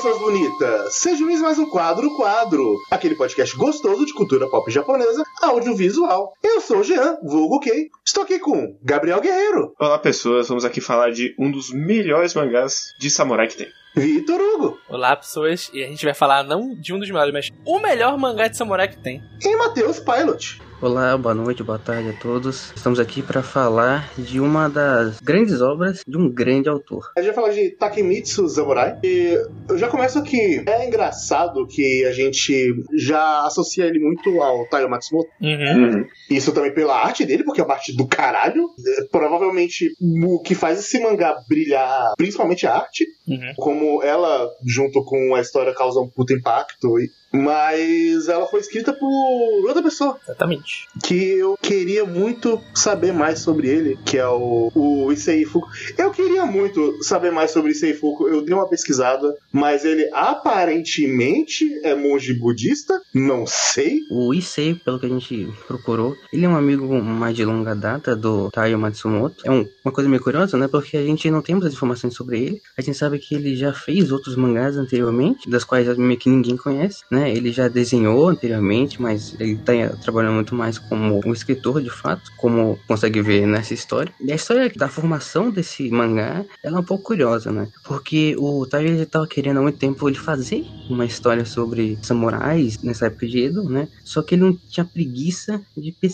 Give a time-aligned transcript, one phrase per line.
[0.00, 0.94] pessoas bonitas!
[0.94, 2.74] Seja mais um quadro, quadro.
[2.90, 6.32] Aquele podcast gostoso de cultura pop japonesa, audiovisual.
[6.42, 7.90] Eu sou o Jean, vulgo Kei.
[8.02, 9.74] Estou aqui com Gabriel Guerreiro.
[9.78, 10.48] Olá, pessoas.
[10.48, 13.68] Vamos aqui falar de um dos melhores mangás de samurai que tem.
[13.94, 14.78] Vitor Hugo.
[14.88, 15.70] Olá, pessoas.
[15.74, 18.56] E a gente vai falar não de um dos melhores, mas o melhor mangá de
[18.56, 19.22] samurai que tem.
[19.44, 20.62] E Matheus Pilot.
[20.82, 22.72] Olá, boa noite, boa tarde a todos.
[22.74, 27.12] Estamos aqui para falar de uma das grandes obras de um grande autor.
[27.18, 28.98] A gente vai falar de Takemitsu Samurai.
[29.04, 29.38] E
[29.68, 30.64] eu já começo aqui.
[30.66, 35.28] É engraçado que a gente já associa ele muito ao Taiyo Matsumoto.
[35.38, 36.06] Uhum.
[36.30, 38.70] Isso também pela arte dele, porque é uma arte do caralho.
[38.86, 43.06] É, provavelmente o que faz esse mangá brilhar, principalmente a arte.
[43.26, 43.52] Uhum.
[43.56, 46.94] Como ela, junto com a história, causa um puto impacto.
[47.32, 50.88] Mas ela foi escrita por outra pessoa Exatamente.
[51.04, 55.68] que eu queria muito saber mais sobre ele, que é o, o Issei Fuku.
[55.96, 61.80] Eu queria muito saber mais sobre Issei Fuku, eu dei uma pesquisada, mas ele aparentemente
[61.84, 64.00] é monge budista, não sei.
[64.10, 68.14] O Issei, pelo que a gente procurou, ele é um amigo mais de longa data
[68.16, 69.36] do Taiyo Matsumoto.
[69.44, 70.68] É um- uma coisa meio curiosa, né?
[70.68, 72.60] Porque a gente não tem muitas informações sobre ele.
[72.76, 76.56] A gente sabe que ele já fez outros mangás anteriormente, das quais meio que ninguém
[76.56, 77.30] conhece, né?
[77.30, 82.22] Ele já desenhou anteriormente, mas ele tá trabalhando muito mais como um escritor, de fato,
[82.36, 84.12] como consegue ver nessa história.
[84.20, 87.68] E a história da formação desse mangá, ela é um pouco curiosa, né?
[87.84, 92.78] Porque o Taiyo ele tava querendo há muito tempo ele fazer uma história sobre samurais
[92.82, 93.88] nessa época de Edo, né?
[94.04, 96.09] Só que ele não tinha preguiça de pesquisar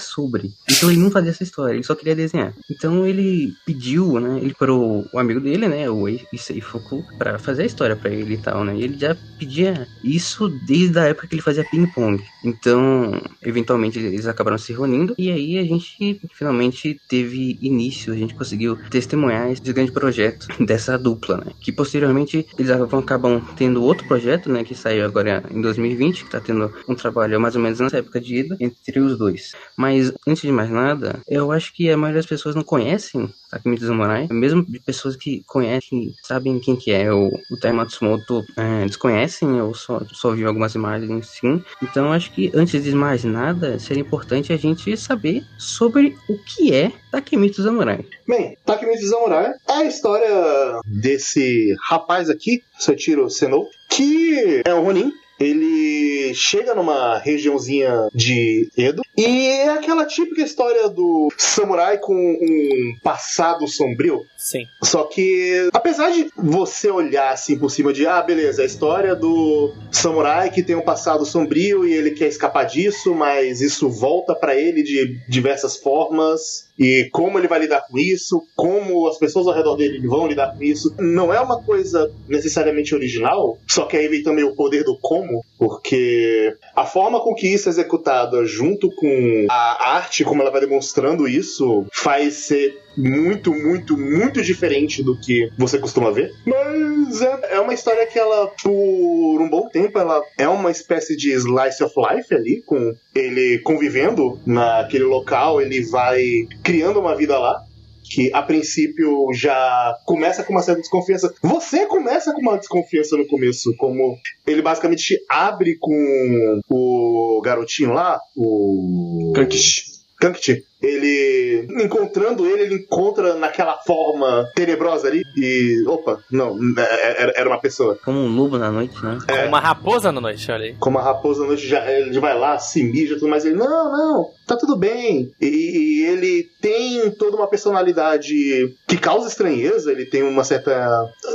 [0.00, 0.52] sobre.
[0.70, 2.54] Então ele não fazia essa história, ele só queria desenhar.
[2.70, 4.38] Então ele pediu, né?
[4.42, 5.88] Ele pro o amigo dele, né?
[5.88, 8.76] O Issei Fuku, pra fazer a história pra ele e tal, né?
[8.76, 12.22] E ele já pedia isso desde a época que ele fazia ping-pong.
[12.44, 18.34] Então, eventualmente eles acabaram se reunindo e aí a gente finalmente teve início, a gente
[18.34, 21.52] conseguiu testemunhar esse grande projeto dessa dupla, né?
[21.60, 24.64] Que posteriormente eles acabam tendo outro projeto, né?
[24.64, 28.20] Que saiu agora em 2020, que tá tendo um trabalho mais ou menos nessa época
[28.20, 29.39] de ida entre os dois.
[29.76, 33.86] Mas antes de mais nada, eu acho que a maioria das pessoas não conhecem Takemitsu
[33.86, 38.86] Samurai, mesmo de pessoas que conhecem, sabem quem que é o, o Tai Matsumoto, é,
[38.86, 41.62] desconhecem ou só, só viram algumas imagens sim.
[41.82, 46.72] Então acho que antes de mais nada, seria importante a gente saber sobre o que
[46.72, 48.04] é Takemitsu Samurai.
[48.26, 55.12] Bem, Takemitsu Samurai é a história desse rapaz aqui, Soichiro Senou, que é um Ronin.
[55.40, 55.99] Ele
[56.34, 63.66] chega numa regiãozinha de Edo e é aquela típica história do samurai com um passado
[63.68, 64.22] sombrio.
[64.36, 64.64] Sim.
[64.82, 69.74] Só que, apesar de você olhar assim por cima de, ah, beleza, a história do
[69.90, 74.56] samurai que tem um passado sombrio e ele quer escapar disso, mas isso volta pra
[74.56, 76.69] ele de diversas formas.
[76.80, 80.56] E como ele vai lidar com isso, como as pessoas ao redor dele vão lidar
[80.56, 80.94] com isso.
[80.98, 85.44] Não é uma coisa necessariamente original, só que aí vem também o poder do como,
[85.58, 90.62] porque a forma com que isso é executado junto com a arte, como ela vai
[90.62, 96.32] demonstrando isso, faz ser muito, muito, muito diferente do que você costuma ver.
[96.44, 101.16] Mas é, é uma história que ela, por um bom tempo, ela é uma espécie
[101.16, 106.22] de slice of life ali, com ele convivendo naquele local, ele vai
[106.62, 107.64] criando uma vida lá.
[108.12, 111.32] Que a princípio já começa com uma certa desconfiança.
[111.42, 117.92] Você começa com uma desconfiança no começo, como ele basicamente te abre com o garotinho
[117.92, 119.32] lá, o.
[119.32, 119.84] Kankishi.
[120.18, 120.64] Kankichi.
[120.82, 125.84] Ele, encontrando ele, ele encontra naquela forma tenebrosa ali e.
[125.86, 127.98] Opa, não, é- era, era uma pessoa.
[128.04, 129.18] Como um lobo na noite, né?
[129.26, 130.74] Com uma raposa na noite, olha aí.
[130.78, 133.44] Como a raposa à noite já, ele vai lá, se mija e tudo mais.
[133.44, 135.30] Ele, não, não, tá tudo bem.
[135.40, 140.88] E, e ele tem toda uma personalidade que causa estranheza, ele tem uma certa.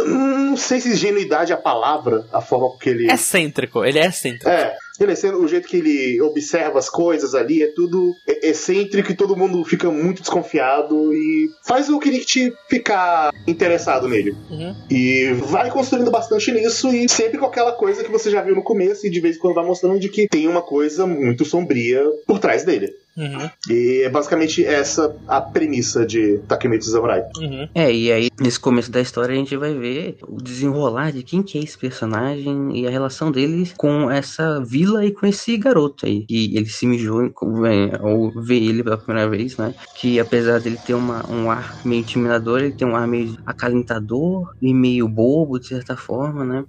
[0.05, 3.11] Não sei se ingenuidade é a palavra, a forma com que ele.
[3.11, 4.49] Excêntrico, ele é excêntrico.
[4.49, 9.11] É, ele é sendo o jeito que ele observa as coisas ali, é tudo excêntrico
[9.11, 14.35] e todo mundo fica muito desconfiado e faz o Kirikti ficar interessado nele.
[14.49, 14.75] Uhum.
[14.89, 18.63] E vai construindo bastante nisso e sempre com aquela coisa que você já viu no
[18.63, 22.03] começo e de vez em quando vai mostrando de que tem uma coisa muito sombria
[22.25, 22.93] por trás dele.
[23.17, 23.49] Uhum.
[23.69, 27.23] E é basicamente essa a premissa de Takemitsu Samurai.
[27.37, 27.67] Uhum.
[27.73, 31.41] É, e aí nesse começo da história a gente vai ver o desenrolar de quem
[31.41, 36.05] que é esse personagem e a relação deles com essa vila e com esse garoto
[36.05, 36.25] aí.
[36.25, 39.73] Que ele se mijou é, ao ver ele pela primeira vez, né?
[39.95, 44.53] Que apesar dele ter uma, um ar meio intimidador, ele tem um ar meio acalentador
[44.61, 46.65] e meio bobo, de certa forma, né?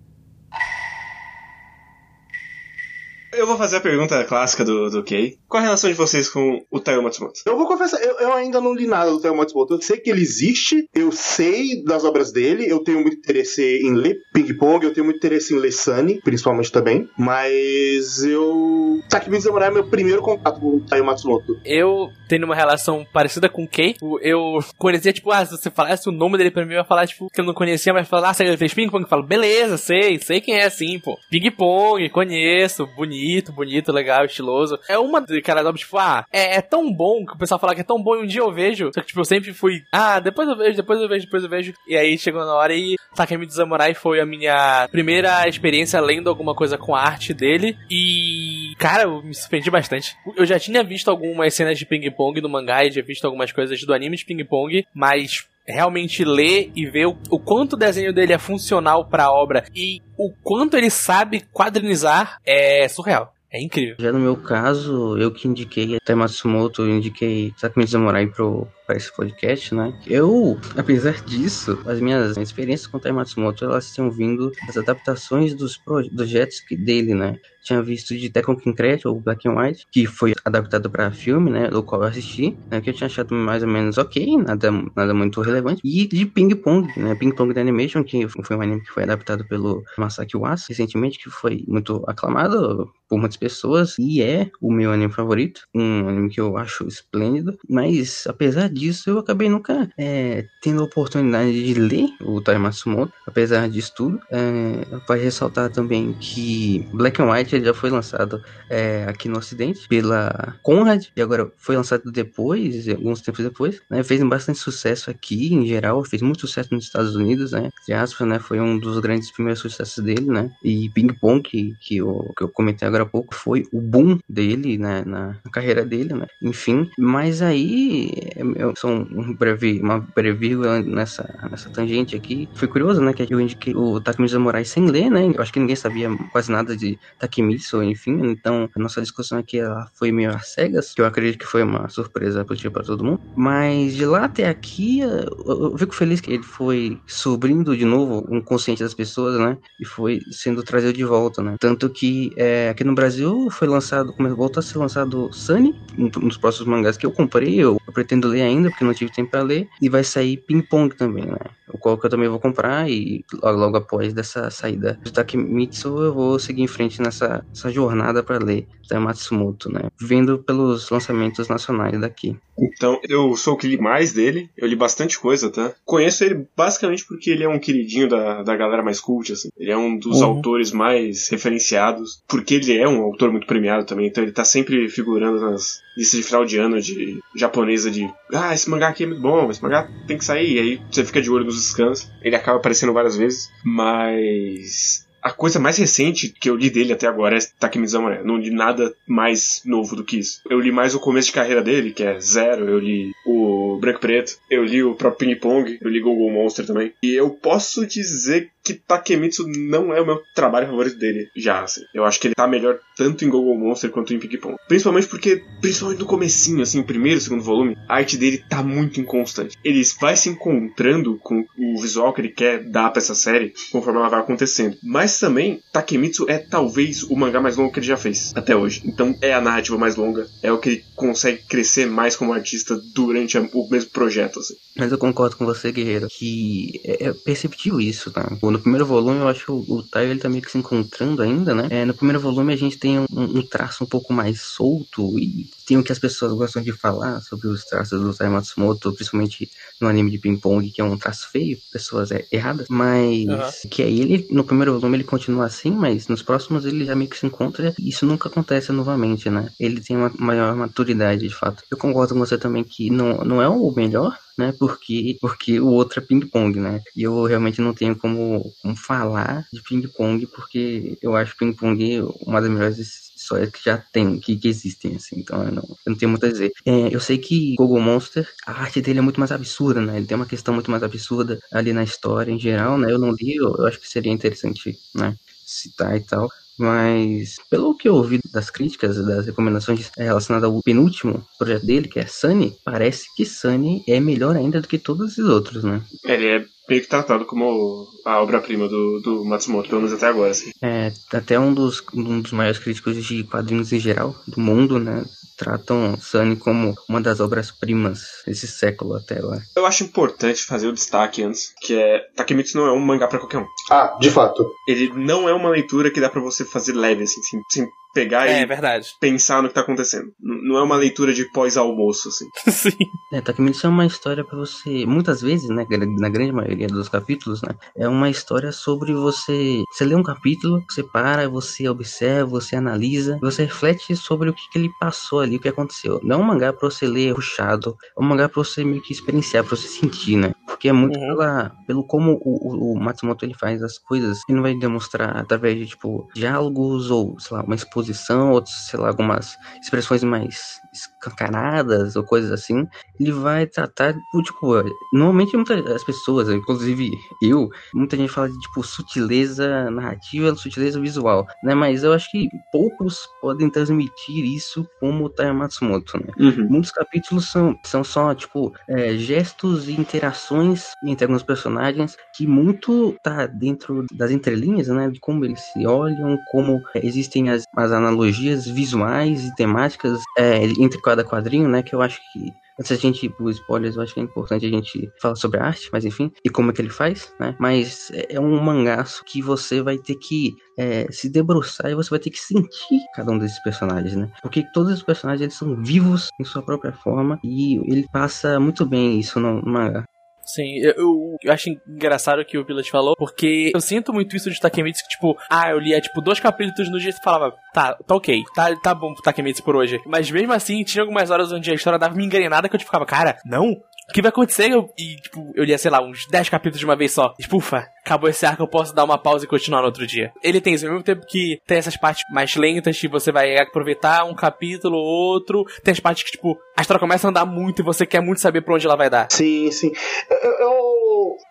[3.37, 5.37] Eu vou fazer a pergunta clássica do, do Kei.
[5.47, 7.41] Qual a relação de vocês com o Taiyo Matsumoto?
[7.45, 9.75] Eu vou confessar, eu, eu ainda não li nada do Taiyo Matsumoto.
[9.75, 13.93] Eu sei que ele existe, eu sei das obras dele, eu tenho muito interesse em
[13.93, 17.11] ler Ping Pong, eu tenho muito interesse em ler Sunny, principalmente também.
[17.19, 19.01] Mas eu.
[19.11, 21.61] Takemichi Samurai é meu primeiro contato com o Taiyo Matsumoto.
[21.63, 23.97] Eu tenho uma relação parecida com o Kei.
[24.23, 27.07] Eu conhecia, tipo, ah, se você falasse o nome dele pra mim, eu ia falar,
[27.07, 29.05] tipo, que eu não conhecia, mas falar, ah, você fez ping-pong?
[29.05, 31.19] Eu falo, beleza, sei, sei quem é assim, pô.
[31.31, 34.79] Ping-pong, conheço, bonito, bonito, legal, estiloso.
[34.89, 37.81] É uma daquelas obras, tipo, ah, é, é, tão bom que o pessoal fala que
[37.81, 38.91] é tão bom e um dia eu vejo.
[38.93, 41.49] Só que, tipo, eu sempre fui, ah, depois eu vejo, depois eu vejo, depois eu
[41.49, 41.75] vejo.
[41.89, 46.55] E aí chegou na hora e Takemichi Samurai foi a minha primeira experiência lendo alguma
[46.55, 47.77] coisa com a arte dele.
[47.91, 50.17] E, cara, eu me surpreendi bastante.
[50.37, 53.81] Eu já tinha visto algumas cenas de ping-pong no mangá e já visto algumas coisas
[53.83, 58.33] do anime de ping-pong, mas realmente ler e ver o, o, quanto o desenho dele
[58.33, 63.37] é funcional para a obra e o quanto ele sabe quadrinizar é surreal.
[63.53, 63.97] É incrível.
[63.99, 68.97] Já no meu caso, eu que indiquei até Matsumoto, eu indiquei Sakumi Samurai pro, para
[68.97, 69.99] esse podcast, né?
[70.07, 75.77] Eu, apesar disso, as minhas experiências com o Matsumoto, elas tinham vindo das adaptações dos
[75.77, 77.39] projetos dele, né?
[77.67, 81.69] Tinha visto de Tekken Concrete ou Black and White, que foi adaptado para filme, né?
[81.69, 82.81] Do qual eu assisti, né?
[82.81, 85.81] Que eu tinha achado mais ou menos ok, nada, nada muito relevante.
[85.85, 87.15] E de Ping Pong, né?
[87.17, 91.19] Ping Pong The Animation, que foi um anime que foi adaptado pelo Masaki Uasa recentemente,
[91.19, 96.29] que foi muito aclamado por muitas pessoas e é o meu anime favorito, um anime
[96.29, 101.75] que eu acho esplêndido, mas apesar disso, eu acabei nunca é, tendo a oportunidade de
[101.75, 104.21] ler o Tai Matsumoto, apesar disso tudo.
[104.31, 109.89] É, vai ressaltar também que Black and White já foi lançado é, aqui no Ocidente
[109.89, 115.55] pela Conrad, e agora foi lançado depois, alguns tempos depois, né, fez bastante sucesso aqui
[115.55, 119.31] em geral, fez muito sucesso nos Estados Unidos, né, de né, foi um dos grandes
[119.31, 123.07] primeiros sucessos dele, né, e Ping Pong, que, que, eu, que eu comentei agora há
[123.07, 128.11] pouco, foi o boom dele, né, na, na carreira dele, né, enfim, mas aí
[128.57, 132.49] eu sou um breve, uma breve nessa, nessa tangente aqui.
[132.55, 135.27] Foi curioso, né, que eu indiquei o Takemichi Samurai sem ler, né?
[135.35, 136.99] Eu acho que ninguém sabia quase nada de
[137.47, 138.21] Takemitsu, enfim.
[138.27, 141.63] Então, a nossa discussão aqui ela foi meio às cegas, que eu acredito que foi
[141.63, 143.21] uma surpresa positiva para todo mundo.
[143.37, 148.41] Mas de lá até aqui, eu, fico feliz que ele foi subindo de novo um
[148.41, 149.57] consciente das pessoas, né?
[149.81, 151.57] E foi sendo trazido de volta, né?
[151.61, 156.37] Tanto que é, aqui no Brasil foi lançado, voltou a ser lançado Sunny, um dos
[156.37, 159.43] próximos mangás que eu comprei, eu, eu pretendo ler ainda, porque não tive tempo para
[159.43, 159.69] ler.
[159.81, 161.39] E vai sair Ping Pong também, né?
[161.69, 165.89] O qual que eu também vou comprar e logo, logo após dessa saída do Takemitsu
[166.03, 169.91] eu vou seguir em frente nessa essa jornada para ler da Matsumoto, né?
[170.01, 172.37] Vendo pelos lançamentos nacionais daqui.
[172.59, 175.75] Então, eu sou o que li mais dele, eu li bastante coisa, tá?
[175.85, 179.49] Conheço ele basicamente porque ele é um queridinho da, da galera mais cult, assim.
[179.59, 180.27] Ele é um dos uhum.
[180.27, 184.89] autores mais referenciados, porque ele é um autor muito premiado também, então ele tá sempre
[184.89, 189.07] figurando nas listas de final de ano de japonesa de ah, esse mangá aqui é
[189.07, 192.11] muito bom, esse mangá tem que sair, e aí você fica de olho nos scans.
[192.23, 197.09] Ele acaba aparecendo várias vezes, mas a coisa mais recente que eu li dele até
[197.09, 198.23] agora é Takemichi Samurai.
[198.23, 200.41] Não li nada mais novo do que isso.
[200.49, 202.69] Eu li mais o começo de carreira dele, que é Zero.
[202.69, 204.39] Eu li o Branco Preto.
[204.49, 205.79] Eu li o próprio Ping Pong.
[205.81, 206.93] Eu li Google Monster também.
[207.03, 211.83] E eu posso dizer que Takemitsu não é o meu trabalho favorito dele já, assim.
[211.95, 214.57] Eu acho que ele tá melhor tanto em Google Monster quanto em Ping Pong.
[214.67, 218.63] Principalmente porque, principalmente no comecinho, assim, o primeiro e segundo volume, a arte dele tá
[218.63, 219.57] muito inconstante.
[219.63, 224.01] Ele vai se encontrando com o visual que ele quer dar pra essa série conforme
[224.01, 224.77] ela vai acontecendo.
[224.83, 228.83] Mas também, Takemitsu é talvez o mangá mais longo que ele já fez até hoje.
[228.85, 232.81] Então é a narrativa mais longa, é o que ele consegue crescer mais como artista
[232.95, 234.55] durante o mesmo projeto, assim.
[234.77, 238.29] Mas eu concordo com você, Guerreiro, que é, é perceptível isso, tá?
[238.57, 241.21] No primeiro volume, eu acho que o, o Taio ele tá meio que se encontrando
[241.21, 241.69] ainda, né?
[241.71, 245.51] É, no primeiro volume a gente tem um, um, traço um pouco mais solto e
[245.67, 249.51] tem o que as pessoas gostam de falar sobre os traços do Tai Matsumoto, principalmente
[249.79, 253.71] no anime de ping-pong, que é um traço feio, pessoas é, erradas, mas uhum.
[253.71, 257.11] que aí ele, no primeiro volume ele continua assim, mas nos próximos ele já meio
[257.11, 259.51] que se encontra e isso nunca acontece novamente, né?
[259.61, 261.63] Ele tem uma maior maturidade, de fato.
[261.71, 264.53] Eu concordo com você também que não, não é o melhor, né?
[264.59, 266.83] Porque, porque o outro é ping-pong, né?
[266.95, 272.41] E eu realmente não tenho como, como falar de ping-pong, porque eu acho ping-pong uma
[272.41, 272.79] das melhores
[273.17, 275.21] histórias que já tem, que, que existem, assim.
[275.21, 276.53] Então eu não, eu não tenho muito a dizer.
[276.65, 279.97] É, eu sei que Google Monster, a arte dele é muito mais absurda, né?
[279.97, 282.91] Ele tem uma questão muito mais absurda ali na história em geral, né?
[282.93, 285.17] Eu não li, eu, eu acho que seria interessante, né?
[285.45, 286.29] Citar e tal.
[286.59, 292.01] Mas, pelo que eu ouvi das críticas, das recomendações relacionadas ao penúltimo projeto dele, que
[292.01, 295.83] é Sunny, parece que Sunny é melhor ainda do que todos os outros, né?
[296.05, 300.31] Ele é meio que tratado como a obra-prima do, do Matsumoto, pelo menos até agora,
[300.31, 300.51] assim.
[300.63, 305.05] É, até um dos, um dos maiores críticos de quadrinhos em geral do mundo, né?
[305.37, 309.43] Tratam Sunny como uma das obras-primas desse século até agora.
[309.55, 313.19] Eu acho importante fazer o destaque antes, que é Takemitsu não é um mangá para
[313.19, 313.47] qualquer um.
[313.71, 314.49] Ah, de fato.
[314.67, 318.27] Ele não é uma leitura que dá para você fazer leve, assim, sem, sem pegar
[318.29, 318.89] É, e verdade.
[319.01, 320.13] pensar no que tá acontecendo.
[320.23, 322.27] N- não é uma leitura de pós-almoço, assim.
[322.51, 322.77] Sim.
[323.13, 325.67] É, Takemitsu é uma história pra você, muitas vezes, né,
[325.99, 330.63] na grande maioria dos capítulos, né, é uma história sobre você, você lê um capítulo,
[330.69, 335.37] você para, você observa, você analisa, você reflete sobre o que, que ele passou ali,
[335.37, 336.01] o que aconteceu.
[336.03, 338.93] Não é um mangá pra você ler ruchado, é um mangá pra você meio que
[338.93, 341.09] experienciar, pra você sentir, né, porque é muito Uhum.
[341.09, 345.59] pela, pelo como o, o, Matsumoto ele faz as coisas, ele não vai demonstrar através
[345.59, 351.97] de, tipo, diálogos ou, sei lá, uma exposição, ou, sei lá, algumas expressões mais escancaradas
[351.97, 352.67] ou coisas assim,
[352.99, 354.63] ele vai tratar, tipo, tipo,
[354.93, 356.91] normalmente muitas as pessoas, inclusive
[357.23, 361.55] eu, muita gente fala de tipo sutileza narrativa, sutileza visual, né?
[361.55, 366.13] Mas eu acho que poucos podem transmitir isso como o Taya Matsumoto, né?
[366.19, 366.49] Uhum.
[366.49, 370.36] Muitos capítulos são, são só, tipo, é, gestos e interações
[370.85, 374.91] entre alguns personagens que muito tá dentro das entrelinhas, né?
[374.91, 380.45] De como eles se olham, como é, existem as, as analogias visuais e temáticas é,
[380.45, 381.63] entre cada quadrinho, né?
[381.63, 384.49] Que eu acho que Antes da gente pro spoilers, eu acho que é importante a
[384.49, 387.37] gente falar sobre a arte, mas enfim, e como é que ele faz, né?
[387.39, 391.91] Mas é é um mangaço que você vai ter que é, se debruçar e você
[391.91, 394.11] vai ter que sentir cada um desses personagens, né?
[394.23, 398.65] Porque todos os personagens eles são vivos em sua própria forma e ele passa muito
[398.65, 399.85] bem isso no mangá.
[400.27, 404.29] Sim, eu, eu, acho engraçado o que o Pilot falou, porque eu sinto muito isso
[404.29, 407.75] de Takemitsu, que, tipo, ah, eu lia, tipo, dois capítulos no dia e falava, tá,
[407.75, 409.81] tá ok, tá, tá bom pro Takemitsu por hoje.
[409.87, 412.69] Mas mesmo assim, tinha algumas horas onde a história dava uma engrenada que eu, tipo,
[412.69, 413.57] ficava, cara, não?
[413.89, 414.51] O que vai acontecer?
[414.51, 417.15] Eu, e, tipo, eu lia, sei lá, uns 10 capítulos de uma vez só.
[417.21, 420.13] Tipo, ufa, acabou esse arco, eu posso dar uma pausa e continuar no outro dia.
[420.23, 423.39] Ele tem isso, ao mesmo tempo que tem essas partes mais lentas que você vai
[423.39, 425.45] aproveitar um capítulo ou outro.
[425.63, 428.21] Tem as partes que, tipo, a história começa a andar muito e você quer muito
[428.21, 429.07] saber pra onde ela vai dar.
[429.11, 429.71] Sim, sim.
[430.11, 430.76] Eu, eu,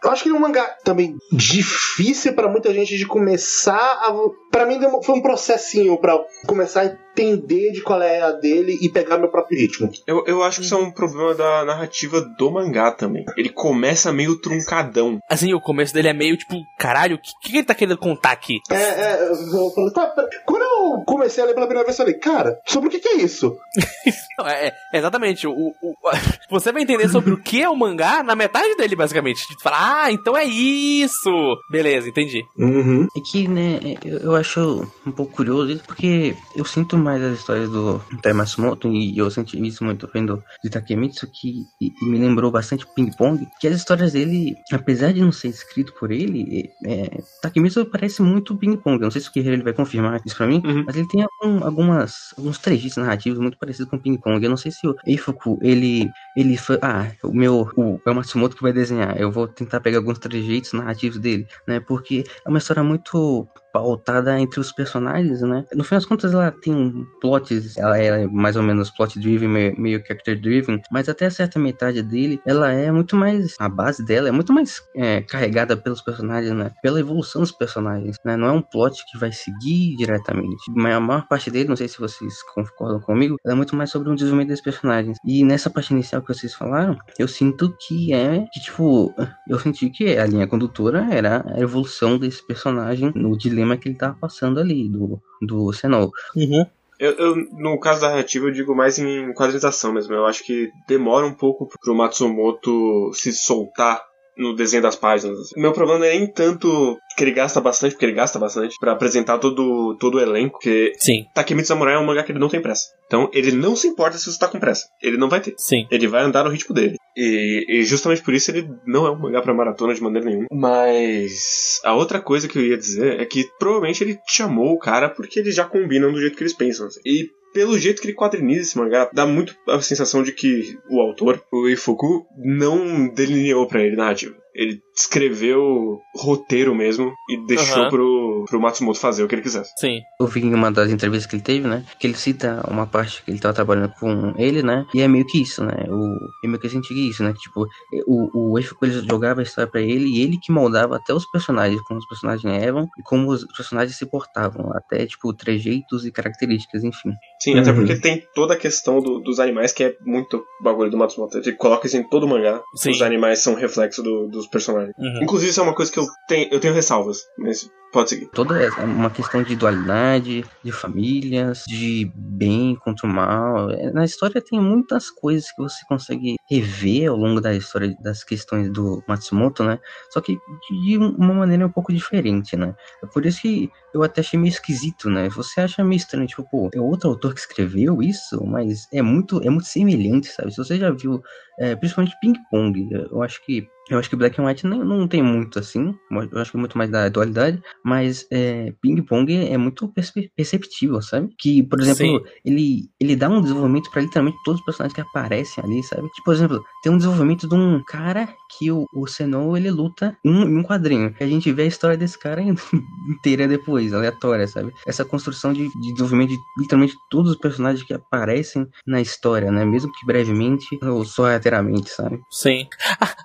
[0.04, 4.13] eu acho que ele é um mangá também difícil pra muita gente de começar a.
[4.51, 8.89] Pra mim foi um processinho pra começar a entender de qual é a dele e
[8.89, 9.89] pegar meu próprio ritmo.
[10.06, 13.25] Eu, eu acho que isso é um problema da narrativa do mangá também.
[13.38, 15.20] Ele começa meio truncadão.
[15.30, 18.32] Assim, o começo dele é meio tipo, caralho, o que, que ele tá querendo contar
[18.32, 18.60] aqui?
[18.70, 20.13] É, é, eu falei, tá,
[20.46, 20.75] quando eu
[21.06, 23.58] comecei a ler pela primeira vez, eu falei, cara, sobre o que, que é isso?
[24.38, 25.48] Não, é, é, exatamente.
[25.48, 25.51] O,
[25.82, 25.96] o-
[26.50, 29.48] você vai entender sobre o que é o mangá na metade dele, basicamente.
[29.48, 31.30] Tipo, fala, ah, então é isso!
[31.72, 32.44] Beleza, entendi.
[32.58, 33.08] Uhum.
[33.15, 37.39] É que, né, eu, eu acho um pouco curioso isso, porque eu sinto mais as
[37.39, 42.06] histórias do Tai Matsumoto, e eu senti isso muito vendo de Takemitsu, que e- e
[42.10, 46.12] me lembrou bastante Ping Pong, que as histórias dele, apesar de não ser escrito por
[46.12, 49.74] ele, é, Takemitsu parece muito Ping Pong, eu não sei se o Guerreiro ele vai
[49.74, 50.75] confirmar isso pra mim, Uhum.
[50.86, 54.58] Mas ele tem algum- algumas, alguns trejeitos narrativos muito parecidos com Ping Pong, eu não
[54.58, 58.62] sei se o Eifuku, ele, ele foi, ah, o meu, o, é o Matsumoto que
[58.63, 62.84] vai desenhar, eu vou tentar pegar alguns trejeitos narrativos dele, né, porque é uma história
[62.84, 65.65] muito pautada entre os personagens, né?
[65.74, 69.50] No fim das contas, ela tem um plot, ela é mais ou menos plot driven,
[69.50, 74.05] meio, meio character driven, mas até certa metade dele, ela é muito mais, a base
[74.05, 76.72] dela é muito mais é, carregada pelos personagens, né?
[76.82, 78.38] Pela evolução dos personagens, né?
[78.38, 80.72] Não é um plot que vai seguir diretamente.
[80.74, 84.10] Mas a maior parte dele, não sei se vocês concordam comigo, é muito mais sobre
[84.10, 85.17] o desenvolvimento dos personagens.
[85.25, 89.13] E nessa parte inicial que vocês falaram, eu sinto que é, que tipo,
[89.50, 93.98] eu senti que a linha condutora era a evolução desse personagem no dilema que ele
[93.98, 96.12] tava passando ali, do, do Senol.
[96.36, 96.65] Uhum.
[97.00, 100.13] Eu, eu, no caso da narrativa, eu digo mais em quadrinização mesmo.
[100.13, 104.01] Eu acho que demora um pouco pro Matsumoto se soltar
[104.38, 105.39] no desenho das páginas.
[105.39, 105.54] assim.
[105.58, 108.75] O meu problema não é nem tanto que ele gasta bastante, porque ele gasta bastante,
[108.80, 112.39] pra apresentar todo, todo o elenco, porque Sim, Takemitsu Samurai é um mangá que ele
[112.39, 112.88] não tem pressa.
[113.08, 114.88] Então, ele não se importa se você tá com pressa.
[115.01, 115.54] Ele não vai ter.
[115.58, 115.86] sim.
[115.92, 116.98] Ele vai andar no ritmo dele.
[117.15, 120.48] E, e justamente por isso ele não é um mangá pra maratona de maneira nenhuma.
[120.51, 125.08] Mas a outra coisa que eu ia dizer é que provavelmente ele chamou o cara
[125.10, 126.88] porque eles já combinam do jeito que eles pensam.
[126.88, 127.00] assim.
[127.06, 131.00] E pelo jeito que ele quadriniza esse mangá, dá muito a sensação de que o
[131.00, 134.35] autor, o Ifuku, não delineou pra ele narrativa.
[134.53, 137.90] Ele escreveu roteiro mesmo e deixou Aham.
[137.90, 139.72] pro, pro Matsumoto fazer o que ele quisesse.
[139.78, 140.02] Sim.
[140.20, 141.84] Eu vi em uma das entrevistas que ele teve, né?
[142.00, 144.86] Que ele cita uma parte que ele tava trabalhando com ele, né?
[144.94, 145.74] E é meio que isso, né?
[145.90, 147.34] O, é meio que eu senti isso, né?
[147.34, 147.66] Que, tipo,
[148.08, 151.25] o, o Eiichiro Coelho jogava a história pra ele e ele que moldava até os
[151.30, 154.72] personagens, como os personagens eram e como os personagens se portavam.
[154.74, 157.12] Até, tipo, trejeitos e características, enfim.
[157.42, 157.78] Sim, até Uhum.
[157.78, 161.38] porque tem toda a questão do- dos animais que é muito bagulho do Matsumoto.
[161.38, 162.62] Ele coloca isso em todo o mangá.
[162.75, 162.92] Sim.
[162.92, 164.85] Os animais são reflexo do- dos personagens.
[164.98, 165.24] Uhum.
[165.24, 167.20] Inclusive, isso é uma coisa que eu tenho, eu tenho ressalvas.
[167.38, 168.30] Mas pode seguir.
[168.34, 173.68] Toda uma questão de dualidade, de famílias, de bem contra o mal.
[173.94, 178.70] Na história tem muitas coisas que você consegue rever ao longo da história das questões
[178.72, 179.80] do Matsumoto, né?
[180.12, 180.38] Só que
[180.84, 182.75] de um- uma maneira um pouco diferente, né?
[183.04, 185.30] É por isso que eu até achei meio esquisito, né?
[185.30, 189.42] Você acha meio estranho, tipo, pô, é outro autor que escreveu isso, mas é muito,
[189.42, 190.52] é muito semelhante, sabe?
[190.52, 191.22] Se você já viu,
[191.60, 195.08] é, principalmente Ping Pong, eu acho que eu acho que Black and White não, não
[195.08, 195.94] tem muito assim,
[196.32, 200.32] eu acho que é muito mais da dualidade, mas é, Ping Pong é muito perce-
[200.36, 201.30] perceptível, sabe?
[201.38, 202.34] Que, por exemplo, Sim.
[202.44, 206.10] ele, ele dá um desenvolvimento pra literalmente todos os personagens que aparecem ali, sabe?
[206.10, 210.15] Tipo, por exemplo, tem um desenvolvimento de um cara que o, o Sennou, ele luta
[210.24, 211.15] em um, um quadrinho.
[211.20, 212.44] A gente vê a história desse cara
[213.10, 214.72] inteira depois, aleatória, sabe?
[214.86, 219.65] Essa construção de, de desenvolvimento de literalmente todos os personagens que aparecem na história, né?
[219.65, 222.22] Mesmo que brevemente ou sorrateiramente, sabe?
[222.30, 222.68] Sim.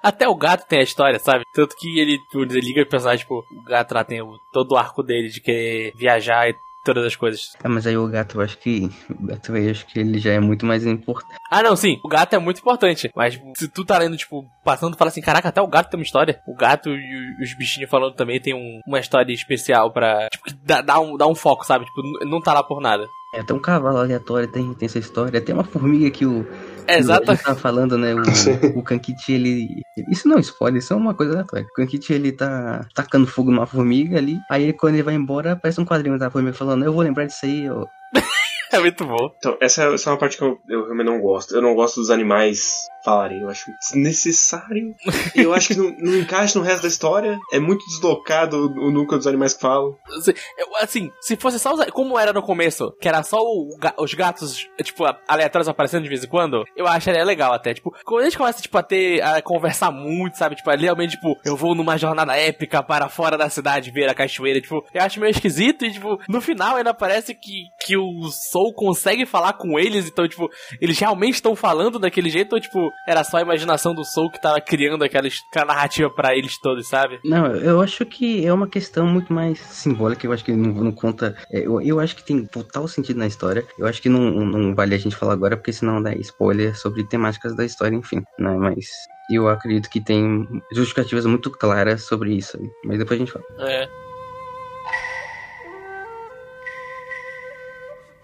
[0.02, 1.44] Até o gato tem a história, sabe?
[1.52, 4.76] Tanto que ele, ele liga o personagem, tipo, o gato lá tem o- todo o
[4.78, 7.52] arco dele de querer viajar e todas as coisas.
[7.62, 8.90] Ah, mas aí o gato, eu acho que.
[9.10, 11.36] O gato, eu acho que ele já é muito mais importante.
[11.50, 13.10] Ah, não, sim, o gato é muito importante.
[13.14, 16.04] Mas se tu tá lendo, tipo, passando, fala assim, caraca, até o gato tem uma
[16.04, 16.40] história.
[16.46, 20.28] O gato e os bichinhos falando também tem um- uma história especial pra.
[20.30, 21.84] Tipo, que dá, dá um, dá um foco, sabe?
[21.84, 23.06] Tipo, não tá lá por nada.
[23.32, 25.40] É, tem um cavalo aleatório, tem, tem essa história.
[25.40, 26.44] Tem uma formiga que o.
[26.86, 27.26] É, exato.
[27.26, 28.12] Tava falando, né?
[28.12, 29.82] O, o Kankichi, ele.
[30.10, 31.64] Isso não é spoiler, isso é uma coisa aleatória.
[31.70, 34.40] O Kankichi, ele tá tacando fogo numa formiga ali.
[34.50, 37.46] Aí quando ele vai embora, aparece um quadrinho da formiga falando: Eu vou lembrar disso
[37.46, 37.86] aí, ó.
[38.72, 39.34] É muito bom.
[39.36, 41.52] Então, essa, é- essa é uma parte que eu, eu realmente não gosto.
[41.56, 43.40] Eu não gosto dos animais falarem.
[43.40, 44.94] Eu acho desnecessário.
[45.34, 47.38] Eu acho que não, não encaixa no resto da história.
[47.52, 49.96] É muito deslocado o, núcleo dos animais que falam.
[50.16, 50.32] Assim,
[50.80, 54.68] assim, se fosse só os, como era no começo, que era só o os gatos,
[54.82, 57.74] tipo, aleatórios aparecendo de vez em quando, eu acharia legal até.
[57.74, 60.56] Tipo, quando a gente começa, tipo, a ter, a conversar muito, sabe?
[60.56, 64.60] Tipo, realmente, tipo, eu vou numa jornada épica para fora da cidade ver a cachoeira,
[64.60, 68.74] tipo, eu acho meio esquisito e, tipo, no final ainda parece que, que o Soul
[68.74, 70.48] consegue falar com eles, então, tipo,
[70.80, 74.40] eles realmente estão falando daquele jeito ou, tipo, era só a imaginação do Soul que
[74.40, 77.18] tava criando aquela, aquela narrativa pra eles todos, sabe?
[77.24, 80.26] Não, eu acho que é uma questão muito mais simbólica.
[80.26, 81.36] Eu acho que não, não conta.
[81.52, 83.64] é, Eu, eu acho que tem total sentido na história.
[83.78, 87.04] Eu acho que não, não vale a gente falar agora, porque senão dá spoiler sobre
[87.04, 88.56] temáticas da história, enfim, né?
[88.56, 88.86] Mas.
[89.32, 92.56] Eu acredito que tem justificativas muito claras sobre isso.
[92.56, 92.68] aí.
[92.84, 93.44] Mas depois a gente fala.
[93.60, 93.88] É.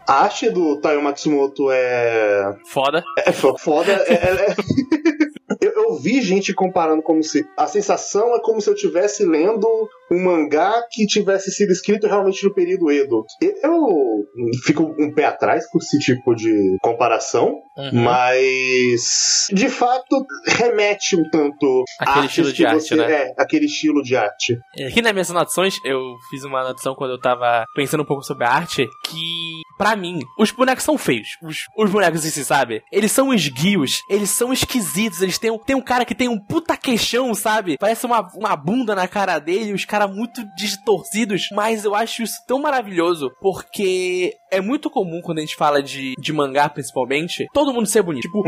[0.08, 2.56] A arte do Taiyo Matsumoto é.
[2.72, 3.02] Foda.
[3.18, 3.92] É fo- foda.
[3.92, 4.54] é- é- é-
[5.60, 7.44] eu, eu vi gente comparando como se.
[7.56, 9.66] A sensação é como se eu estivesse lendo
[10.10, 13.24] um mangá que tivesse sido escrito realmente no período Edo.
[13.62, 14.24] Eu
[14.64, 17.90] fico um pé atrás com esse tipo de comparação, Uhum.
[18.02, 23.12] mas de fato remete um tanto Aquele estilo de arte, você- né?
[23.12, 24.58] É, aquele estilo de arte.
[24.86, 28.44] Aqui nas minhas anotações, eu fiz uma anotação quando eu tava pensando um pouco sobre
[28.44, 31.28] a arte, que, pra mim, os bonecos são feios.
[31.42, 32.82] Os, os bonecos em si, sabe?
[32.92, 36.38] Eles são esguios, eles são esquisitos, eles têm, um- tem um cara que tem um
[36.38, 37.76] puta queixão, sabe?
[37.78, 42.42] Parece uma, uma bunda na cara dele, os caras muito distorcidos, mas eu acho isso
[42.44, 47.72] tão maravilhoso, porque é muito comum quando a gente fala de, de mangá, principalmente, todo
[47.72, 48.22] mundo ser bonito.
[48.22, 48.42] Tipo,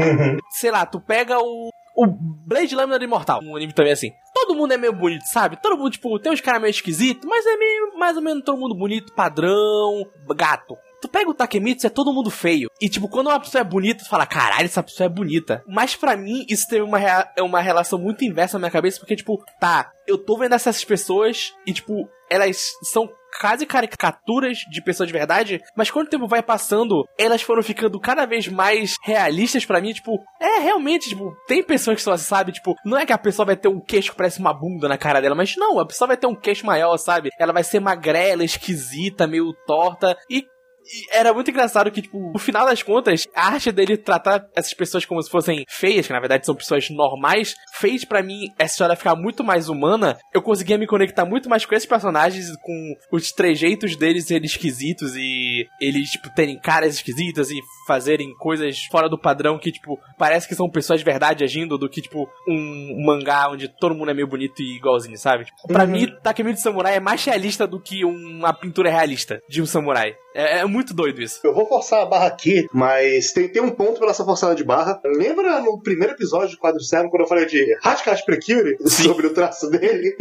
[0.50, 1.68] sei lá, tu pega o.
[2.00, 4.12] O Blade Lâmina do Imortal, um anime também assim.
[4.32, 5.60] Todo mundo é meio bonito, sabe?
[5.60, 8.56] Todo mundo, tipo, tem uns caras meio esquisitos, mas é meio, mais ou menos todo
[8.56, 10.06] mundo bonito, padrão,
[10.36, 10.76] gato.
[11.00, 12.68] Tu pega o Takemitsu, é todo mundo feio.
[12.80, 15.62] E, tipo, quando uma pessoa é bonita, tu fala, caralho, essa pessoa é bonita.
[15.66, 18.98] Mas pra mim, isso teve uma, rea- é uma relação muito inversa na minha cabeça,
[18.98, 23.08] porque, tipo, tá, eu tô vendo essas pessoas e, tipo, elas são
[23.40, 28.00] quase caricaturas de pessoas de verdade, mas quando o tempo vai passando, elas foram ficando
[28.00, 32.24] cada vez mais realistas pra mim, tipo, é realmente, tipo, tem pessoas que são assim,
[32.24, 34.88] sabe, tipo, não é que a pessoa vai ter um queixo que parece uma bunda
[34.88, 37.28] na cara dela, mas não, a pessoa vai ter um queixo maior, sabe?
[37.38, 40.44] Ela vai ser magrela, esquisita, meio torta e
[40.90, 44.72] E era muito engraçado que, tipo, no final das contas, a arte dele tratar essas
[44.74, 48.72] pessoas como se fossem feias, que na verdade são pessoas normais, fez para mim essa
[48.74, 50.16] história ficar muito mais humana.
[50.32, 55.14] Eu conseguia me conectar muito mais com esses personagens, com os trejeitos deles serem esquisitos
[55.16, 60.48] e eles, tipo, terem caras esquisitas e fazerem coisas fora do padrão que, tipo, parece
[60.48, 64.14] que são pessoas de verdade agindo do que, tipo, um mangá onde todo mundo é
[64.14, 65.44] meio bonito e igualzinho, sabe?
[65.44, 65.90] Tipo, pra Uhum.
[65.90, 70.14] mim, Takemichi Samurai é mais realista do que uma pintura realista de um samurai.
[70.34, 71.40] É, é muito doido isso.
[71.44, 74.64] Eu vou forçar a barra aqui, mas tem, tem um ponto pela essa forçada de
[74.64, 75.00] barra.
[75.04, 79.34] Lembra no primeiro episódio de Quadro Zero, quando eu falei de Hachikash Precure, sobre o
[79.34, 80.16] traço dele?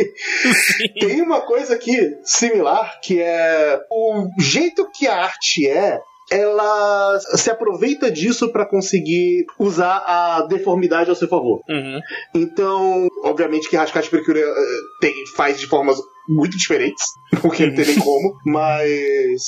[1.00, 6.00] tem uma coisa aqui similar, que é o jeito que a arte é.
[6.30, 11.62] Ela se aproveita disso pra conseguir usar a deformidade ao seu favor.
[11.70, 12.02] Uhum.
[12.36, 14.54] Então, obviamente que Hashikash Precure eh,
[15.00, 17.04] tem, faz de formas muito diferentes,
[17.42, 19.42] porque não tem nem como, mas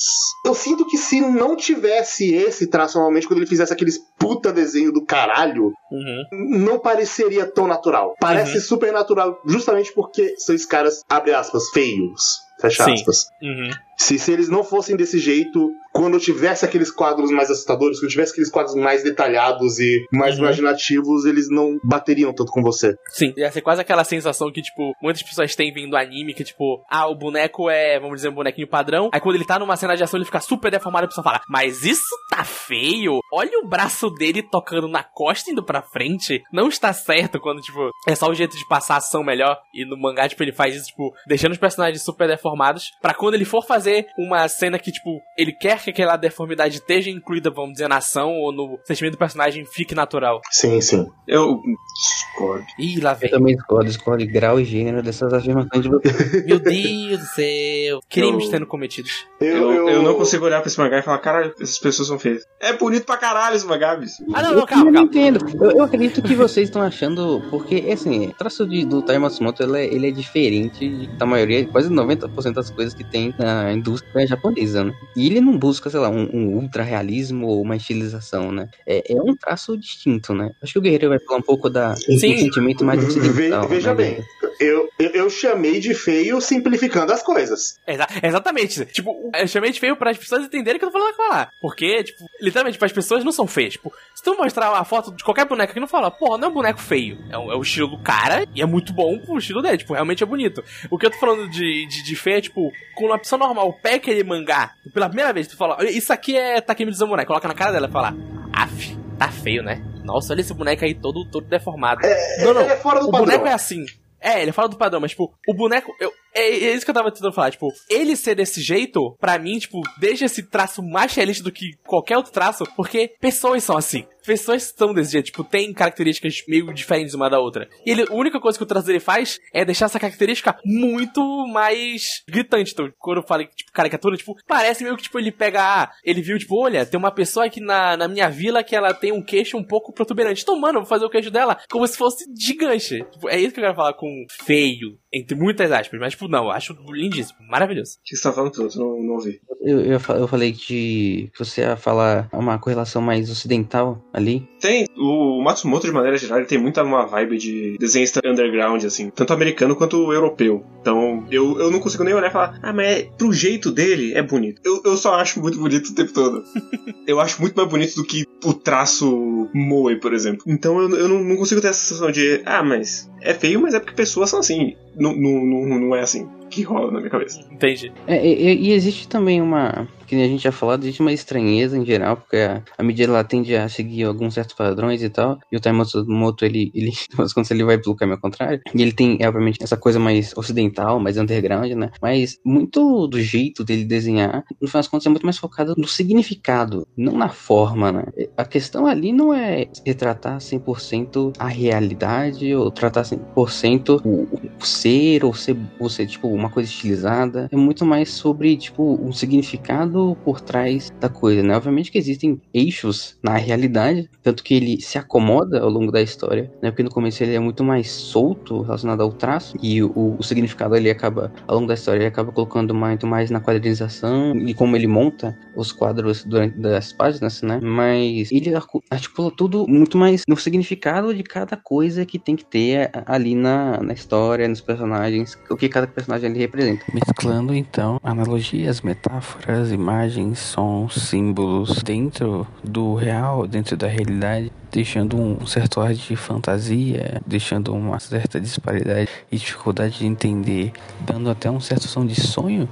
[0.45, 4.91] eu sinto que se não tivesse esse traço normalmente, quando ele fizesse aqueles puta desenho
[4.91, 6.23] do caralho, Uhum.
[6.65, 8.13] não pareceria tão natural.
[8.19, 8.61] Parece Uhum.
[8.63, 12.37] super natural justamente porque são esses caras, abre aspas, feios.
[12.61, 12.93] Fecha Sim.
[12.93, 13.25] aspas.
[13.41, 13.69] Uhum.
[13.99, 18.05] Se, se eles não fossem desse jeito, quando eu tivesse aqueles quadros mais assustadores, quando
[18.05, 20.43] eu tivesse aqueles quadros mais detalhados e mais Uhum.
[20.45, 22.95] imaginativos, eles não bateriam tanto com você.
[23.09, 26.81] Sim, ia ser quase aquela sensação que, tipo, muitas pessoas têm vindo anime, que, tipo,
[26.89, 29.09] ah, o boneco é, vamos dizer, um bonequinho padrão.
[29.11, 31.23] Aí quando ele tá numa cena de ação, ele fica super deformado e a pessoa
[31.23, 33.19] fala, mas isso tá feio?
[33.33, 36.41] Olha o braço dele tocando na costa indo pra frente.
[36.53, 39.57] Não está certo quando, tipo, é só o jeito de passar a ação melhor.
[39.73, 42.91] E no mangá, tipo, ele faz isso, tipo, deixando os personagens super deformados.
[43.01, 47.09] Pra quando ele for fazer uma cena que, tipo, ele quer que aquela deformidade esteja
[47.09, 50.41] incluída, vamos dizer, na ação ou no sentimento do personagem fique natural.
[50.51, 51.05] Sim, sim.
[51.27, 51.59] Eu
[52.03, 52.65] discordo.
[52.79, 53.29] Ih, lá Eu vem.
[53.29, 56.43] também discordo, escolhe grau e gênero dessas afirmações de você.
[56.45, 57.99] Meu Deus do céu.
[58.09, 59.25] Crimes Eu- sendo cometidos.
[59.39, 62.43] Eu, eu não consigo olhar pra esse mangá e falar, caralho, essas pessoas são feias.
[62.59, 64.15] É bonito pra caralho esse mangá, bicho.
[64.33, 65.07] Ah, não, não, eu calma, não calma.
[65.07, 65.39] entendo.
[65.63, 67.41] Eu, eu acredito que vocês estão achando.
[67.49, 71.65] Porque, assim, o traço de, do Tai Matsumoto ele é, ele é diferente da maioria,
[71.67, 74.93] quase 90% das coisas que tem na indústria japonesa, né?
[75.15, 78.69] E ele não busca, sei lá, um, um ultra realismo ou uma estilização, né?
[78.85, 80.51] É, é um traço distinto, né?
[80.61, 82.13] Acho que o Guerreiro vai falar um pouco da, Sim.
[82.15, 83.67] do sentimento mais Ve- ocidental.
[83.67, 83.95] veja né?
[83.95, 84.23] bem,
[84.59, 87.79] eu, eu, eu chamei de feio simplificando as coisas.
[87.87, 88.85] Exa- exatamente.
[88.85, 91.29] Tipo, eu chamei de feio para as pessoas entenderem o que eu tô falando aquilo
[91.29, 91.49] lá.
[91.61, 93.73] Porque, tipo, literalmente, tipo, as pessoas não são feias.
[93.73, 96.51] Tipo, se tu mostrar uma foto de qualquer boneco que não fala, porra, não é
[96.51, 97.17] um boneco feio.
[97.29, 99.77] É, um- é o estilo do cara e é muito bom pro estilo dele.
[99.77, 100.63] Tipo, realmente é bonito.
[100.89, 103.68] O que eu tô falando de, de, de feio é, tipo, quando uma pessoa normal
[103.73, 107.25] pega aquele mangá, pela primeira vez, tu fala, "Olha, isso aqui é Takemi Samurai.
[107.25, 108.13] Coloca na cara dela e fala,
[108.53, 109.83] af, tá feio, né?
[110.03, 112.01] Nossa, olha esse boneco aí todo, todo deformado.
[112.41, 112.61] não, não.
[112.61, 113.25] Ele é fora do o padrão.
[113.27, 113.85] boneco é assim.
[114.21, 115.93] É, ele fala do padrão, mas, tipo, o boneco.
[115.99, 117.51] Eu, é, é isso que eu tava tentando falar.
[117.51, 121.73] Tipo, ele ser desse jeito, pra mim, tipo, deixa esse traço mais realista do que
[121.85, 124.05] qualquer outro traço, porque pessoas são assim.
[124.25, 127.67] Pessoas são desse jeito, tipo, tem características meio diferentes uma da outra.
[127.85, 131.21] E ele, a única coisa que o traço dele faz é deixar essa característica muito
[131.47, 132.73] mais gritante.
[132.73, 136.21] Então, quando eu falo, tipo, caricatura, tipo, parece meio que, tipo, ele pega, ah, ele
[136.21, 139.23] viu, tipo, olha, tem uma pessoa aqui na, na minha vila que ela tem um
[139.23, 140.43] queixo um pouco protuberante.
[140.43, 143.03] Então, mano, vou fazer o queixo dela como se fosse gigante.
[143.11, 145.99] Tipo, é isso que eu quero falar com feio, entre muitas aspas.
[145.99, 147.93] Mas, tipo, não, eu acho lindíssimo, maravilhoso.
[147.93, 148.77] O que você tá falando, Piloto?
[148.77, 149.39] Não, não ouvi.
[149.61, 154.47] Eu, eu, eu falei que, que você ia falar uma correlação mais ocidental ali.
[154.59, 154.87] Tem.
[154.97, 159.09] O Matsumoto, de maneira geral, ele tem muita uma vibe de desenhista underground, assim.
[159.09, 160.65] Tanto americano quanto europeu.
[160.81, 164.13] Então, eu, eu não consigo nem olhar e falar, ah, mas é, pro jeito dele
[164.13, 164.61] é bonito.
[164.63, 166.43] Eu, eu só acho muito bonito o tempo todo.
[167.07, 170.43] eu acho muito mais bonito do que o traço Moe, por exemplo.
[170.47, 173.73] Então eu, eu não, não consigo ter essa sensação de, ah, mas é feio, mas
[173.73, 174.75] é porque pessoas são assim.
[174.95, 177.39] Não, não, não, não é assim que rola na minha cabeça.
[177.51, 177.91] Entendi.
[178.07, 179.87] É, e, e existe também uma.
[180.05, 183.23] Que a gente já falado, existe uma estranheza em geral, porque a, a mídia ela
[183.23, 185.37] tende a seguir alguns certos padrões e tal.
[185.51, 186.91] E o Taimoto, ele, ele,
[187.33, 191.17] quando ele vai pelo caminho contrário, e ele tem, obviamente, essa coisa mais ocidental, mais
[191.17, 191.91] underground, né?
[192.01, 195.87] Mas muito do jeito dele desenhar, no final das contas, é muito mais focado no
[195.87, 198.05] significado, não na forma, né?
[198.35, 204.27] A questão ali não é retratar 100% a realidade, ou tratar 100% o,
[204.59, 207.49] o ser, ou ser, ou ser, tipo, uma coisa estilizada.
[207.51, 211.55] É muito mais sobre, tipo, um significado por trás da coisa, né?
[211.55, 216.51] Obviamente que existem eixos na realidade, tanto que ele se acomoda ao longo da história,
[216.61, 216.71] né?
[216.71, 220.75] Porque no começo ele é muito mais solto relacionado ao traço, e o, o significado
[220.75, 224.75] ele acaba, ao longo da história, ele acaba colocando muito mais na quadrinização e como
[224.75, 227.59] ele monta os quadros durante das páginas, né?
[227.61, 228.51] Mas ele
[228.89, 233.81] articula tudo muito mais no significado de cada coisa que tem que ter ali na,
[233.81, 236.85] na história, nos personagens, o que cada personagem ele representa.
[236.93, 245.45] Mesclando então analogias, metáforas, imagens, sons, símbolos dentro do real, dentro da realidade, deixando um
[245.45, 251.59] certo ar de fantasia, deixando uma certa disparidade e dificuldade de entender, dando até um
[251.59, 252.67] certo som de sonho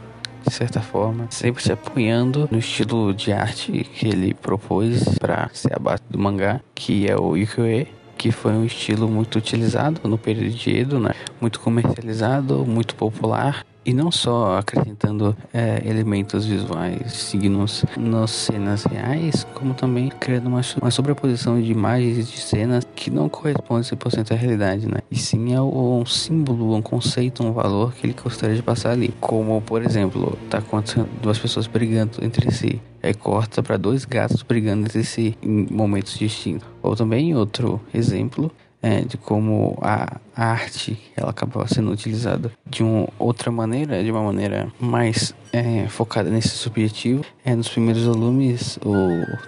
[0.48, 5.76] de certa forma, sempre se apoiando no estilo de arte que ele propôs para ser
[5.76, 10.17] a base do mangá, que é o ukiyo-e, que foi um estilo muito utilizado no
[10.17, 11.12] período de Edo, né?
[11.39, 19.47] muito comercializado, muito popular e não só acrescentando é, elementos visuais, signos nas cenas reais,
[19.54, 24.36] como também criando uma, uma sobreposição de imagens de cenas que não corresponde 100% à
[24.36, 25.00] realidade, né?
[25.10, 29.13] E sim a um símbolo, um conceito, um valor que ele gostaria de passar ali.
[29.21, 32.82] Como, por exemplo, tá acontecendo duas pessoas brigando entre si.
[33.02, 36.67] Aí corta para dois gatos brigando entre si em momentos distintos.
[36.84, 43.08] Ou também outro exemplo é, de como a arte ela acabava sendo utilizada de uma
[43.17, 47.26] outra maneira, de uma maneira mais é, focada nesse subjetivo.
[47.43, 48.97] É, nos primeiros volumes, o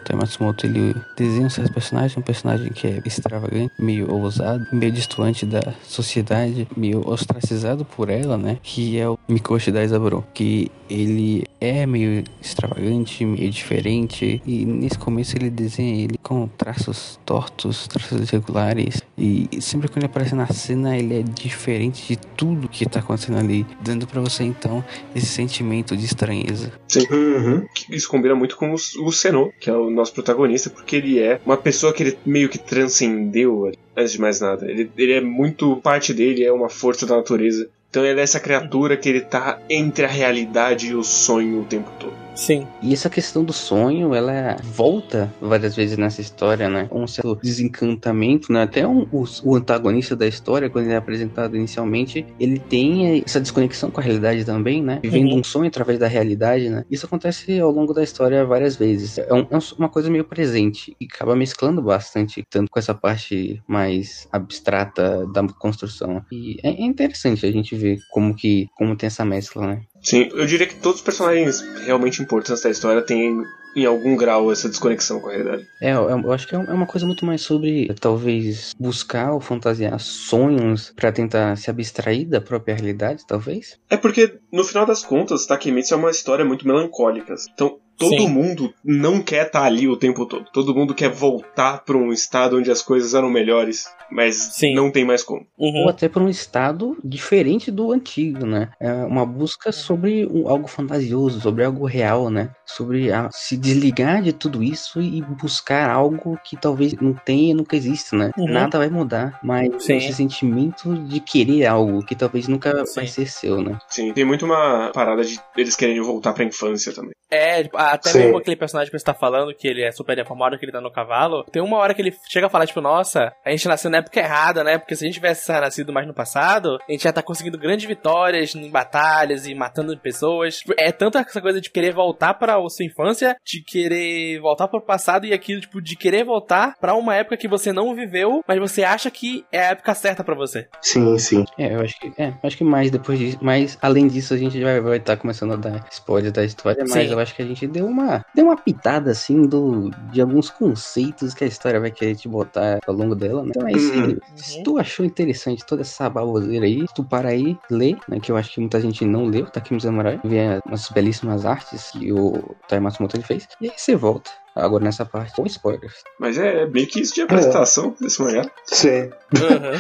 [0.06, 4.92] Tai Matsumoto ele desenha um certo personagem, um personagem que é extravagante, meio ousado, meio
[4.92, 8.58] distante da sociedade, meio ostracizado por ela, né?
[8.64, 15.38] Que é o Mikoshi Daizaburo, que ele é meio extravagante, meio diferente, e nesse começo
[15.38, 20.79] ele desenha ele com traços tortos, traços irregulares, e sempre quando ele aparece na cena
[20.88, 24.84] ele é diferente de tudo que tá acontecendo ali, dando para você então
[25.16, 26.72] esse sentimento de estranheza.
[26.88, 27.06] Sim.
[27.12, 27.66] Uhum.
[27.90, 31.58] Isso combina muito com o Senô, que é o nosso protagonista, porque ele é uma
[31.58, 34.70] pessoa que ele meio que transcendeu antes de mais nada.
[34.70, 35.78] Ele, ele é muito.
[35.78, 37.70] Parte dele é uma força da natureza.
[37.90, 41.66] Então ele é essa criatura que ele tá entre a realidade e o sonho o
[41.66, 42.29] tempo todo.
[42.40, 42.66] Sim.
[42.82, 46.88] E essa questão do sonho, ela volta várias vezes nessa história, né?
[46.90, 48.64] Um certo desencantamento, né?
[48.64, 53.42] Até um, o, o, antagonista da história, quando ele é apresentado inicialmente, ele tem essa
[53.42, 55.02] desconexão com a realidade também, né?
[55.04, 55.40] Vivendo uhum.
[55.40, 56.86] um sonho através da realidade, né?
[56.90, 59.18] Isso acontece ao longo da história várias vezes.
[59.18, 63.62] É, um, é uma coisa meio presente e acaba mesclando bastante, tanto com essa parte
[63.68, 66.24] mais abstrata da construção.
[66.32, 69.82] E é, é interessante a gente ver como que como tem essa mescla, né?
[70.10, 73.44] Sim, eu diria que todos os personagens realmente importantes da história têm
[73.76, 75.68] em algum grau essa desconexão com a realidade.
[75.82, 80.00] É, eu acho que é, é uma coisa muito mais sobre talvez buscar ou fantasiar
[80.00, 83.80] sonhos para tentar se abstrair da própria realidade, talvez.
[83.90, 87.36] É porque no final das contas, Takemitsu é uma história muito melancólica.
[87.54, 88.30] Então, todo Sim.
[88.30, 90.46] mundo não quer estar tá ali o tempo todo.
[90.54, 94.74] Todo mundo quer voltar para um estado onde as coisas eram melhores, mas Sim.
[94.74, 95.46] não tem mais como.
[95.58, 95.84] Uhum.
[95.84, 98.70] Ou até para um estado diferente do antigo, né?
[98.80, 102.52] É uma busca sobre um, algo fantasioso, sobre algo real, né?
[102.66, 107.76] Sobre a, se desligar de tudo isso e buscar algo que talvez não tenha, nunca
[107.76, 108.32] exista, né?
[108.38, 108.52] Uhum.
[108.52, 109.98] Nada vai mudar, mas Sim.
[109.98, 113.78] esse sentimento de querer algo que talvez nunca vai ser seu, né?
[113.88, 117.12] Sim, tem muito uma parada de eles querem voltar para a infância também.
[117.32, 118.20] É, tipo, até Sim.
[118.20, 120.82] mesmo aquele personagem que você tá falando, que ele é super deformado, que ele tá
[120.82, 123.92] no cavalo, tem uma hora que ele chega a falar, tipo, nossa, a gente nasceu
[123.92, 124.80] na época errada, né?
[124.80, 127.86] Porque se a gente tivesse nascido mais no passado, a gente já tá conseguindo grandes
[127.86, 130.58] vitórias em batalhas e matando pessoas.
[130.58, 134.80] Tipo, é tanto essa coisa de querer voltar pra sua infância, de querer voltar pro
[134.80, 138.60] passado e aquilo, tipo, de querer voltar pra uma época que você não viveu, mas
[138.60, 140.68] você acha que é a época certa para você.
[140.82, 141.46] Sim, sim.
[141.58, 144.62] É, eu acho que, é, acho que mais depois disso, mas além disso a gente
[144.62, 147.12] vai estar tá começando a dar spoiler da história, mas sim.
[147.12, 151.34] eu acho que a gente deu uma deu uma pitada assim do de alguns conceitos
[151.34, 153.50] que a história vai querer te botar ao longo dela, né?
[153.56, 153.94] Então é isso.
[153.94, 154.18] Uhum.
[154.36, 158.20] Se tu achou interessante toda essa baboseira aí, se tu para aí, lê, né?
[158.20, 161.46] Que eu acho que muita gente não leu, tá aqui no Samurai, vê umas belíssimas
[161.46, 166.04] artes que o Tai Matsumoto ele e aí você volta agora nessa parte com spoilers.
[166.20, 168.04] Mas é meio que isso de apresentação é.
[168.04, 168.50] desse mangá.
[168.66, 169.10] Sim.
[169.34, 169.80] Uhum.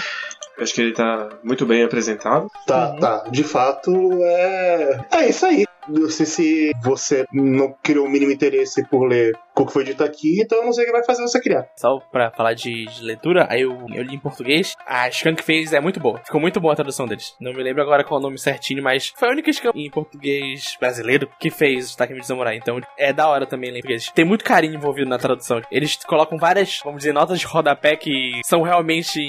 [0.59, 2.49] Acho que ele tá muito bem apresentado.
[2.67, 2.99] Tá, uhum.
[2.99, 3.23] tá.
[3.29, 3.91] De fato,
[4.21, 5.05] é.
[5.11, 5.65] É isso aí.
[5.87, 10.03] Não sei se você não criou o mínimo interesse por ler o que foi dito
[10.03, 11.67] aqui, então eu não sei o que vai fazer você criar.
[11.75, 14.75] Só pra falar de, de leitura, aí eu, eu, li em português.
[14.85, 16.19] A Skunk fez é muito boa.
[16.23, 17.35] Ficou muito boa a tradução deles.
[17.39, 20.77] Não me lembro agora qual o nome certinho, mas foi a única Skunk em português
[20.79, 22.55] brasileiro que fez o Takemi de Samurai.
[22.55, 24.11] Então é da hora também ler português.
[24.13, 25.61] Tem muito carinho envolvido na tradução.
[25.71, 29.19] Eles colocam várias, vamos dizer, notas de rodapé que são realmente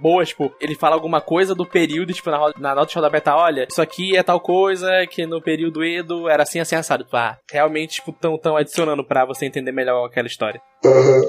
[0.00, 0.28] boas.
[0.28, 3.66] Tipo, ele fala alguma coisa do período, tipo, na, na nota de rodapé tá, olha,
[3.70, 7.04] isso aqui é tal coisa que no período Edo era assim, assim, assado.
[7.04, 10.60] Tipo, ah, realmente, tipo, tão, tão adicionando pra você entender melhor aquela história.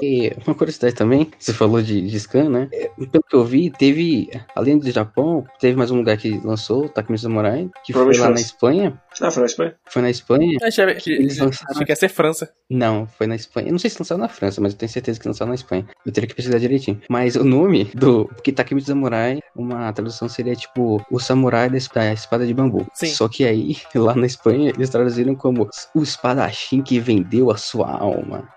[0.02, 2.68] E uma curiosidade também, você falou de, de scan, né?
[2.72, 6.88] É, Pelo que eu vi, teve, além do Japão, teve mais um lugar que lançou,
[6.88, 8.40] Takumi Samurai, que foi lá na.
[8.40, 9.00] Espanha.
[9.20, 9.74] Ah, foi na Espanha?
[9.88, 10.58] Foi na Espanha?
[10.60, 12.50] Eu achei que, Eles lançaram- achei que ia ser França.
[12.68, 13.68] Não, foi na Espanha.
[13.68, 15.86] Eu não sei se lançaram na França, mas eu tenho certeza que lançaram na Espanha.
[16.04, 17.00] Eu teria que pesquisar direitinho.
[17.08, 18.26] Mas o nome do.
[18.26, 21.76] Porque Takumi Samurai, uma tradução seria tipo o samurai da
[22.12, 22.86] espada de bambu.
[22.92, 23.06] Sim.
[23.06, 27.90] Só que aí, lá na Espanha, eles traduziram como o espadachim que vendeu a sua
[27.90, 28.48] alma.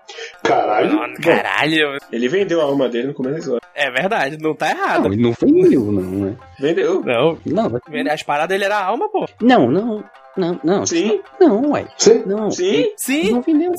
[0.42, 0.87] Caralho.
[1.22, 1.98] Caralho.
[2.12, 3.62] Ele vendeu a alma dele no começo da história.
[3.74, 5.06] É verdade, não tá Não, errado.
[5.06, 6.36] ele não vendeu, não, né?
[6.58, 7.02] Vendeu.
[7.04, 7.70] Não, Não,
[8.12, 9.26] as paradas dele era a alma, pô.
[9.40, 10.02] não, não,
[10.36, 10.86] não, não.
[10.86, 11.86] Sim, Não, uai.
[11.96, 12.22] Sim.
[12.26, 12.50] Não.
[12.50, 12.64] sim.
[12.66, 13.30] Ele Sim.
[13.32, 13.72] não vendeu.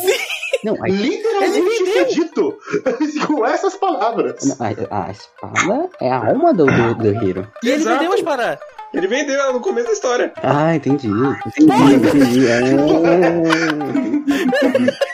[0.63, 2.57] Não, a, Literalmente foi dito
[3.27, 4.59] com essas palavras.
[4.59, 4.67] a,
[5.07, 7.47] a espada é a alma do, do guerreiro.
[7.63, 7.97] E ele Exato.
[7.99, 8.59] vendeu as paradas.
[8.93, 10.33] Ele vendeu ela no começo da história.
[10.41, 11.07] Ah, entendi.
[11.07, 12.47] Entendi, entendi.
[12.51, 12.59] Ah.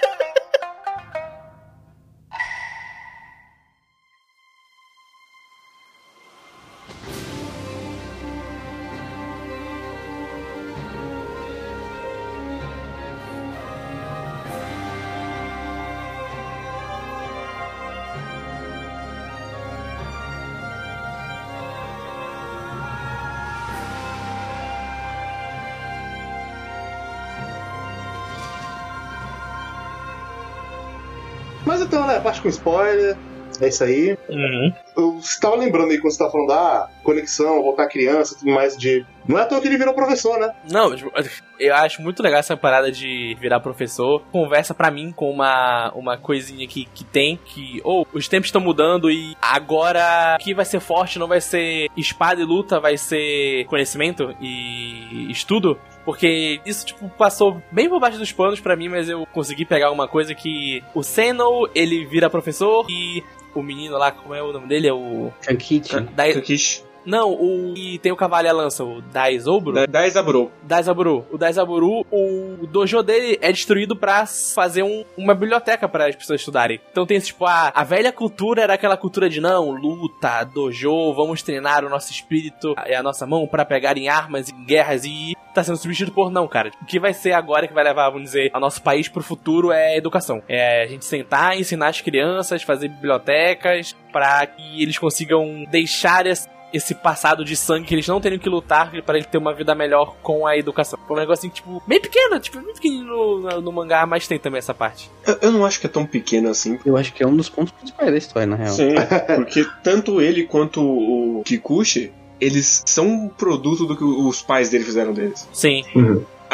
[32.26, 33.16] parte com spoiler.
[33.62, 34.18] É isso aí.
[34.28, 34.74] Uhum.
[34.98, 39.06] Eu estava lembrando aí quando você estava falando da conexão, voltar criança, tudo mais de.
[39.28, 40.54] Não é à toa que ele virou professor, né?
[40.70, 41.12] Não, tipo,
[41.60, 44.22] eu acho muito legal essa parada de virar professor.
[44.32, 48.62] Conversa pra mim com uma, uma coisinha que, que tem, que, ou os tempos estão
[48.62, 52.98] mudando e agora o que vai ser forte não vai ser espada e luta, vai
[52.98, 55.80] ser conhecimento e estudo.
[56.04, 59.92] Porque isso, tipo, passou bem por baixo dos panos pra mim, mas eu consegui pegar
[59.92, 63.24] uma coisa que o Seno, ele vira professor e
[63.56, 64.88] o menino lá, como é o nome dele?
[64.88, 65.32] É o...
[65.42, 66.00] Kankichi.
[66.14, 66.34] Dai...
[66.34, 66.84] Kakishi.
[67.06, 67.74] Não, o...
[67.78, 69.74] E tem o cavalo e a lança, o Daizobro.
[69.74, 70.52] Da- Daizaburo.
[70.64, 71.26] Daizaburu.
[71.32, 76.42] O Daizaburu, o dojo dele é destruído pra fazer um- uma biblioteca para as pessoas
[76.42, 76.80] estudarem.
[76.92, 81.42] Então tem tipo, a, a velha cultura era aquela cultura de não, luta, dojo, vamos
[81.44, 85.36] treinar o nosso espírito e a nossa mão pra pegar em armas em guerras e
[85.54, 86.72] tá sendo substituído por não, cara.
[86.82, 89.72] O que vai ser agora que vai levar, vamos dizer, ao nosso país pro futuro
[89.72, 90.42] é educação.
[90.50, 96.48] É a gente sentar, ensinar as crianças, fazer bibliotecas pra que eles consigam deixar esse
[96.74, 99.74] esse passado de sangue que eles não teriam que lutar para ele ter uma vida
[99.74, 101.00] melhor com a educação.
[101.08, 104.60] Foi um negocinho, tipo, bem pequeno, tipo, bem pequenininho no, no, mangá, mas tem também
[104.60, 105.10] essa parte.
[105.26, 106.80] Eu, eu não acho que é tão pequeno assim.
[106.86, 108.74] Eu acho que é um dos pontos principais da história, na real.
[108.74, 108.96] Sim,
[109.36, 114.84] porque tanto ele quanto o Kikuchi, eles são um produto do que os pais dele
[114.84, 115.48] fizeram deles.
[115.54, 115.84] Sim,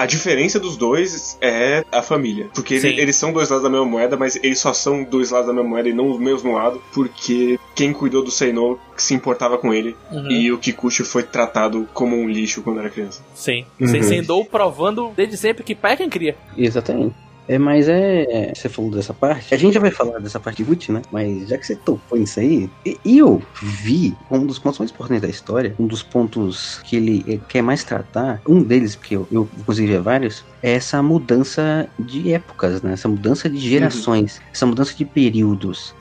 [0.01, 2.49] A diferença dos dois é a família.
[2.55, 5.47] Porque ele- eles são dois lados da mesma moeda, mas eles só são dois lados
[5.47, 9.57] da mesma moeda e não o mesmo lado, porque quem cuidou do Seino se importava
[9.57, 13.21] com ele uhum, e o Kikuchi foi tratado como um lixo quando era criança.
[13.35, 13.65] sim.
[13.79, 14.01] Uhum.
[14.03, 16.35] Sendou provando desde sempre que pai é quem cria.
[16.57, 17.15] Exatamente.
[17.51, 18.53] É, mas é.
[18.55, 19.53] Você falou dessa parte.
[19.53, 21.01] A gente já vai falar dessa parte útil, né?
[21.11, 22.69] Mas já que você tocou nisso aí,
[23.03, 27.39] eu vi um dos pontos mais importantes da história, um dos pontos que ele eh,
[27.49, 32.31] quer mais tratar, um deles, porque eu, eu inclusive é vários, é essa mudança de
[32.31, 32.93] épocas, né?
[32.93, 35.93] Essa mudança de gerações, essa mudança de períodos.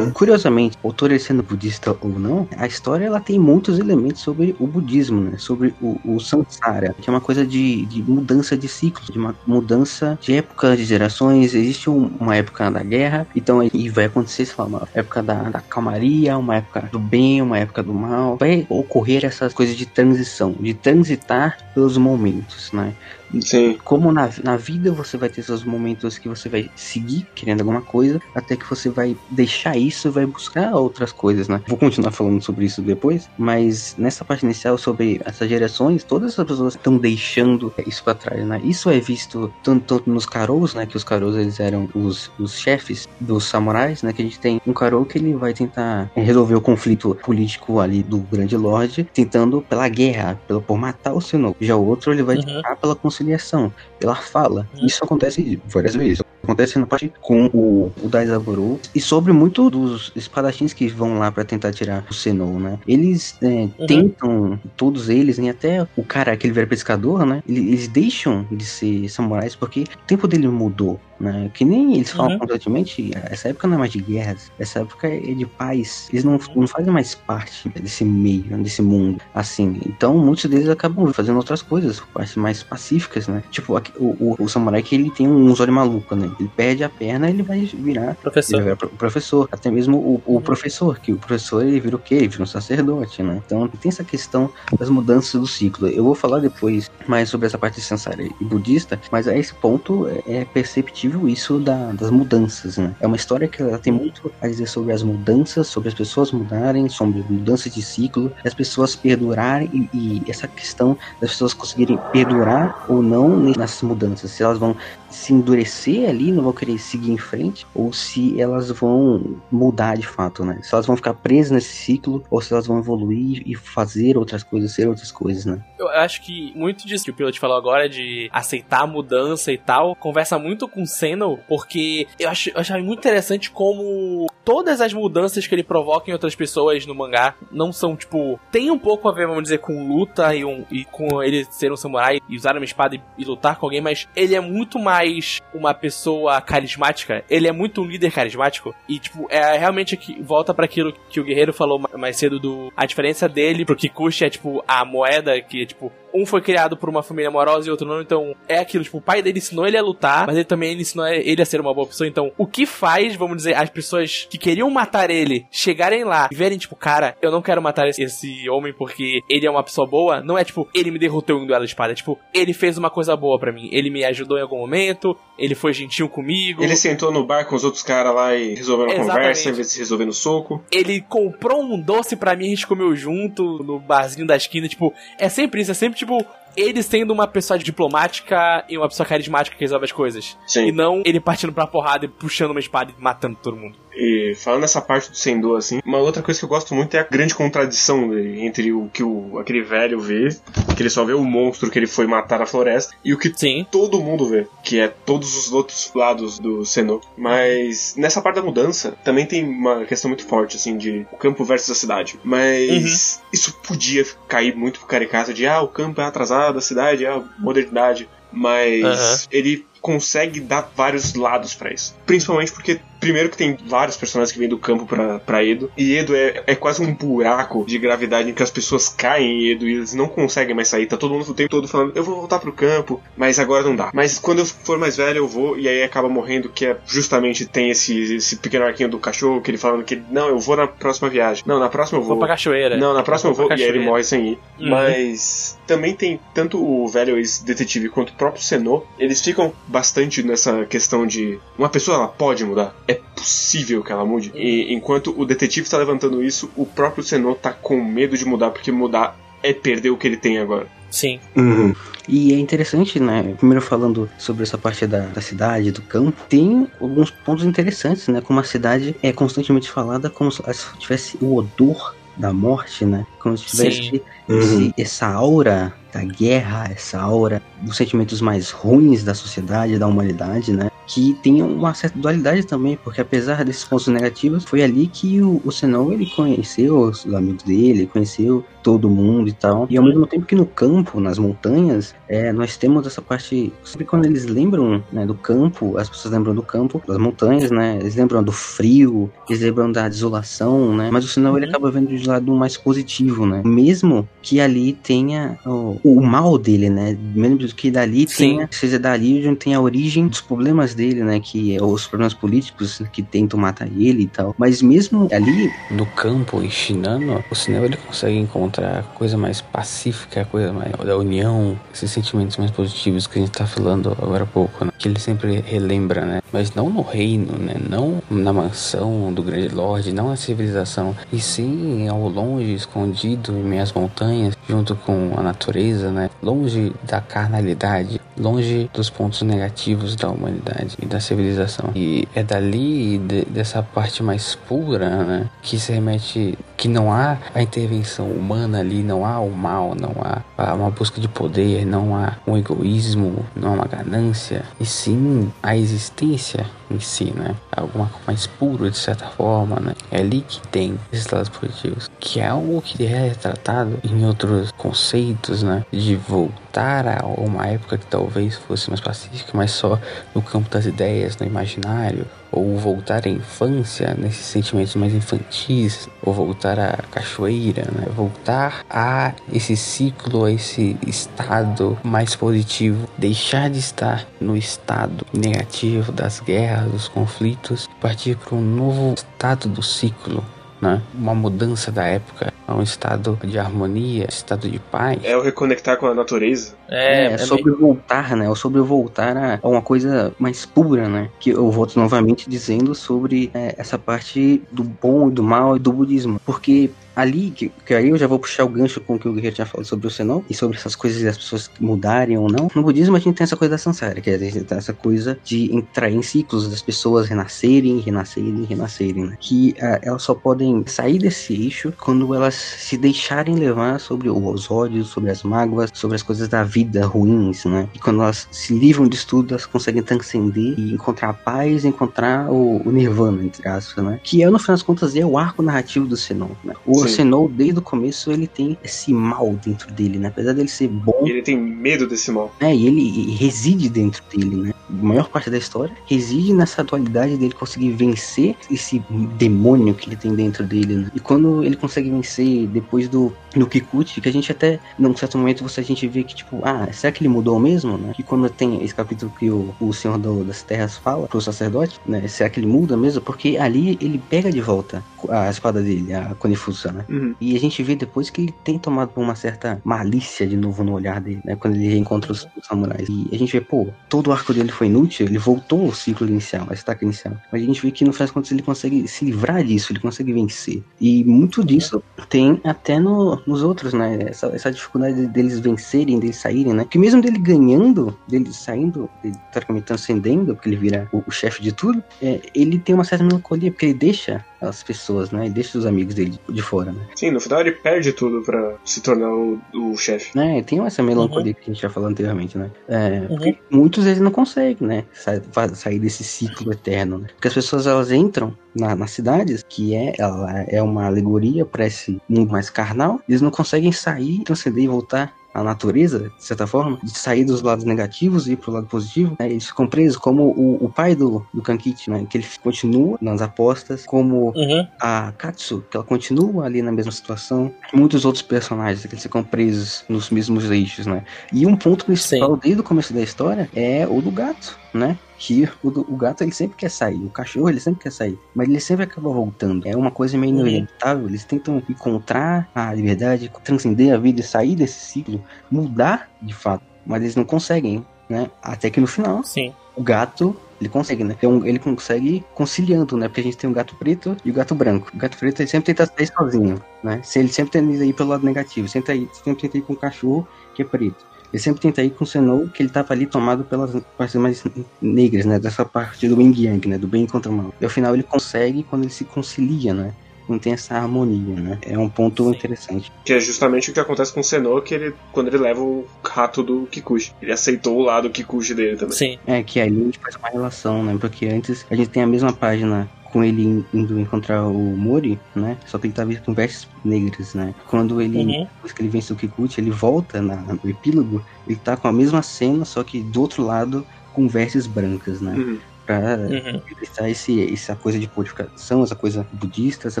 [0.14, 4.66] Curiosamente, o autor sendo budista ou não, a história ela tem muitos elementos sobre o
[4.66, 5.38] budismo, né?
[5.38, 9.36] Sobre o, o samsara, que é uma coisa de, de mudança de ciclos, de uma
[9.46, 11.11] mudança de época de gerações.
[11.20, 15.34] Existe um- uma época da guerra, então aí vai acontecer, sei lá, uma época da,
[15.50, 18.36] da calmaria, uma época do bem, uma época do mal.
[18.36, 22.94] Vai ocorrer essas coisas de transição, de transitar pelos momentos, né?
[23.40, 23.78] Sim.
[23.84, 27.82] como na, na vida você vai ter seus momentos que você vai seguir querendo alguma
[27.82, 31.60] coisa, até que você vai deixar isso e vai buscar outras coisas, né?
[31.68, 36.46] Vou continuar falando sobre isso depois, mas nessa parte inicial sobre essas gerações, todas as
[36.46, 38.60] pessoas estão deixando isso pra trás, né?
[38.62, 40.86] Isso é visto tanto, tanto nos Karous, né?
[40.86, 44.12] Que os Karous eles eram os, os chefes dos samurais, né?
[44.12, 48.02] Que a gente tem um Karou que ele vai tentar resolver o conflito político ali
[48.02, 51.54] do Grande Lorde, tentando pela guerra, pelo, por matar o Senhor.
[51.60, 52.42] Já o outro ele vai Uhum.
[52.42, 54.68] tentar pela conciliação, pela fala.
[54.74, 54.86] Uhum.
[54.86, 56.22] Isso acontece várias vezes.
[56.42, 61.30] Acontece na parte com o, o Daizaburu e sobre muito dos espadachins que vão lá
[61.30, 62.78] pra tentar tirar o Senou, né?
[62.86, 63.86] Eles é, Uhum.
[63.86, 67.42] tentam, todos eles, e até o cara, aquele velho pescador, né?
[67.48, 70.98] Ele- Eles deixam de ser samurais porque o tempo dele mudou.
[71.20, 71.48] né?
[71.54, 72.38] Que nem eles falam uhum.
[72.40, 76.08] constantemente, essa época não é mais de guerras, essa época é de paz.
[76.12, 79.78] Eles não, não fazem mais parte desse meio, desse mundo, assim.
[79.86, 83.40] Então, muitos deles acabam fazendo outras coisas, partes mais pacíficas, né?
[83.52, 86.28] Tipo, o, o, o samurai que ele tem um olho maluco, né?
[86.38, 88.62] Ele perde a perna, ele vai virar professor.
[88.62, 89.48] Vai virar professor.
[89.50, 92.16] Até mesmo o, o professor, que o professor ele vira o quê?
[92.16, 93.40] Ele vira um sacerdote, né?
[93.44, 95.88] Então, tem essa questão das mudanças do ciclo.
[95.88, 100.06] Eu vou falar depois mais sobre essa parte sensária e budista, mas a esse ponto
[100.08, 102.94] é, é perceptível isso da, das mudanças, né?
[103.00, 106.32] É uma história que ela tem muito a dizer sobre as mudanças, sobre as pessoas
[106.32, 111.98] mudarem, sobre mudanças de ciclo, as pessoas perdurarem e, e essa questão das pessoas conseguirem
[112.12, 114.76] perdurar ou não nessas mudanças, se elas vão
[115.10, 120.06] se endurecer ali, não vão querer seguir em frente, ou se elas vão mudar de
[120.06, 120.60] fato, né?
[120.62, 124.42] Se elas vão ficar presas nesse ciclo, ou se elas vão evoluir e fazer outras
[124.42, 125.64] coisas, ser outras coisas, né?
[125.78, 129.58] Eu acho que muito disso que o piloto falou agora, de aceitar a mudança e
[129.58, 134.80] tal, conversa muito com o Seno, porque eu acho, eu acho muito interessante como todas
[134.80, 138.78] as mudanças que ele provoca em outras pessoas no mangá não são, tipo, tem um
[138.78, 142.18] pouco a ver, vamos dizer, com luta e, um, e com ele ser um samurai
[142.28, 145.72] e usar uma espada e, e lutar com alguém, mas ele é muito mais uma
[145.74, 148.74] pessoa carismática, ele é muito um líder carismático.
[148.88, 152.72] E, tipo, é realmente que volta para aquilo que o Guerreiro falou mais cedo do.
[152.76, 156.88] A diferença dele pro Kikuchi é, tipo, a moeda que, tipo, um foi criado por
[156.88, 159.76] uma família amorosa e outro não, então é aquilo, tipo, o pai dele ensinou ele
[159.76, 162.66] a lutar, mas ele também ensinou ele a ser uma boa pessoa, então o que
[162.66, 167.16] faz, vamos dizer, as pessoas que queriam matar ele chegarem lá e verem, tipo, cara,
[167.20, 170.68] eu não quero matar esse, homem porque ele é uma pessoa boa, não é tipo,
[170.74, 173.38] ele me derrotou em um duelo de espada, é tipo, ele fez uma coisa boa
[173.38, 176.62] para mim, ele me ajudou em algum momento, ele foi gentil comigo.
[176.62, 179.68] Ele sentou no bar com os outros caras lá e resolveu uma conversa em vez
[179.68, 180.62] de se resolver no soco.
[180.70, 184.92] Ele comprou um doce para mim, a gente comeu junto no barzinho da esquina, tipo,
[185.18, 186.26] é sempre isso, é sempre tipo,
[186.56, 190.36] ele sendo uma pessoa diplomática e uma pessoa carismática que resolve as coisas.
[190.46, 190.66] Sim.
[190.66, 193.78] E não ele partindo pra porrada e puxando uma espada e matando todo mundo.
[193.94, 197.00] E falando nessa parte do Sendo, assim, uma outra coisa que eu gosto muito é
[197.00, 200.28] a grande contradição dele, entre o que o, aquele velho vê,
[200.74, 203.32] que ele só vê o monstro que ele foi matar na floresta, e o que
[203.34, 203.66] Sim.
[203.70, 207.00] todo mundo vê, que é todos os outros lados do Sendo.
[207.16, 211.44] Mas nessa parte da mudança, também tem uma questão muito forte, assim, de o campo
[211.44, 212.18] versus a cidade.
[212.24, 213.28] Mas uhum.
[213.32, 217.08] isso podia cair muito pro caricato de, ah, o campo é atrasado, a cidade é
[217.08, 218.08] a modernidade.
[218.32, 219.28] Mas uhum.
[219.30, 221.94] ele consegue dar vários lados para isso.
[222.06, 225.72] Principalmente porque Primeiro que tem vários personagens que vêm do campo pra, pra Edo.
[225.76, 229.50] E Edo é, é quase um buraco de gravidade em que as pessoas caem em
[229.50, 230.86] Edo e eles não conseguem mais sair.
[230.86, 233.74] Tá todo mundo o tempo todo falando, eu vou voltar pro campo, mas agora não
[233.74, 233.90] dá.
[233.92, 237.44] Mas quando eu for mais velho eu vou, e aí acaba morrendo, que é justamente
[237.44, 240.68] tem esse, esse pequeno arquinho do cachorro, que ele falando que, não, eu vou na
[240.68, 241.42] próxima viagem.
[241.44, 242.10] Não, na próxima eu vou.
[242.10, 242.76] Vou pra cachoeira.
[242.76, 244.38] Não, na próxima eu vou, eu vou e aí ele morre sem ir.
[244.60, 244.70] Uhum.
[244.70, 250.64] Mas também tem tanto o velho ex-detetive quanto o próprio Senô, eles ficam bastante nessa
[250.66, 252.76] questão de uma pessoa ela pode mudar.
[252.86, 254.30] É possível que ela mude.
[254.34, 258.50] E enquanto o detetive está levantando isso, o próprio Senô tá com medo de mudar,
[258.50, 260.68] porque mudar é perder o que ele tem agora.
[260.90, 261.18] Sim.
[261.34, 261.74] Uhum.
[262.06, 263.34] E é interessante, né?
[263.38, 268.20] Primeiro falando sobre essa parte da, da cidade, do campo, tem alguns pontos interessantes, né?
[268.20, 270.42] Como a cidade é constantemente falada como se
[270.78, 273.06] tivesse o odor da morte, né?
[273.18, 274.72] Como se tivesse uhum.
[274.76, 280.70] essa aura da guerra, essa aura dos sentimentos mais ruins da sociedade, da humanidade, né?
[280.86, 285.40] Que tem uma certa dualidade também, porque apesar desses pontos negativos, foi ali que o,
[285.44, 289.66] o Senão ele conheceu os amigos dele, conheceu todo mundo e tal.
[289.68, 293.52] E ao mesmo tempo que no campo, nas montanhas, é, nós temos essa parte.
[293.64, 297.78] Sempre quando eles lembram né, do campo, as pessoas lembram do campo, das montanhas, né?
[297.80, 300.90] Eles lembram do frio, eles lembram da desolação, né?
[300.92, 301.50] Mas o Senão ele uhum.
[301.50, 303.42] acaba vendo de lado mais positivo, né?
[303.44, 306.96] Mesmo que ali tenha o, o mal dele, né?
[307.14, 308.36] Mesmo que dali Sim.
[308.36, 311.20] tenha, seja dali onde tem a origem dos problemas dele, né?
[311.20, 314.34] Que é os problemas políticos que tentam matar ele e tal.
[314.38, 315.50] Mas mesmo ali.
[315.70, 320.52] No campo, em Shinano, o cinema ele consegue encontrar a coisa mais pacífica, a coisa
[320.52, 324.64] mais da união, esses sentimentos mais positivos que a gente tá falando agora há pouco,
[324.64, 324.72] né?
[324.78, 326.22] Que ele sempre relembra, né?
[326.32, 327.54] Mas não no reino, né?
[327.68, 333.42] Não na mansão do grande lorde, não na civilização, e sim ao longe, escondido em
[333.42, 336.10] meias montanhas, junto com a natureza, né?
[336.22, 341.70] Longe da carnalidade, longe dos pontos negativos da humanidade e da civilização.
[341.74, 345.30] E é dali, de, dessa parte mais pura, né?
[345.42, 349.94] Que se remete Que não há a intervenção humana ali, não há o mal, não
[350.36, 355.32] há uma busca de poder, não há um egoísmo, não há uma ganância, e sim
[355.42, 357.34] a existência em si, né?
[357.54, 359.74] Algo mais puro de certa forma, né?
[359.90, 364.50] É ali que tem esses lados positivos, que é algo que é tratado em outros
[364.52, 365.64] conceitos, né?
[365.70, 369.78] De voltar a uma época que talvez fosse mais pacífica, mas só
[370.14, 376.12] no campo das ideias, no imaginário, ou voltar à infância, nesses sentimentos mais infantis, ou
[376.12, 377.86] voltar à cachoeira, né?
[377.94, 385.92] voltar a esse ciclo, a esse estado mais positivo, deixar de estar no estado negativo
[385.92, 390.24] das guerras, dos conflitos, partir para um novo estado do ciclo,
[390.62, 390.80] né?
[390.94, 394.98] Uma mudança da época a um estado de harmonia, estado de paz.
[395.02, 396.54] É o reconectar com a natureza.
[396.68, 397.58] É, é, é sobre meio...
[397.58, 398.28] voltar, né?
[398.28, 401.10] Ou sobre voltar a, a, uma coisa mais pura, né?
[401.18, 405.58] Que eu volto novamente dizendo sobre é, essa parte do bom e do mal e
[405.58, 406.20] do budismo.
[406.24, 409.12] Porque ali, que, que, aí eu já vou puxar o gancho com o que o
[409.12, 412.50] Guerreiro tinha falado sobre o Senon e sobre essas coisas das pessoas mudarem ou não.
[412.54, 414.18] No budismo a gente tem essa coisa da samsara, que é
[414.50, 419.16] essa coisa de entrar em ciclos das pessoas renascerem, renascerem, renascerem, né?
[419.20, 424.50] Que uh, elas só podem sair desse eixo quando elas se deixarem levar sobre os
[424.50, 427.68] ódios, sobre as mágoas, sobre as coisas da vida ruins, né?
[427.74, 432.30] E quando elas se livram disso tudo, elas conseguem transcender e encontrar a paz, encontrar
[432.30, 434.00] o, o nirvana, entre aspas, né?
[434.02, 436.54] Que é, no final das contas, é o arco narrativo do Senon, né?
[436.66, 440.08] O o Sennou, desde o começo, ele tem esse mal dentro dele, né?
[440.08, 441.04] Apesar dele ser bom.
[441.06, 442.34] Ele tem medo desse mal.
[442.40, 444.54] É, e ele reside dentro dele, né?
[444.72, 448.82] Maior parte da história reside nessa dualidade dele conseguir vencer esse
[449.16, 450.90] demônio que ele tem dentro dele, né?
[450.94, 455.18] E quando ele consegue vencer depois do, do Kikuchi, que a gente até, num certo
[455.18, 457.92] momento, você, a gente vê que, tipo, ah, será que ele mudou mesmo, né?
[457.94, 461.80] Que quando tem esse capítulo que o, o Senhor do, das Terras fala pro sacerdote,
[461.86, 462.06] né?
[462.08, 463.00] Será que ele muda mesmo?
[463.00, 466.84] Porque ali ele pega de volta a espada dele, a Konifusa, né?
[466.88, 467.14] Uhum.
[467.20, 470.72] E a gente vê depois que ele tem tomado uma certa malícia de novo no
[470.72, 471.36] olhar dele, né?
[471.36, 472.88] Quando ele reencontra os, os samurais.
[472.88, 476.06] E a gente vê, pô, todo o arco dele foi inútil, ele voltou ao ciclo
[476.06, 477.14] inicial, a estaca inicial.
[477.30, 479.80] Mas a gente vê que no final das contas ele consegue se livrar disso, ele
[479.80, 480.62] consegue vencer.
[480.80, 483.98] E muito disso tem até no, nos outros, né?
[484.08, 486.64] Essa, essa dificuldade deles vencerem, deles saírem, né?
[486.64, 491.42] Que mesmo dele ganhando, dele saindo, ele teoricamente transcendendo, porque ele vira o, o chefe
[491.42, 495.26] de tudo, é, ele tem uma certa melancolia, porque ele deixa as pessoas, né?
[495.26, 496.80] E deixa os amigos dele de fora, né?
[496.94, 500.18] Sim, no final ele perde tudo para se tornar o, o chefe.
[500.18, 501.34] É, tem essa melancolia uhum.
[501.34, 502.50] que a gente já falou anteriormente, né?
[502.68, 503.34] É, uhum.
[503.50, 504.84] Muitos eles não conseguem, né?
[504.92, 505.20] Sa
[505.54, 507.08] sair desse ciclo eterno, né?
[507.14, 511.66] Porque as pessoas elas entram na, nas cidades, que é, ela é uma alegoria para
[511.66, 516.46] esse mundo mais carnal, eles não conseguem sair, transcender e voltar a natureza, de certa
[516.46, 519.30] forma, de sair dos lados negativos e ir pro lado positivo, né?
[519.30, 522.06] eles ficam presos como o, o pai do, do Kankichi, né?
[522.08, 524.66] Que ele continua nas apostas, como uhum.
[524.80, 527.52] a Katsu, que ela continua ali na mesma situação.
[527.72, 531.04] Muitos outros personagens que eles ficam presos nos mesmos eixos, né?
[531.32, 532.40] E um ponto principal Sim.
[532.42, 534.98] desde o começo da história é o do gato, né?
[535.22, 538.48] que o, o, gato ele sempre quer sair, o cachorro ele sempre quer sair, mas
[538.48, 539.68] ele sempre acaba voltando.
[539.68, 540.48] É uma coisa meio uhum.
[540.48, 541.06] inevitável.
[541.06, 546.64] Eles tentam encontrar a liberdade, transcender a vida e sair desse ciclo, mudar de fato,
[546.84, 548.28] mas eles não conseguem, né?
[548.42, 549.54] Até que no final, Sim.
[549.76, 551.14] o gato ele consegue, né?
[551.16, 553.06] Então, ele consegue conciliando, né?
[553.06, 554.90] Porque a gente tem o gato preto e o gato branco.
[554.92, 557.00] O gato preto ele sempre tenta sair sozinho, né?
[557.14, 560.62] Ele sempre tenta ir pelo lado negativo, sempre, sempre tenta ir com o cachorro que
[560.62, 561.11] é preto.
[561.32, 564.44] Ele sempre tenta ir com o Senou, que ele tava ali tomado pelas partes mais
[564.80, 565.38] negras, né?
[565.38, 566.78] Dessa parte do Yin Yang, né?
[566.78, 567.54] Do bem contra o mal.
[567.60, 569.94] E ao final ele consegue quando ele se concilia, né?
[570.28, 571.58] não tem essa harmonia, né?
[571.62, 572.30] É um ponto Sim.
[572.30, 572.92] interessante.
[573.04, 575.86] Que é justamente o que acontece com o Senô, que ele, quando ele leva o
[576.04, 577.12] rato do Kikuchi.
[577.20, 578.96] Ele aceitou o lado Kikuchi dele também.
[578.96, 579.18] Sim.
[579.26, 580.96] É, que ali a gente faz uma relação, né?
[581.00, 585.58] Porque antes a gente tem a mesma página com ele indo encontrar o Mori, né?
[585.66, 587.54] Só que ele tá vestido com vestes negras, né?
[587.66, 588.48] Quando ele, uhum.
[588.54, 591.92] depois que ele vence o Kikuchi, ele volta na, no epílogo, ele tá com a
[591.92, 595.34] mesma cena, só que do outro lado com vestes brancas, né?
[595.34, 597.08] Uhum para uhum.
[597.08, 600.00] esse, essa coisa de purificação, essa coisa budista, essa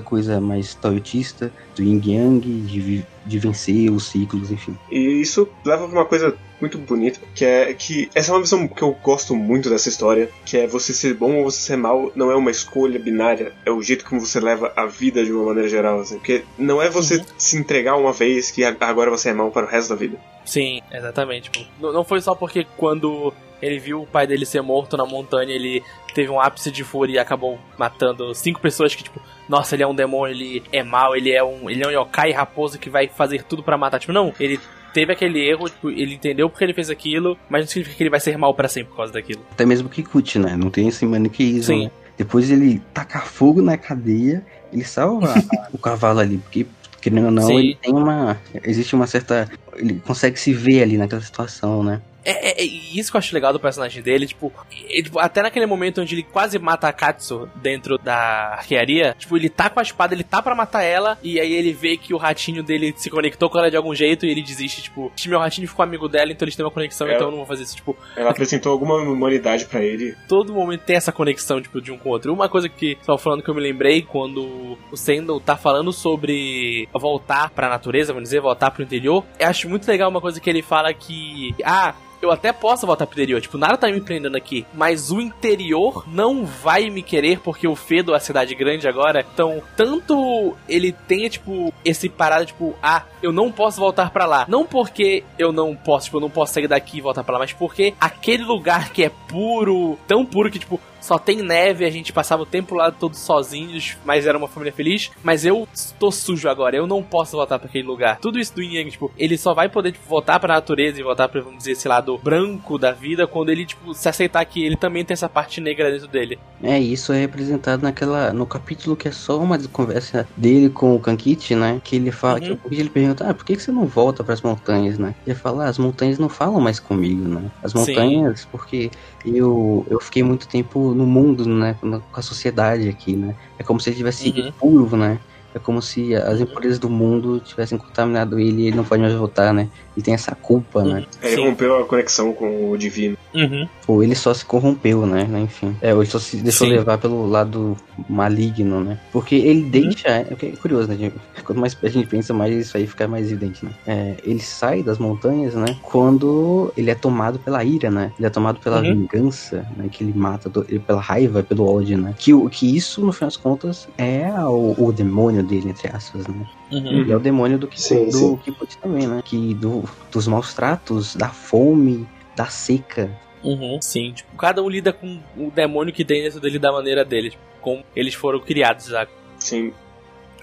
[0.00, 4.76] coisa mais taoísta, do yin yang, de, de vencer os ciclos, enfim.
[4.90, 8.68] E isso leva pra uma coisa muito bonita, que é que essa é uma visão
[8.68, 12.12] que eu gosto muito dessa história, que é você ser bom ou você ser mal
[12.14, 15.46] não é uma escolha binária, é o jeito como você leva a vida de uma
[15.46, 16.16] maneira geral, assim.
[16.16, 17.24] Porque não é você uhum.
[17.36, 20.16] se entregar uma vez que agora você é mal para o resto da vida.
[20.44, 21.50] Sim, exatamente.
[21.80, 25.82] Não foi só porque quando ele viu o pai dele ser morto na montanha, ele
[26.14, 29.86] teve um ápice de fúria e acabou matando cinco pessoas que, tipo, nossa, ele é
[29.86, 33.08] um demônio, ele é mal, ele é um, ele é um yokai raposo que vai
[33.08, 33.98] fazer tudo para matar.
[33.98, 34.60] Tipo, não, ele
[34.92, 38.10] teve aquele erro, tipo, ele entendeu porque ele fez aquilo, mas não significa que ele
[38.10, 39.40] vai ser mal para sempre por causa daquilo.
[39.50, 40.56] Até mesmo Kikuchi, né?
[40.56, 41.84] Não tem esse maniqueísmo, Sim.
[41.84, 41.90] Né?
[42.16, 45.34] Depois ele tacar fogo na cadeia, ele salva
[45.72, 46.66] o cavalo ali, porque
[47.00, 47.58] querendo ou não, Sim.
[47.58, 48.38] ele tem uma.
[48.62, 49.50] Existe uma certa.
[49.74, 52.00] Ele consegue se ver ali naquela situação, né?
[52.24, 54.52] É, é- é isso que eu acho legal do personagem dele, tipo,
[54.88, 59.36] ele- tipo, até naquele momento onde ele quase mata a Katsu dentro da arquearia, tipo,
[59.36, 62.14] ele tá com a espada, ele tá pra matar ela, e aí ele vê que
[62.14, 65.28] o ratinho dele se conectou com ela de algum jeito e ele desiste, tipo, "Esse
[65.28, 67.14] meu ratinho ficou amigo dela, então eles têm uma conexão, É.
[67.14, 70.14] então eu não vou fazer isso, tipo, Ela apresentou alguma humanidade pra ele.
[70.28, 72.32] todo momento tem essa conexão, tipo, de um com o outro.
[72.32, 76.88] Uma coisa que tava falando que eu me lembrei quando o Sandal tá falando sobre
[76.92, 79.24] voltar pra natureza, vamos dizer, voltar pro interior.
[79.38, 83.06] Eu acho muito legal uma coisa que ele fala que, ah, eu até posso voltar
[83.06, 87.40] pro interior, tipo, nada tá me prendendo aqui, mas o interior não vai me querer
[87.40, 89.26] porque o Fedo a cidade grande agora.
[89.34, 94.46] Então, tanto ele tenha, tipo, esse parado, tipo, ah, eu não posso voltar pra lá.
[94.48, 97.40] Não porque eu não posso, tipo, eu não posso sair daqui e voltar pra lá,
[97.40, 101.90] mas porque aquele lugar que é puro, tão puro que, tipo, só tem neve, a
[101.90, 105.10] gente passava o tempo lá todos sozinhos, mas era uma família feliz.
[105.22, 108.18] Mas eu tô sujo agora, eu não posso voltar pra aquele lugar.
[108.20, 111.02] Tudo isso do Yin Yang, tipo, ele só vai poder tipo, voltar pra natureza e
[111.02, 114.64] voltar pra, vamos dizer, esse lado branco da vida quando ele, tipo, se aceitar que
[114.64, 116.38] ele também tem essa parte negra dentro dele.
[116.62, 121.00] É, isso é representado naquela no capítulo que é só uma conversa dele com o
[121.00, 121.80] Kankichi, né?
[121.82, 122.56] Que ele fala, Uhum.
[122.56, 125.34] que ele pergunta: "Ah, por que que você não volta para as montanhas, né?" Ele
[125.34, 127.50] fala: ah, "As montanhas não falam mais comigo, né?
[127.62, 127.78] As Sim.
[127.78, 128.90] montanhas porque
[129.24, 133.34] eu eu fiquei muito tempo no mundo, né, com a sociedade aqui, né?
[133.58, 134.48] É como se ele tivesse Uhum.
[134.48, 135.18] impuro, né?
[135.54, 139.14] É como se as impurezas do mundo tivessem contaminado ele e ele não pode mais
[139.14, 139.68] voltar, né?
[139.96, 141.04] Ele tem essa culpa, né?
[141.22, 141.44] Ele Sim.
[141.48, 143.16] rompeu a conexão com o divino.
[143.34, 143.68] Uhum.
[143.86, 145.28] Ou ele só se corrompeu, né?
[145.42, 145.76] Enfim.
[145.82, 146.74] É, ou ele só se deixou Sim.
[146.74, 147.76] levar pelo lado
[148.08, 148.98] maligno, né?
[149.12, 150.08] Porque ele deixa.
[150.08, 150.96] É, é curioso, né?
[150.96, 151.14] gente?
[151.44, 153.72] Quanto mais a gente pensa, mais isso aí fica mais evidente, né?
[153.86, 155.76] É, ele sai das montanhas, né?
[155.82, 158.12] Quando ele é tomado pela ira, né?
[158.18, 159.06] Ele é tomado pela Uhum.
[159.08, 159.88] vingança, né?
[159.90, 162.14] Que ele mata, do- ele- pela raiva, pelo ódio, né?
[162.18, 166.26] Que, o- que isso, no final das contas, é o, o demônio dele, entre aspas,
[166.26, 166.46] né?
[166.70, 167.00] Uhum.
[167.00, 168.40] Ele é o demônio do, Sim, do
[168.80, 169.22] também, né?
[169.24, 173.10] Que do, dos maus tratos, da fome, da seca,
[173.42, 173.78] Uhum.
[173.80, 177.30] Sim, tipo, cada um lida com o demônio que tem dentro dele da maneira dele,
[177.30, 179.06] tipo, como eles foram criados já.
[179.38, 179.72] Sim.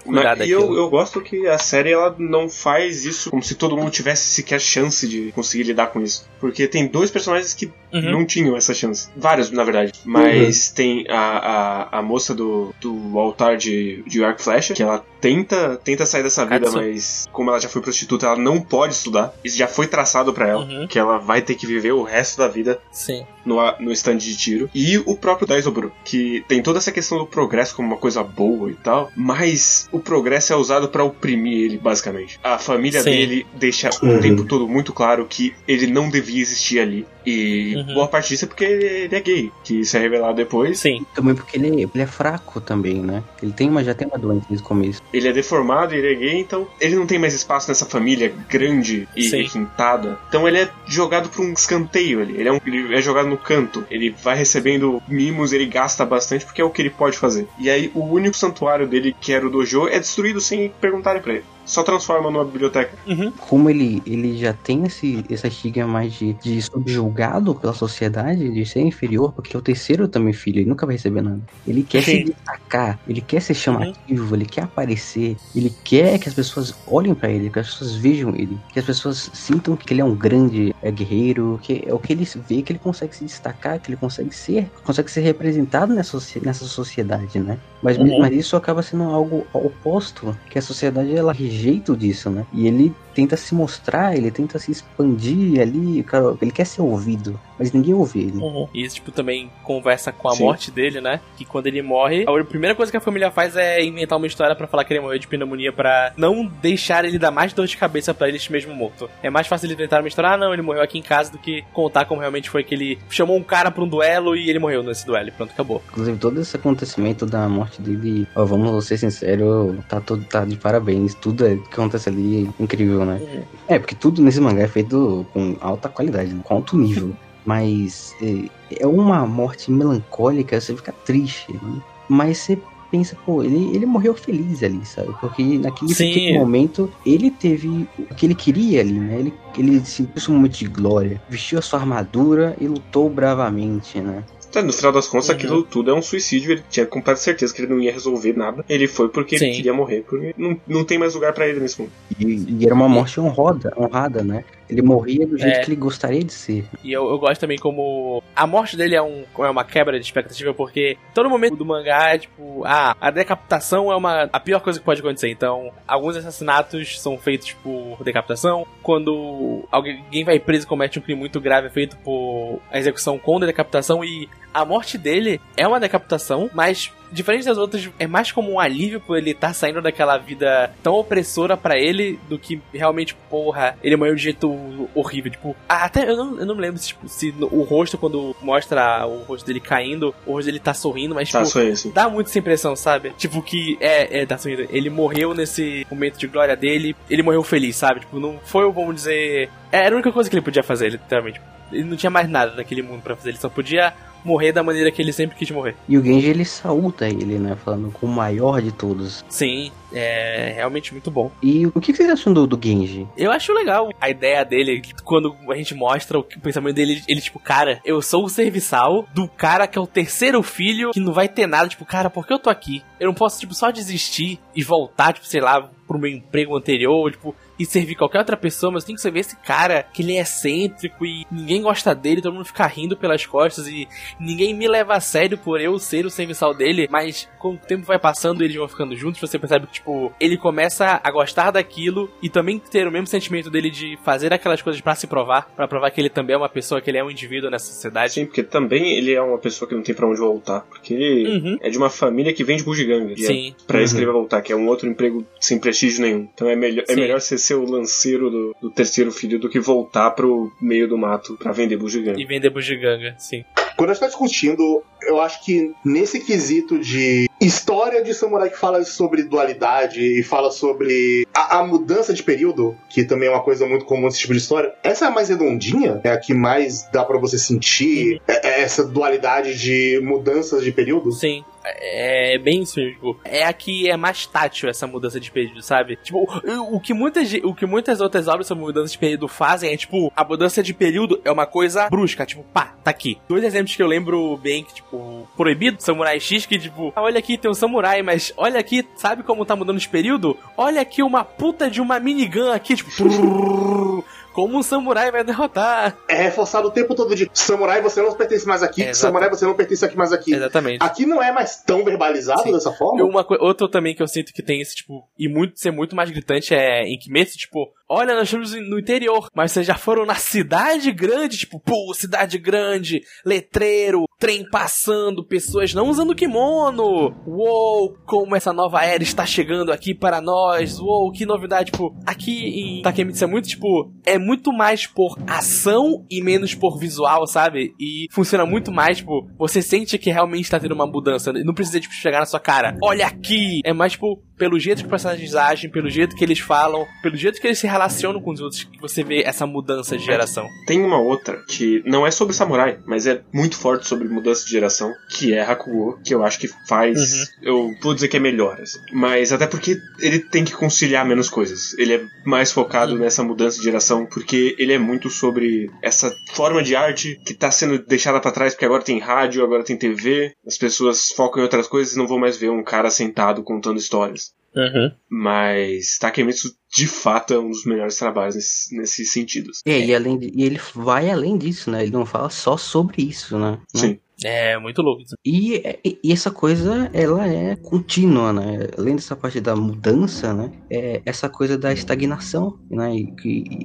[0.04, 3.76] Cuidar e eu, eu gosto que a série ela não faz isso como se todo
[3.76, 6.28] mundo tivesse sequer chance de conseguir lidar com isso.
[6.40, 8.12] Porque tem dois personagens que Uhum.
[8.12, 9.08] não tinham essa chance.
[9.16, 9.92] Vários, na verdade.
[10.04, 15.04] Mas tem a, a, a moça do, do altar de, de Arc Flecha, que ela
[15.20, 16.76] tenta, tenta sair dessa vida, Katsu.
[16.76, 19.34] mas como ela já foi prostituta, ela não pode estudar.
[19.42, 20.64] Isso já foi traçado pra ela.
[20.64, 20.86] Uhum.
[20.86, 23.26] Que ela vai ter que viver o resto da vida Sim.
[23.44, 24.70] no, no stand de tiro.
[24.72, 28.70] E o próprio Daizoburu, que tem toda essa questão do progresso como uma coisa boa
[28.70, 32.38] e tal, mas o progresso é usado pra oprimir ele, basicamente.
[32.42, 33.10] A família Sim.
[33.10, 34.20] dele deixa o Uhum.
[34.20, 37.06] tempo todo muito claro que ele não devia existir ali.
[37.26, 37.94] E Uhum.
[37.94, 40.78] boa parte disso é porque ele é gay, que isso é revelado depois.
[40.78, 41.04] Sim.
[41.14, 43.22] Também porque ele, ele é fraco também, né?
[43.42, 45.02] Ele tem uma, já tem uma doença desde o começo.
[45.12, 49.06] Ele é deformado, ele é gay, então ele não tem mais espaço nessa família grande
[49.14, 49.42] e Sim.
[49.42, 50.18] requintada.
[50.28, 52.36] Então ele é jogado pra um escanteio ali.
[52.38, 53.84] Ele é, um- ele é jogado no canto.
[53.90, 57.46] Ele vai recebendo mimos, ele gasta bastante porque é o que ele pode fazer.
[57.58, 61.34] E aí o único santuário dele, que era o dojo, é destruído sem perguntarem pra
[61.34, 61.44] ele.
[61.70, 62.90] Só transforma numa biblioteca.
[63.06, 63.30] Uhum.
[63.30, 68.66] Como ele, ele já tem esse, essa estigma mais de, de subjugado pela sociedade, de
[68.66, 71.40] ser inferior, porque é o terceiro também filho, ele nunca vai receber nada.
[71.64, 72.10] Ele quer Sim.
[72.10, 77.14] se destacar, ele quer ser chamativo, ele quer aparecer, ele quer que as pessoas olhem
[77.14, 80.16] pra ele, que as pessoas vejam ele, que as pessoas sintam que ele é um
[80.16, 83.90] grande é, guerreiro, que é o que ele vê que ele consegue se destacar, que
[83.90, 87.60] ele consegue ser, consegue ser representado nessa, nessa sociedade, né?
[87.80, 88.18] Mas, Uhum.
[88.18, 91.59] mas isso acaba sendo algo oposto, que a sociedade ela rejeita
[91.96, 92.46] disso, né?
[92.52, 97.38] E ele tenta se mostrar, ele tenta se expandir ali, cara, ele quer ser ouvido,
[97.58, 98.38] mas ninguém ouve ele.
[98.38, 98.68] Uhum.
[98.72, 100.44] E isso, tipo, também conversa com a Sim.
[100.44, 101.20] morte dele, né?
[101.36, 104.54] Que quando ele morre, a primeira coisa que a família faz é inventar uma história
[104.56, 107.76] pra falar que ele morreu de pneumonia pra não deixar ele dar mais dor de
[107.76, 109.08] cabeça pra ele mesmo morto.
[109.22, 111.38] É mais fácil ele inventar uma história, ah, não, ele morreu aqui em casa, do
[111.38, 114.58] que contar como realmente foi que ele chamou um cara pra um duelo e ele
[114.58, 115.28] morreu nesse duelo.
[115.28, 115.82] E pronto, acabou.
[115.90, 120.56] Inclusive, todo esse acontecimento da morte dele, ó, vamos ser sinceros, tá, todo, tá de
[120.56, 121.14] parabéns.
[121.14, 123.20] Tudo é- que acontece ali é incrível, né?
[123.20, 123.42] Uhum.
[123.68, 127.12] É, porque tudo nesse mangá é feito com alta qualidade, com alto nível.
[127.44, 131.52] Mas é, é uma morte melancólica, você fica triste.
[131.52, 131.80] Né?
[132.08, 132.58] Mas você
[132.90, 135.14] pensa, pô, ele, ele morreu feliz ali, sabe?
[135.20, 139.20] Porque naquele naquele momento ele teve o que ele queria ali, né?
[139.20, 144.24] Ele, ele sentiu esse momento de glória, vestiu a sua armadura e lutou bravamente, né?
[144.50, 145.34] Então, no final das contas, Uhum.
[145.36, 146.52] aquilo tudo é um suicídio.
[146.52, 148.64] Ele tinha completa certeza que ele não ia resolver nada.
[148.68, 149.46] Ele foi porque Sim.
[149.46, 150.04] ele queria morrer.
[150.08, 151.92] Porque não, não tem mais lugar pra ele nesse mundo.
[152.18, 154.44] E, e era uma morte honrosa, honrada, né?
[154.70, 155.60] Ele morria do jeito é.
[155.60, 156.64] que ele gostaria de ser.
[156.84, 158.22] E eu, eu, gosto também como.
[158.34, 162.14] A morte dele é, um, é uma quebra de expectativa, porque todo momento do mangá
[162.14, 162.62] é tipo.
[162.64, 165.28] Ah, a decapitação é uma a pior coisa que pode acontecer.
[165.28, 168.66] Então, alguns assassinatos são feitos por decapitação.
[168.82, 173.18] Quando alguém vai preso e comete um crime muito grave, é feito por a execução
[173.18, 174.04] com decapitação.
[174.04, 178.60] E a morte dele é uma decapitação, mas diferente das outras, é mais como um
[178.60, 183.14] alívio por ele estar tá saindo daquela vida tão opressora para ele do que realmente,
[183.28, 185.30] porra, ele morreu de jeito horrível.
[185.30, 189.06] Tipo, até eu não, eu não me lembro se, tipo, se o rosto, quando mostra
[189.06, 192.38] o rosto dele caindo, o rosto dele tá sorrindo, mas, tá tipo, dá muito essa
[192.38, 193.10] impressão, sabe?
[193.16, 194.66] Tipo, que é, é, tá sorrindo.
[194.70, 198.00] Ele morreu nesse momento de glória dele, ele morreu feliz, sabe?
[198.00, 199.50] Tipo, não foi, vamos dizer.
[199.72, 201.40] Era a única coisa que ele podia fazer, literalmente.
[201.72, 203.94] Ele não tinha mais nada naquele mundo para fazer, ele só podia
[204.24, 205.76] morrer da maneira que ele sempre quis morrer.
[205.88, 207.56] E o Genji ele saúda ele, né?
[207.64, 209.24] Falando com o maior de todos.
[209.28, 211.30] Sim, é realmente muito bom.
[211.42, 213.06] E o que vocês acham do, do Genji?
[213.16, 217.38] Eu acho legal a ideia dele, quando a gente mostra o pensamento dele, ele, tipo,
[217.38, 221.28] cara, eu sou o serviçal do cara que é o terceiro filho que não vai
[221.28, 221.68] ter nada.
[221.68, 222.82] Tipo, cara, por que eu tô aqui?
[222.98, 227.10] Eu não posso, tipo, só desistir e voltar, tipo, sei lá, pro meu emprego anterior,
[227.10, 230.22] tipo, e servir qualquer outra pessoa, mas tem que saber esse cara que ele é
[230.22, 233.86] excêntrico e ninguém gosta dele, todo mundo fica rindo pelas costas e
[234.18, 237.84] ninguém me leva a sério por eu ser o serviçal dele, mas com o tempo
[237.84, 241.50] vai passando e eles vão ficando juntos, você percebe que, tipo, ele começa a gostar
[241.50, 245.50] daquilo e também ter o mesmo sentimento dele de fazer aquelas coisas para se provar,
[245.54, 248.14] para provar que ele também é uma pessoa, que ele é um indivíduo nessa sociedade.
[248.14, 251.28] Sim, porque também ele é uma pessoa que não tem para onde voltar, porque ele
[251.28, 251.58] uhum.
[251.60, 253.14] é de uma família que vem de Bugiganga.
[253.16, 253.54] Sim.
[253.60, 253.84] É pra uhum.
[253.84, 256.26] isso que ele vai voltar, que é um outro emprego sem prestígio nenhum.
[256.32, 259.58] Então é melhor, é melhor ser ser o lanceiro do, do terceiro filho do que
[259.58, 262.20] voltar pro meio do mato para vender bugiganga.
[262.20, 263.44] E vender bugiganga, sim.
[263.76, 268.58] Quando a gente tá discutindo, eu acho que nesse quesito de história de samurai que
[268.58, 273.42] fala sobre dualidade e fala sobre a, a, mudança de período, que também é uma
[273.42, 276.34] coisa muito comum nesse tipo de história, essa é a mais redondinha, é a que
[276.34, 281.12] mais dá para você sentir é, é essa dualidade de mudanças de período?
[281.12, 281.42] Sim.
[281.62, 285.96] É bem isso, tipo, é a que é mais tátil essa mudança de período, sabe?
[285.96, 286.26] Tipo,
[286.72, 290.10] o que muitas, o que muitas outras obras sobre mudança de período fazem é, tipo,
[290.16, 293.18] a mudança de período é uma coisa brusca, tipo, pá, tá aqui.
[293.28, 297.18] Dois exemplos que eu lembro bem, que, tipo, Proibido, Samurai X, que, tipo, ah, olha
[297.18, 300.36] aqui, tem um samurai, mas olha aqui, sabe como tá mudando de período?
[300.56, 302.90] Olha aqui uma puta de uma minigun aqui, tipo,
[304.32, 305.96] como um samurai vai derrotar.
[306.08, 309.44] É reforçado o tempo todo de samurai você não pertence mais aqui, é, samurai você
[309.44, 310.34] não pertence aqui mais aqui.
[310.34, 310.82] Exatamente.
[310.82, 312.52] Aqui não é mais tão verbalizado Sim.
[312.52, 313.04] dessa forma.
[313.04, 316.10] Uma, outra também que eu sinto que tem esse, tipo, e muito ser muito mais
[316.10, 320.14] gritante é em Kimetsu, tipo, olha, nós estamos no interior, mas vocês já foram na
[320.14, 327.12] cidade grande, tipo, pô, cidade grande, letreiro, trem passando, pessoas não usando kimono.
[327.26, 330.78] Uou, como essa nova era está chegando aqui para nós.
[330.78, 336.06] Uou, que novidade, tipo, aqui em Takemitsu é muito, tipo, é muito mais por ação
[336.08, 337.74] e menos por visual, sabe?
[337.80, 341.32] E funciona muito mais, tipo, você sente que realmente está tendo uma mudança.
[341.32, 343.60] Não precisa, tipo, chegar na sua cara, olha aqui!
[343.64, 347.14] É mais, tipo, pelo jeito que os personagens agem, pelo jeito que eles falam, pelo
[347.14, 350.48] jeito que eles se relacionam com os outros, que você vê essa mudança de geração.
[350.66, 354.50] Tem uma outra que não é sobre samurai, mas é muito forte sobre mudança de
[354.50, 356.98] geração, que é Hakugo, que eu acho que faz.
[356.98, 357.26] Uhum.
[357.42, 358.78] Eu vou dizer que é melhor, assim.
[358.94, 361.78] Mas até porque ele tem que conciliar menos coisas.
[361.78, 363.00] Ele é mais focado uhum.
[363.00, 367.50] nessa mudança de geração, porque ele é muito sobre essa forma de arte que tá
[367.50, 371.44] sendo deixada para trás, porque agora tem rádio, agora tem TV, as pessoas focam em
[371.44, 374.29] outras coisas e não vão mais ver um cara sentado contando histórias.
[374.54, 374.90] Uhum.
[375.08, 379.50] Mas Takemitsu de fato é um dos melhores trabalhos nesse, nesse sentido.
[379.64, 381.82] É, e, além de, e ele vai além disso, né?
[381.82, 383.60] Ele não fala só sobre isso, né?
[383.74, 383.98] Sim.
[384.24, 385.02] É, muito louco.
[385.24, 388.68] E, e, essa coisa, ela é contínua, né?
[388.76, 390.52] Além dessa parte da mudança, né?
[390.70, 392.94] É essa coisa da estagnação, né?
[392.94, 393.14] E,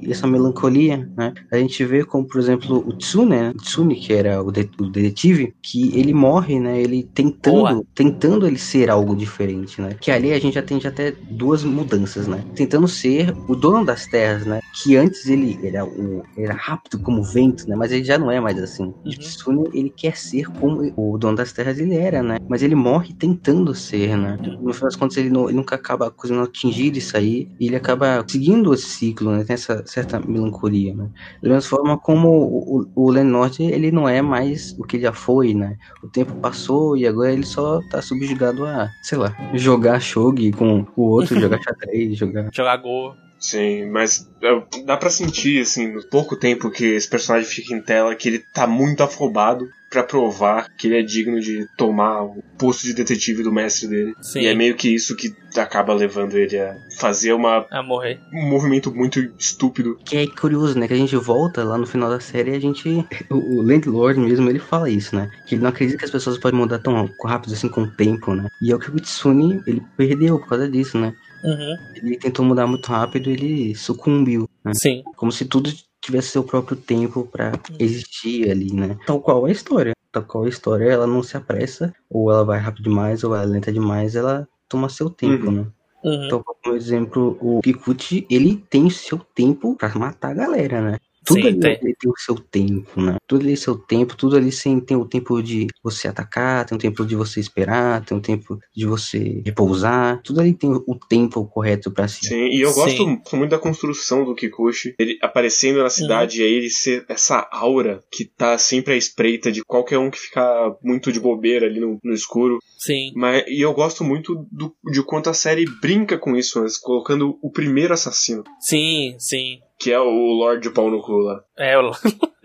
[0.02, 1.34] e essa melancolia, né?
[1.50, 3.50] A gente vê como, por exemplo, o Tsune, né?
[3.50, 6.80] o Tsune, que era o, de, o, detetive, que ele morre, né?
[6.80, 7.84] Ele tentando, Boa.
[7.94, 9.96] tentando ele ser algo diferente, né?
[10.00, 12.44] Que ali a gente já tem até duas mudanças, né?
[12.54, 14.60] Tentando ser o dono das terras, né?
[14.82, 17.76] Que antes ele era, o, era rápido como o vento, né?
[17.76, 18.84] Mas ele já não é mais assim.
[18.84, 18.94] Uhum.
[19.04, 22.38] O Tsune, ele quer ser ser como o dono das terras ele era, né?
[22.48, 24.38] Mas ele morre tentando ser, né?
[24.60, 27.76] No final das contas, ele, não, ele nunca acaba conseguindo atingir isso aí, e ele
[27.76, 29.44] acaba seguindo esse ciclo, né?
[29.44, 31.08] Tem essa certa melancolia, né?
[31.42, 35.12] Da mesma forma como o, o, o Lenord, ele não é mais o que já
[35.12, 35.76] foi, né?
[36.02, 40.86] O tempo passou e agora ele só tá subjugado a, sei lá, jogar shogi com
[40.96, 42.48] o outro, jogar xadrez, jogar...
[42.52, 43.25] Jogar Go.
[43.38, 47.80] Sim, mas é, dá pra sentir, assim, no pouco tempo que esse personagem fica em
[47.80, 52.42] tela, que ele tá muito afobado para provar que ele é digno de tomar o
[52.58, 54.14] posto de detetive do mestre dele.
[54.20, 54.40] Sim.
[54.40, 58.18] E é meio que isso que acaba levando ele a fazer uma, A morrer.
[58.32, 59.96] um movimento muito estúpido.
[60.04, 60.88] Que é curioso, né?
[60.88, 62.86] Que a gente volta lá no final da série e a gente.
[63.30, 65.30] O, o Landlord mesmo, ele fala isso, né?
[65.46, 68.34] Que ele não acredita que as pessoas podem mudar tão rápido assim com o tempo,
[68.34, 68.48] né?
[68.60, 71.12] E é o que o Kitsune, ele perdeu por causa disso, né?
[71.44, 71.76] Uhum.
[71.94, 74.72] Ele tentou mudar muito rápido e ele sucumbiu, né?
[74.74, 75.02] Sim.
[75.16, 75.70] Como se tudo
[76.00, 78.96] tivesse seu próprio tempo pra existir ali, né?
[79.06, 79.92] Tal qual é a história.
[80.12, 83.34] Tal qual é a história, ela não se apressa, ou ela vai rápido demais, ou
[83.34, 85.52] ela é lenta demais, ela toma seu tempo, Uhum.
[85.52, 85.66] né?
[86.04, 86.24] Uhum.
[86.26, 90.98] Então, como exemplo, o Kikuchi, ele tem seu tempo pra matar a galera, né?
[91.26, 91.78] Tudo Sim, ali tem.
[91.82, 93.16] ele tem o seu tempo, né?
[93.26, 96.76] Tudo ali é seu tempo, tudo ali sim, tem o tempo de você atacar, tem
[96.76, 100.98] o tempo de você esperar, tem o tempo de você repousar, tudo ali tem o
[101.08, 102.26] tempo correto pra si.
[102.26, 103.20] Sim, e eu gosto Sim.
[103.32, 104.94] muito da construção do Kikuchi.
[105.00, 109.50] Ele aparecendo na cidade e aí ele ser essa aura que tá sempre à espreita
[109.50, 112.58] de qualquer um que ficar muito de bobeira ali no, no escuro.
[112.78, 113.10] Sim.
[113.16, 116.68] Mas, e eu gosto muito do, de quanto a série brinca com isso, né?
[116.82, 119.60] colocando o primeiro assassino, Sim, sim.
[119.78, 121.42] Que é o Lord de Pau no Cu lá.
[121.56, 121.92] É, o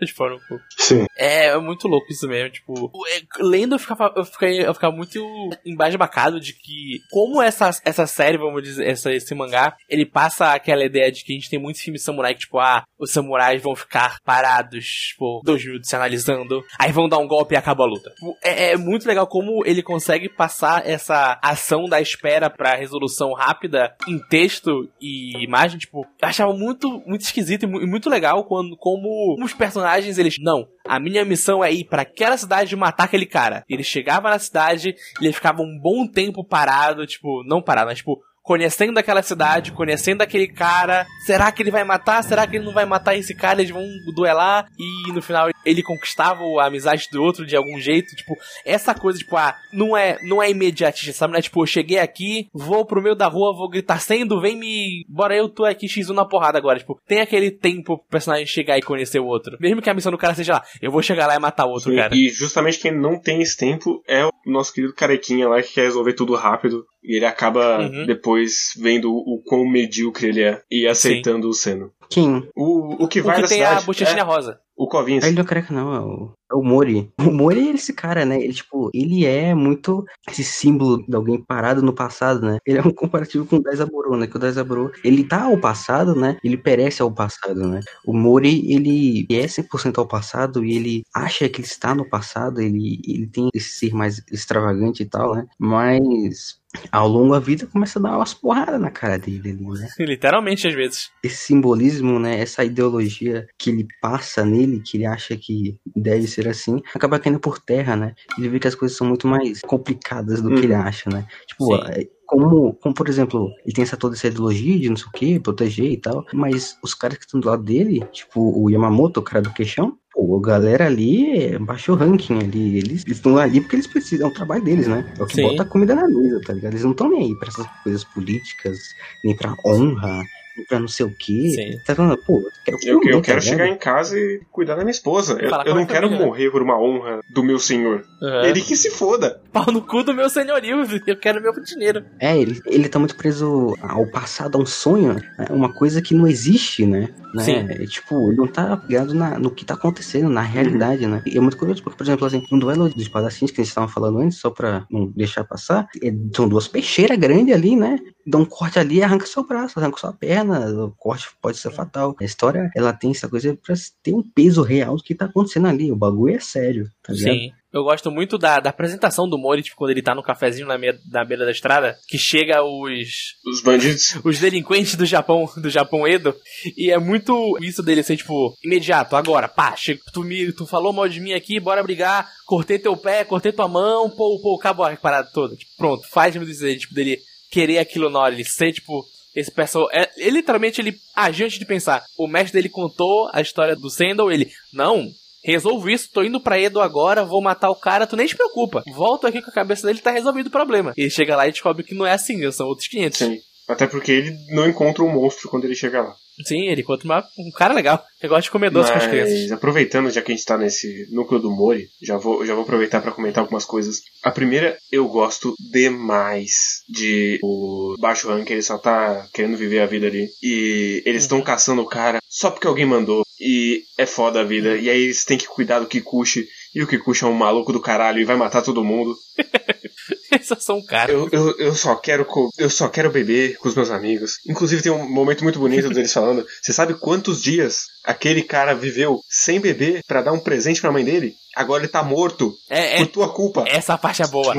[0.04, 0.60] de pau no cu.
[0.78, 1.04] Sim.
[1.16, 2.50] É, é muito louco isso mesmo.
[2.50, 5.20] Tipo, é, lendo eu ficava, eu fiquei, eu ficava muito
[5.64, 10.84] embasbacado de que, como essa, essa série, vamos dizer, essa, esse mangá, ele passa aquela
[10.84, 13.74] ideia de que a gente tem muitos filmes samurai que, tipo, ah, os samurais vão
[13.76, 17.86] ficar parados por dois minutos se analisando, aí vão dar um golpe e acaba a
[17.86, 18.10] luta.
[18.10, 23.32] Tipo, É, é muito legal como ele consegue passar essa ação da espera pra resolução
[23.32, 28.44] rápida em texto e imagem, tipo, eu achava muito, muito esquisito e e muito legal
[28.44, 32.78] quando, como os personagens, eles, não, a minha missão é ir pra aquela cidade e
[32.78, 33.64] matar aquele cara.
[33.68, 38.18] Ele chegava na cidade, ele ficava um bom tempo parado, tipo, não parado, mas tipo,
[38.42, 41.06] conhecendo aquela cidade, conhecendo aquele cara.
[41.24, 42.22] Será que ele vai matar?
[42.22, 43.60] Será que ele não vai matar esse cara?
[43.60, 48.14] Eles vão duelar e no final ele conquistava a amizade do outro de algum jeito.
[48.16, 51.32] Tipo, essa coisa, tipo, ah, não é, não é imediatista, sabe?
[51.32, 54.56] Não é tipo, eu cheguei aqui, vou pro meio da rua, vou gritar sendo, vem
[54.56, 55.04] me.
[55.08, 56.78] Bora eu tô aqui X1 na porrada agora.
[56.78, 59.56] Tipo, tem aquele tempo pro personagem chegar e conhecer o outro.
[59.60, 61.70] Mesmo que a missão do cara seja lá, eu vou chegar lá e matar o
[61.70, 62.14] outro Sim, cara.
[62.14, 65.82] E justamente quem não tem esse tempo é o nosso querido carequinha lá que quer
[65.82, 66.84] resolver tudo rápido.
[67.02, 68.06] E ele acaba Uhum.
[68.06, 71.92] depois vendo o quão medíocre ele é e aceitando o seno.
[72.12, 72.48] Quem?
[72.54, 74.60] O, o que O vai que da tem cidade a bochechinha é rosa.
[74.76, 75.24] o Covinhas.
[75.24, 77.10] Ele não é careca, não, é o, é o Mori.
[77.18, 78.38] O Mori é esse cara, né?
[78.42, 82.58] Ele, tipo, ele é muito esse símbolo de alguém parado no passado, né?
[82.66, 84.26] Ele é um comparativo com o Daizaburo, né?
[84.26, 86.36] Que o Daizaburo, ele tá ao passado, né?
[86.44, 87.80] Ele perece ao passado, né?
[88.04, 92.60] O Mori, ele é 100% ao passado e ele acha que ele está no passado,
[92.60, 95.46] ele, ele tem esse ser mais extravagante e tal, né?
[95.58, 96.60] Mas
[96.90, 99.88] ao longo da vida começa a dar umas porradas na cara dele né?
[100.00, 101.10] Literalmente, às vezes.
[101.22, 106.48] esse simbolismo, né, essa ideologia que ele passa nele, que ele acha que deve ser
[106.48, 108.14] assim, acaba caindo por terra, né?
[108.38, 111.26] Ele vê que as coisas são muito mais complicadas do que ele acha, né?
[111.46, 111.82] Tipo, Sim.
[111.88, 115.10] é, como, como, por exemplo, ele tem essa toda essa ideologia de não sei o
[115.12, 119.20] que, proteger e tal, mas os caras que estão do lado dele, tipo o Yamamoto,
[119.20, 123.60] o cara do queixão, pô, a galera ali é baixo ranking ali, eles estão ali
[123.60, 125.04] porque eles precisam, é o trabalho deles, né?
[125.18, 125.42] É o que Sim.
[125.42, 126.72] bota a comida na mesa, tá ligado?
[126.72, 128.78] Eles não estão nem aí pra essas coisas políticas,
[129.22, 130.22] nem pra honra,
[130.68, 131.50] pra não sei o que.
[131.50, 131.78] Sim.
[131.86, 133.50] Tá falando, pô, eu quero Eu, comer, eu tá quero ligado?
[133.58, 135.38] chegar em casa e cuidar da minha esposa.
[135.40, 136.26] Eu, eu não quero família.
[136.26, 138.04] morrer por uma honra do meu senhor.
[138.20, 138.44] Uhum.
[138.44, 139.40] Ele que se foda.
[139.52, 142.04] Pau no cu do meu senhorio, eu quero meu dinheiro.
[142.20, 145.22] É, ele, ele tá muito preso ao passado, a um sonho, né?
[145.50, 147.08] uma coisa que não existe, né?
[147.34, 147.42] né?
[147.44, 147.66] Sim.
[147.68, 151.22] É, tipo, ele não tá ligado na, no que tá acontecendo, na realidade, né?
[151.26, 153.70] E é muito curioso, porque, por exemplo, assim, no duelo dos espadachins que a gente
[153.70, 157.98] estavam falando antes, só pra não deixar passar, é, são duas peixeiras grandes ali, né?
[158.26, 161.70] Dá um corte ali e arranca seu braço, arranca sua perna, o corte pode ser
[161.72, 162.16] fatal.
[162.20, 165.68] A história, ela tem essa coisa pra ter um peso real do que tá acontecendo
[165.68, 165.90] ali.
[165.90, 167.34] O bagulho é sério, tá ligado?
[167.34, 167.52] Sim.
[167.72, 170.76] Eu gosto muito da, da apresentação do Mori, tipo, quando ele tá no cafezinho na,
[170.76, 174.14] meia, na beira da estrada, que chega os, Os bandidos.
[174.22, 176.34] os delinquentes do Japão, do Japão Edo,
[176.76, 180.92] e é muito isso dele ser, tipo, imediato, agora, pá, chega, tu, me, tu falou
[180.92, 184.84] mal de mim aqui, bora brigar, cortei teu pé, cortei tua mão, pô, pô, acabou
[184.84, 185.56] a parada toda.
[185.56, 189.02] Tipo, pronto, faz me dizer, tipo, dele querer aquilo na hora, ele ser, tipo,
[189.34, 192.02] esse pessoal, é, ele literalmente, ele agiu antes de pensar.
[192.18, 195.06] O mestre dele contou a história do Sandal, ele, não,
[195.44, 198.82] resolvo isso, tô indo pra Edo agora, vou matar o cara, tu nem te preocupa.
[198.94, 200.92] Volto aqui com a cabeça dele, tá resolvido o problema.
[200.96, 203.18] Ele chega lá e descobre que não é assim, são outros 500.
[203.18, 203.38] Sim.
[203.68, 206.14] Até porque ele não encontra um monstro quando ele chega lá.
[206.46, 209.40] Sim, ele encontra uma, um cara legal, que gosta de comer doce com as crianças.
[209.42, 212.62] Mas aproveitando, já que a gente tá nesse núcleo do Mori, já vou, já vou
[212.64, 214.00] aproveitar para comentar algumas coisas.
[214.22, 219.86] A primeira, eu gosto demais de o Baixo Rank, ele só tá querendo viver a
[219.86, 220.26] vida ali.
[220.42, 221.44] E eles estão Uhum.
[221.44, 223.22] caçando o cara só porque alguém mandou.
[223.40, 224.76] E é foda a vida.
[224.76, 226.46] E aí eles têm que cuidar do Kikuchi.
[226.74, 229.14] E o Kikuchi é um maluco do caralho e vai matar todo mundo.
[230.52, 231.10] Eles cara.
[231.12, 232.26] Eu, eu, eu só quero
[232.58, 234.38] eu só quero beber com os meus amigos.
[234.48, 236.46] Inclusive tem um momento muito bonito deles falando.
[236.62, 241.04] Você sabe quantos dias aquele cara viveu sem beber pra dar um presente pra mãe
[241.04, 241.34] dele?
[241.54, 243.64] Agora ele tá morto É, por é, tua culpa.
[243.68, 244.54] essa parte é boa.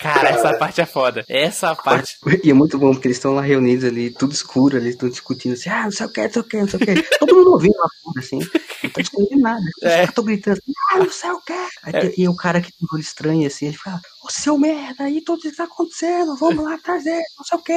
[0.00, 1.24] Cara, essa parte é foda.
[1.28, 2.16] Essa parte.
[2.42, 5.52] E é muito bom, porque eles estão lá reunidos ali, tudo escuro ali, estão discutindo
[5.52, 7.02] assim, ah, não sei o que, não sei o que, não sei o que.
[7.20, 8.38] Todo mundo ouvindo lá fora, assim,
[8.82, 9.60] não tá discutindo nada.
[9.60, 9.96] Os É.
[10.00, 11.52] caras tão gritando assim, ah, não sei o que.
[11.84, 14.58] Aí tem- E o cara que tem um olho estranho, assim, ele fala, ô seu
[14.58, 17.72] merda, aí tudo isso tá acontecendo, vamos lá atrás dele, não sei o que.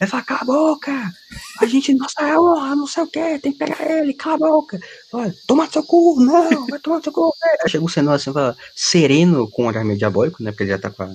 [0.00, 1.12] Ele fala, cala a boca,
[1.60, 4.80] a gente, nossa, honra, não sei o que, tem que pegar ele, cala a boca.
[5.12, 7.32] Olha, toma seu cu, não, vai tomar seu cu.
[7.64, 10.70] Aí chega o Senão assim, fala, sereno com o olhar meio diabólico, né, porque ele
[10.70, 11.08] já tá com a,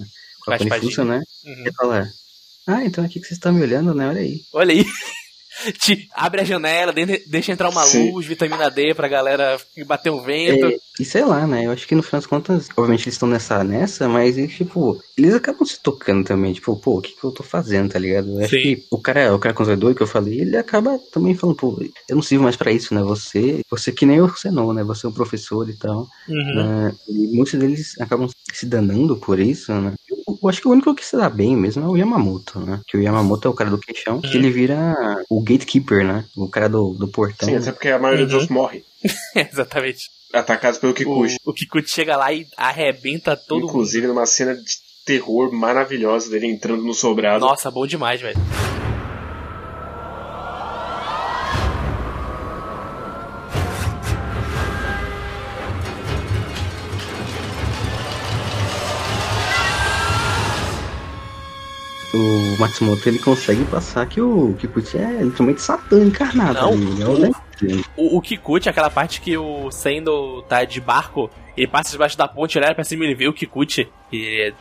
[0.45, 1.21] com a Conifúcia, né.
[1.45, 1.53] Uhum.
[1.53, 2.07] Ele fala,
[2.67, 4.09] ah, então aqui que vocês estão me olhando, né?
[4.09, 4.41] Olha aí.
[4.51, 4.85] Olha aí.
[5.79, 8.11] Te abre a janela, de- deixa entrar uma Sim.
[8.11, 10.65] luz, vitamina D pra galera bater um vento.
[10.67, 11.65] É, e sei lá, né?
[11.65, 15.01] Eu acho que no final das contas, obviamente eles estão nessa, nessa, mas eles, tipo,
[15.17, 16.53] eles acabam se tocando também.
[16.53, 18.29] Tipo, pô, o que, que eu tô fazendo, tá ligado?
[18.29, 18.61] Eu acho Sim.
[18.61, 21.79] que o cara, o cara conservador que eu falei, ele acaba também falando, pô,
[22.09, 23.01] eu não sirvo mais pra isso, né?
[23.03, 24.83] Você, você que nem você não, né?
[24.83, 26.07] Você é um professor e tal.
[26.27, 26.55] Uhum.
[26.55, 26.95] né?
[27.07, 29.93] E muitos deles acabam se danando por isso, né?
[30.09, 32.81] Eu, eu acho que o único que se dá bem mesmo é o Yamamoto, né?
[32.87, 34.33] Que o Yamamoto é o cara do queixão, que Uhum.
[34.35, 34.93] ele vira
[35.29, 36.25] o gatekeeper, né?
[36.35, 37.47] O cara do, do portão.
[37.47, 38.31] Sim, até porque a maioria Uhum.
[38.31, 38.83] dos morre.
[39.35, 40.09] Exatamente.
[40.33, 41.37] Atacados pelo Kikuchi.
[41.45, 43.69] O, o Kikuchi chega lá e arrebenta todo mundo.
[43.69, 44.63] Inclusive numa cena de
[45.05, 47.39] terror maravilhosa dele entrando no sobrado.
[47.39, 48.37] Nossa, bom demais, velho.
[62.17, 66.53] O Matsumoto ele consegue passar que o Kikuchi é literalmente Satã encarnado.
[66.53, 66.73] Não.
[66.73, 67.87] ali, ele é o Death.
[67.95, 72.27] O, o Kikuchi, aquela parte que o Sendo tá de barco, ele passa debaixo da
[72.27, 73.89] ponte, olha pra cima e ele vê o Kikuchi.
[74.11, 74.53] E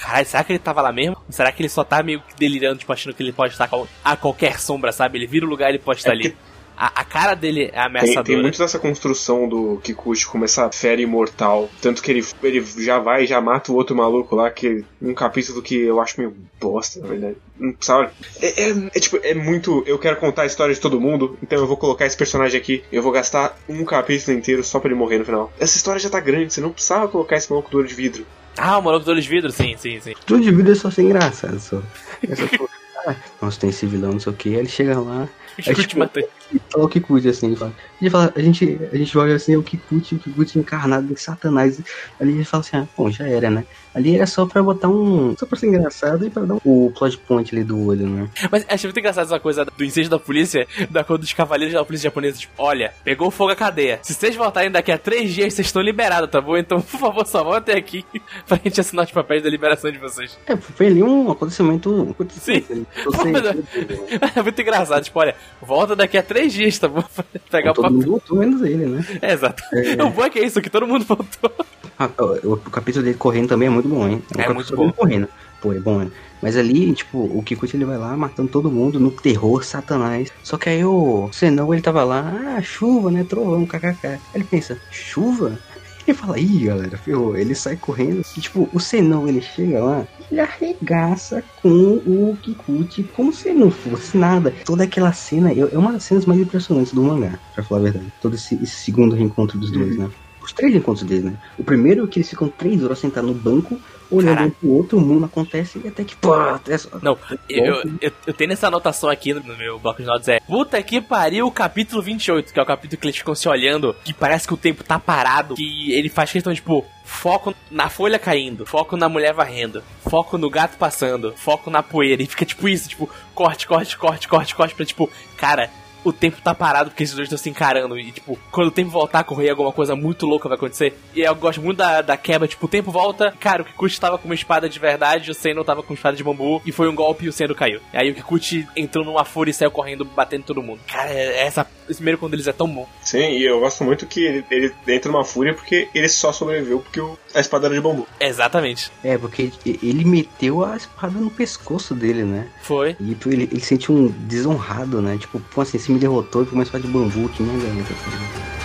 [0.00, 1.16] caralho, será que ele tava lá mesmo?
[1.28, 3.68] Será que ele só tá meio que delirando, tipo, achando que ele pode estar
[4.04, 5.18] a qualquer sombra, sabe?
[5.18, 6.36] Ele vira o lugar e ele pode estar ali.
[6.76, 8.24] A, a cara dele é Tem, ameaçadora.
[8.24, 11.70] tem muito dessa construção do Kikuchi como essa fera imortal.
[11.80, 15.14] Tanto que ele, ele já vai e já mata o outro maluco lá, que um
[15.14, 17.36] capítulo que eu acho meio bosta, na verdade.
[17.58, 18.10] Não precisava.
[18.42, 19.84] É, é- é tipo, é muito.
[19.86, 22.82] Eu quero contar a história de todo mundo, então eu vou colocar esse personagem aqui.
[22.90, 25.52] Eu vou gastar um capítulo inteiro só pra ele morrer no final.
[25.60, 28.26] Essa história já tá grande, você não precisava colocar esse maluco do olho de vidro.
[28.56, 29.50] Ah, o maluco dos olhos de vidro?
[29.50, 30.14] Sim, sim, sim.
[30.26, 31.58] Tudo de vida é só ser engraçado.
[31.60, 31.80] Só.
[32.22, 34.48] É ah, nossa, tem esse vilão, não sei o que.
[34.54, 36.22] Ele chega lá, O Kikuchi tipo, matou.
[36.52, 37.46] e fala o Kikuchi assim.
[37.48, 40.58] Ele fala, ele fala, a, gente, a gente olha assim, é o Kikuchi, o Kikuchi
[40.58, 41.80] encarnado de Satanás.
[42.20, 43.64] Ali ele fala assim, ah, bom, já era, né?
[43.94, 45.36] Ali era só pra botar um.
[45.38, 48.28] Só pra ser engraçado e pra dar um, o plot point ali do olho, né?
[48.50, 51.84] Mas achei muito engraçado essa coisa do incêndio da polícia, da cor dos cavaleiros da
[51.84, 52.38] polícia japonesa.
[52.38, 54.00] Tipo, olha, pegou fogo a cadeia.
[54.02, 56.56] Se vocês voltarem daqui a três dias, vocês estão liberados, tá bom?
[56.56, 58.04] Então, por favor, só voltem aqui
[58.48, 60.36] pra gente assinar os papéis da liberação de vocês.
[60.44, 61.88] É, foi ali um acontecimento.
[61.88, 62.86] um acontecimento ali.
[63.04, 67.02] Você- É muito engraçado, tipo, olha, volta daqui a três dias, tá bom?
[67.14, 67.98] Pra pegar o todo papel.
[67.98, 69.04] mundo voltou, menos ele, né?
[69.22, 69.62] É, exato.
[70.06, 71.50] O bom é que é isso, que todo mundo voltou.
[71.98, 72.08] Ah,
[72.42, 74.22] o, o capítulo dele correndo também é muito bom, hein?
[74.34, 74.92] O É capítulo muito dele bom.
[74.92, 75.28] correndo.
[75.60, 76.10] Pô, é bom, né?
[76.42, 80.30] Mas ali, tipo, o Kikuchi ele vai lá matando todo mundo no terror satanás.
[80.42, 83.24] Só que aí o Senão ele tava lá, ah, chuva, né?
[83.26, 84.06] Trovão, kkk.
[84.06, 85.58] Aí ele pensa, chuva?
[86.06, 87.36] Ele fala, ih, galera, ferrou.
[87.36, 88.22] Ele sai correndo.
[88.36, 93.70] E, tipo, o Senão ele chega lá, ele arregaça com o Kikuchi como se não
[93.70, 94.54] fosse nada.
[94.64, 97.84] Toda aquela cena é é uma das cenas mais impressionantes do mangá, pra falar a
[97.84, 98.12] verdade.
[98.20, 100.10] Todo esse, esse segundo reencontro dos dois, né?
[100.42, 101.38] Os três encontros deles, né?
[101.58, 103.80] O primeiro é que eles ficam três horas sentados no banco,
[104.10, 104.56] olhando Caraca.
[104.60, 106.14] pro outro, mundo acontece e até que.
[106.16, 110.06] Pô, até só- Não, eu, eu, eu tenho essa anotação aqui no meu bloco de
[110.06, 113.48] notas, é Puta que pariu, capítulo 28, que é o capítulo que eles ficam se
[113.48, 117.88] olhando, que parece que o tempo tá parado, que ele faz questão, tipo, foco na
[117.88, 122.44] folha caindo, foco na mulher varrendo, foco no gato passando, foco na poeira, e fica
[122.44, 125.70] tipo isso, tipo, corte, corte, corte, corte, corte, pra tipo, cara,
[126.04, 127.98] o tempo tá parado porque esses dois estão se encarando.
[127.98, 130.96] E, tipo, quando o tempo voltar a correr, alguma coisa muito louca vai acontecer.
[131.14, 134.18] E eu gosto muito da, da quebra, tipo, o tempo volta, cara, o Kikuchi tava
[134.18, 136.88] com uma espada de verdade, o Seno tava com uma espada de bambu, e foi
[136.88, 137.80] um golpe e o Seno caiu.
[137.92, 140.80] E aí o Kikuchi entrou numa fúria e saiu correndo, batendo todo mundo.
[140.86, 142.88] Cara, é, essa, esse primeiro quando eles é tão bom.
[143.02, 146.80] Sim, e eu gosto muito que ele, ele entra numa fúria porque ele só sobreviveu
[146.80, 148.06] porque o, a espada era de bambu.
[148.20, 148.90] Exatamente.
[149.02, 152.48] É, porque ele meteu a espada no pescoço dele, né?
[152.62, 152.96] Foi.
[153.00, 155.18] E tipo, ele, ele sente um desonrado, né?
[155.18, 158.63] Tipo, pô, assim, se me derrotou e começou a de bambu aqui na garganta.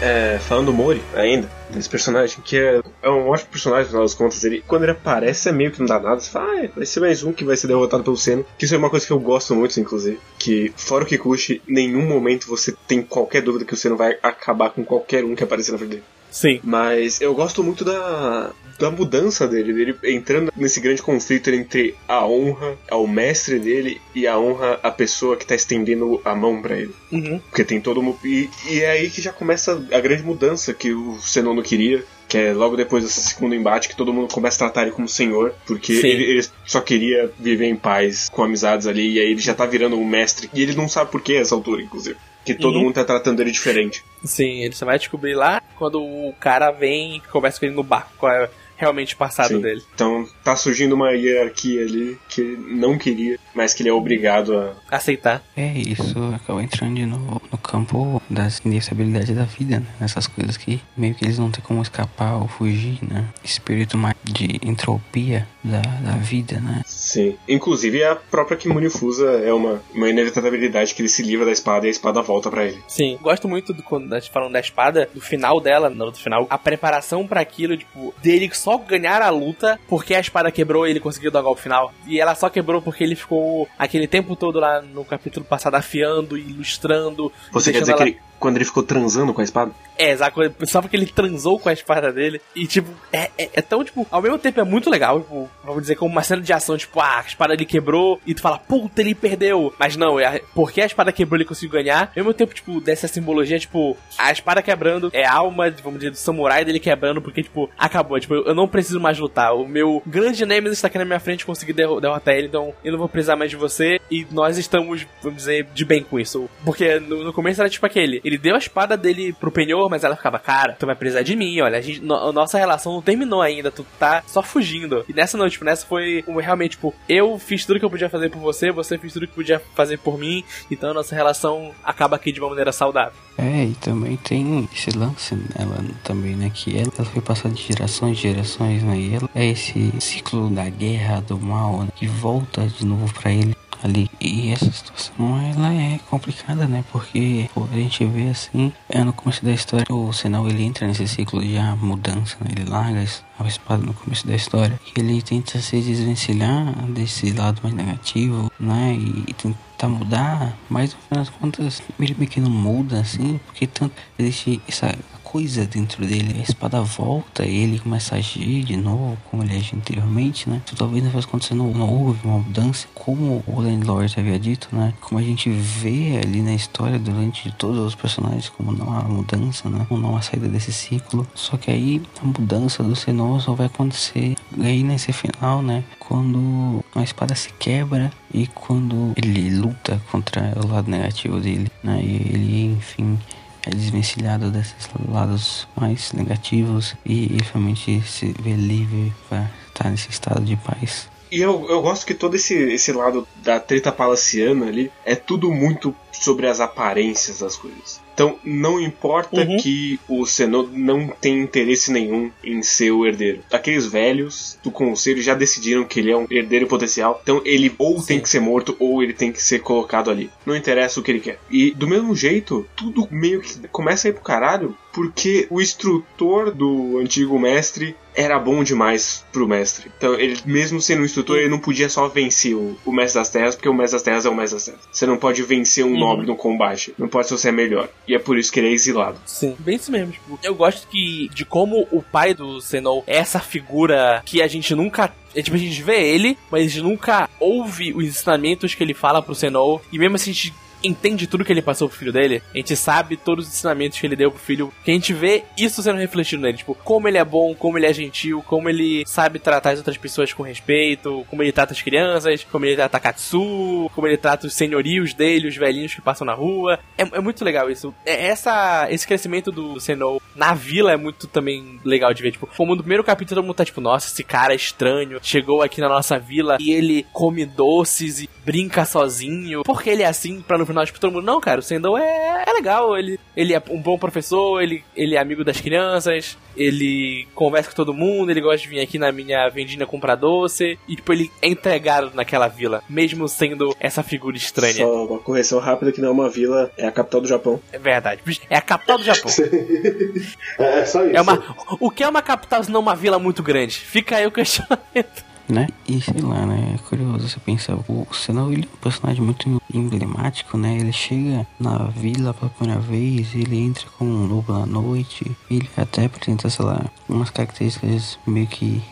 [0.00, 4.02] É, falando do Mori ainda, desse personagem, que é, é um ótimo personagem, no final
[4.04, 4.44] das contas.
[4.44, 6.20] Ele, quando ele aparece, é meio que não dá nada.
[6.20, 8.44] Você fala, ah, vai ser mais um que vai ser derrotado pelo Senna.
[8.56, 10.20] Que isso é uma coisa que eu gosto muito, inclusive.
[10.38, 14.16] Que, fora o Kikuchi, em nenhum momento você tem qualquer dúvida que o Senna vai
[14.22, 16.04] acabar com qualquer um que aparecer na frente dele.
[16.30, 16.60] Sim.
[16.62, 22.26] Mas eu gosto muito da, da mudança dele, dele entrando nesse grande conflito entre a
[22.26, 26.76] honra ao mestre dele e a honra à pessoa que tá estendendo a mão pra
[26.76, 26.94] ele.
[27.10, 27.40] Uhum.
[27.48, 28.18] Porque tem todo mundo.
[28.24, 32.04] E, e é aí que já começa a grande mudança que o Zenon não queria.
[32.28, 35.08] Que é logo depois desse segundo embate que todo mundo começa a tratar ele como
[35.08, 35.54] senhor.
[35.66, 39.14] Porque ele, ele só queria viver em paz com amizades ali.
[39.14, 40.50] E aí ele já tá virando um mestre.
[40.52, 42.16] E ele não sabe por que essa altura, inclusive.
[42.44, 42.84] Que todo Uhum.
[42.84, 44.04] mundo tá tratando ele diferente.
[44.22, 47.82] Sim, ele só vai descobrir lá quando o cara vem e conversa com ele no
[47.82, 48.12] barco.
[48.18, 48.48] Qual é
[48.78, 49.60] realmente passado Sim.
[49.60, 49.82] dele.
[49.94, 54.56] Então tá surgindo uma hierarquia ali que ele não queria, mas que ele é obrigado
[54.56, 54.74] a.
[54.90, 55.42] Aceitar.
[55.56, 59.86] É, isso acaba entrando de novo no campo das instabilidades da vida, né?
[60.00, 63.24] Nessas coisas que meio que eles não têm como escapar ou fugir, né?
[63.42, 66.82] Espírito mais de entropia da, da vida, né?
[66.86, 67.36] Sim.
[67.48, 71.86] Inclusive a própria Kimuni Fusa é uma, uma inevitabilidade que ele se livra da espada
[71.86, 72.78] e a espada volta pra ele.
[72.86, 73.18] Sim.
[73.20, 76.58] Gosto muito do quando a gente falando da espada, do final dela, do final, a
[76.58, 81.00] preparação pra aquilo, tipo, dele só ganhar a luta porque a espada quebrou e ele
[81.00, 81.92] conseguiu dar o golpe final.
[82.06, 86.36] E ela só quebrou porque ele ficou aquele tempo todo lá no capítulo passado afiando
[86.36, 87.32] e ilustrando.
[87.52, 89.70] Você quer dizer ela- que ele, quando ele ficou transando com a espada?
[89.96, 90.40] É, exato.
[90.64, 92.40] Só porque ele transou com a espada dele.
[92.54, 95.20] E, tipo, é, é, é tão, tipo, ao mesmo tempo é muito legal.
[95.20, 98.20] Tipo, vamos dizer, como uma cena de ação, tipo, ah, a espada ele quebrou.
[98.24, 99.74] E tu fala, puta, ele perdeu.
[99.78, 102.04] Mas não, é porque a espada quebrou ele conseguiu ganhar.
[102.04, 106.10] Ao mesmo tempo, tipo, dessa simbologia, tipo, a espada quebrando é a alma, vamos dizer,
[106.10, 107.20] do samurai dele quebrando.
[107.20, 108.20] Porque, tipo, acabou.
[108.20, 109.52] Tipo, eu não preciso mais lutar.
[109.56, 111.44] O meu grande Nemesis está aqui na minha frente.
[111.44, 112.46] Consegui derro- derrotar ele.
[112.46, 113.98] Então, eu não vou precisar mais de você.
[114.10, 116.48] E nós estamos, vamos dizer, de bem com isso.
[116.64, 118.20] Porque no, no começo era tipo aquele.
[118.28, 121.34] Ele deu a espada dele pro penhor, mas ela ficava, cara, tu vai precisar de
[121.34, 125.04] mim, olha, a, gente, no- a nossa relação não terminou ainda, tu tá só fugindo.
[125.08, 128.30] E nessa não, tipo, nessa foi realmente, tipo, eu fiz tudo que eu podia fazer
[128.30, 132.16] por você, você fez tudo que podia fazer por mim, então a nossa relação acaba
[132.16, 133.14] aqui de uma maneira saudável.
[133.38, 136.50] É, e também tem esse lance nela também, né?
[136.52, 138.96] Que ela, ela foi passada de gerações e gerações, né?
[138.98, 143.32] E ela é esse ciclo da guerra, do mal, né, que volta de novo pra
[143.32, 144.10] ele ali.
[144.20, 146.84] E essa situação, ela é complicada, né?
[146.90, 150.86] Porque pô, a gente vê assim, é no começo da história, o Senal ele entra
[150.86, 152.50] nesse ciclo de ah, mudança, né?
[152.56, 153.04] Ele larga
[153.38, 154.78] a espada no começo da história.
[154.96, 158.94] E ele tenta se desvencilhar desse lado mais negativo, né?
[158.94, 163.38] E, e tentar mudar, mas no final das contas ele meio que não muda assim,
[163.46, 164.94] porque tanto existe essa
[165.32, 169.56] coisa dentro dele, a espada volta e ele começa a agir de novo como ele
[169.56, 170.62] agia anteriormente, né?
[170.76, 174.94] Talvez final das contas não, não houve uma mudança, como o Landlord havia dito, né?
[175.00, 179.68] Como a gente vê ali na história durante todos os personagens, como não há mudança,
[179.68, 179.84] né?
[179.88, 181.26] Como não há saída desse ciclo.
[181.34, 185.84] Só que aí a mudança do Senor só vai acontecer aí nesse final, né?
[185.98, 192.00] Quando a espada se quebra e quando ele luta contra o lado negativo dele, né?
[192.02, 193.18] E ele, enfim,
[193.66, 200.10] é desvencilhado desses lados mais negativos e, e realmente se vê livre para estar nesse
[200.10, 201.08] estado de paz.
[201.30, 205.50] E eu, eu gosto que todo esse, esse lado da treta palaciana ali é tudo
[205.52, 208.00] muito sobre as aparências das coisas.
[208.18, 209.58] Então, não importa Uhum.
[209.58, 213.44] que o Senô não tem interesse nenhum em ser o herdeiro.
[213.52, 217.20] Aqueles velhos do conselho já decidiram que ele é um herdeiro potencial.
[217.22, 220.30] Então, ele ou tem que ser morto ou ele tem que ser colocado ali.
[220.44, 221.38] Não interessa o que ele quer.
[221.48, 226.52] E, do mesmo jeito, tudo meio que começa a ir pro caralho porque o instrutor
[226.52, 229.88] do antigo mestre era bom demais pro mestre.
[229.96, 233.30] Então, ele, mesmo sendo um instrutor, ele não podia só vencer o, o mestre das
[233.30, 234.80] terras, porque o mestre das terras é o mestre das terras.
[234.90, 236.92] Você não pode vencer um nobre no combate.
[236.98, 237.88] Não pode ser você é melhor.
[238.08, 239.20] E é por isso que ele é exilado.
[239.24, 240.10] Sim, bem isso mesmo.
[240.10, 244.48] Tipo, eu gosto que de como o pai do Zenou é essa figura que a
[244.48, 245.14] gente nunca.
[245.32, 248.94] É, tipo, a gente vê ele, mas a gente nunca ouve os ensinamentos que ele
[248.94, 249.80] fala pro Zenou.
[249.92, 252.76] E mesmo assim a gente entende tudo que ele passou pro filho dele, a gente
[252.76, 255.98] sabe todos os ensinamentos que ele deu pro filho, que a gente vê isso sendo
[255.98, 259.70] refletido nele, tipo, como ele é bom, como ele é gentil, como ele sabe tratar
[259.70, 263.90] as outras pessoas com respeito, como ele trata as crianças, como ele trata a Katsu,
[263.94, 266.78] como ele trata os senhorios dele, os velhinhos que passam na rua.
[266.96, 267.94] É, é muito legal isso.
[268.04, 272.46] É, essa, esse crescimento do Senou na vila é muito também legal de ver, tipo,
[272.56, 275.80] como no primeiro capítulo todo mundo tá tipo, nossa, esse cara é estranho, chegou aqui
[275.80, 279.62] na nossa vila e ele come doces e brinca sozinho.
[279.62, 282.44] Porque ele é assim, pra no final, tipo, todo mundo, não, cara, o Sendou é,
[282.46, 287.28] é legal, ele, ele é um bom professor, ele, ele é amigo das crianças, ele
[287.34, 290.96] conversa com todo mundo, ele gosta de vir aqui na minha vendinha comprar doce, e
[290.96, 294.76] tipo, ele é entregado naquela vila, mesmo sendo essa figura estranha.
[294.76, 297.60] Só uma correção rápida que não é uma vila, é a capital do Japão.
[297.70, 299.30] É verdade, é a capital do Japão.
[300.58, 301.14] é, é só isso.
[301.14, 303.74] É uma, o que é uma capital se não uma vila muito grande?
[303.74, 305.68] Fica aí o questionamento né?
[305.86, 306.74] E sei lá, né?
[306.74, 310.76] É curioso você pensar, o Senão ele é um personagem muito emblemático, né?
[310.76, 315.68] Ele chega na vila pela primeira vez, ele entra com um lobo na noite, ele
[315.76, 318.82] até apresenta, sei lá, umas características meio que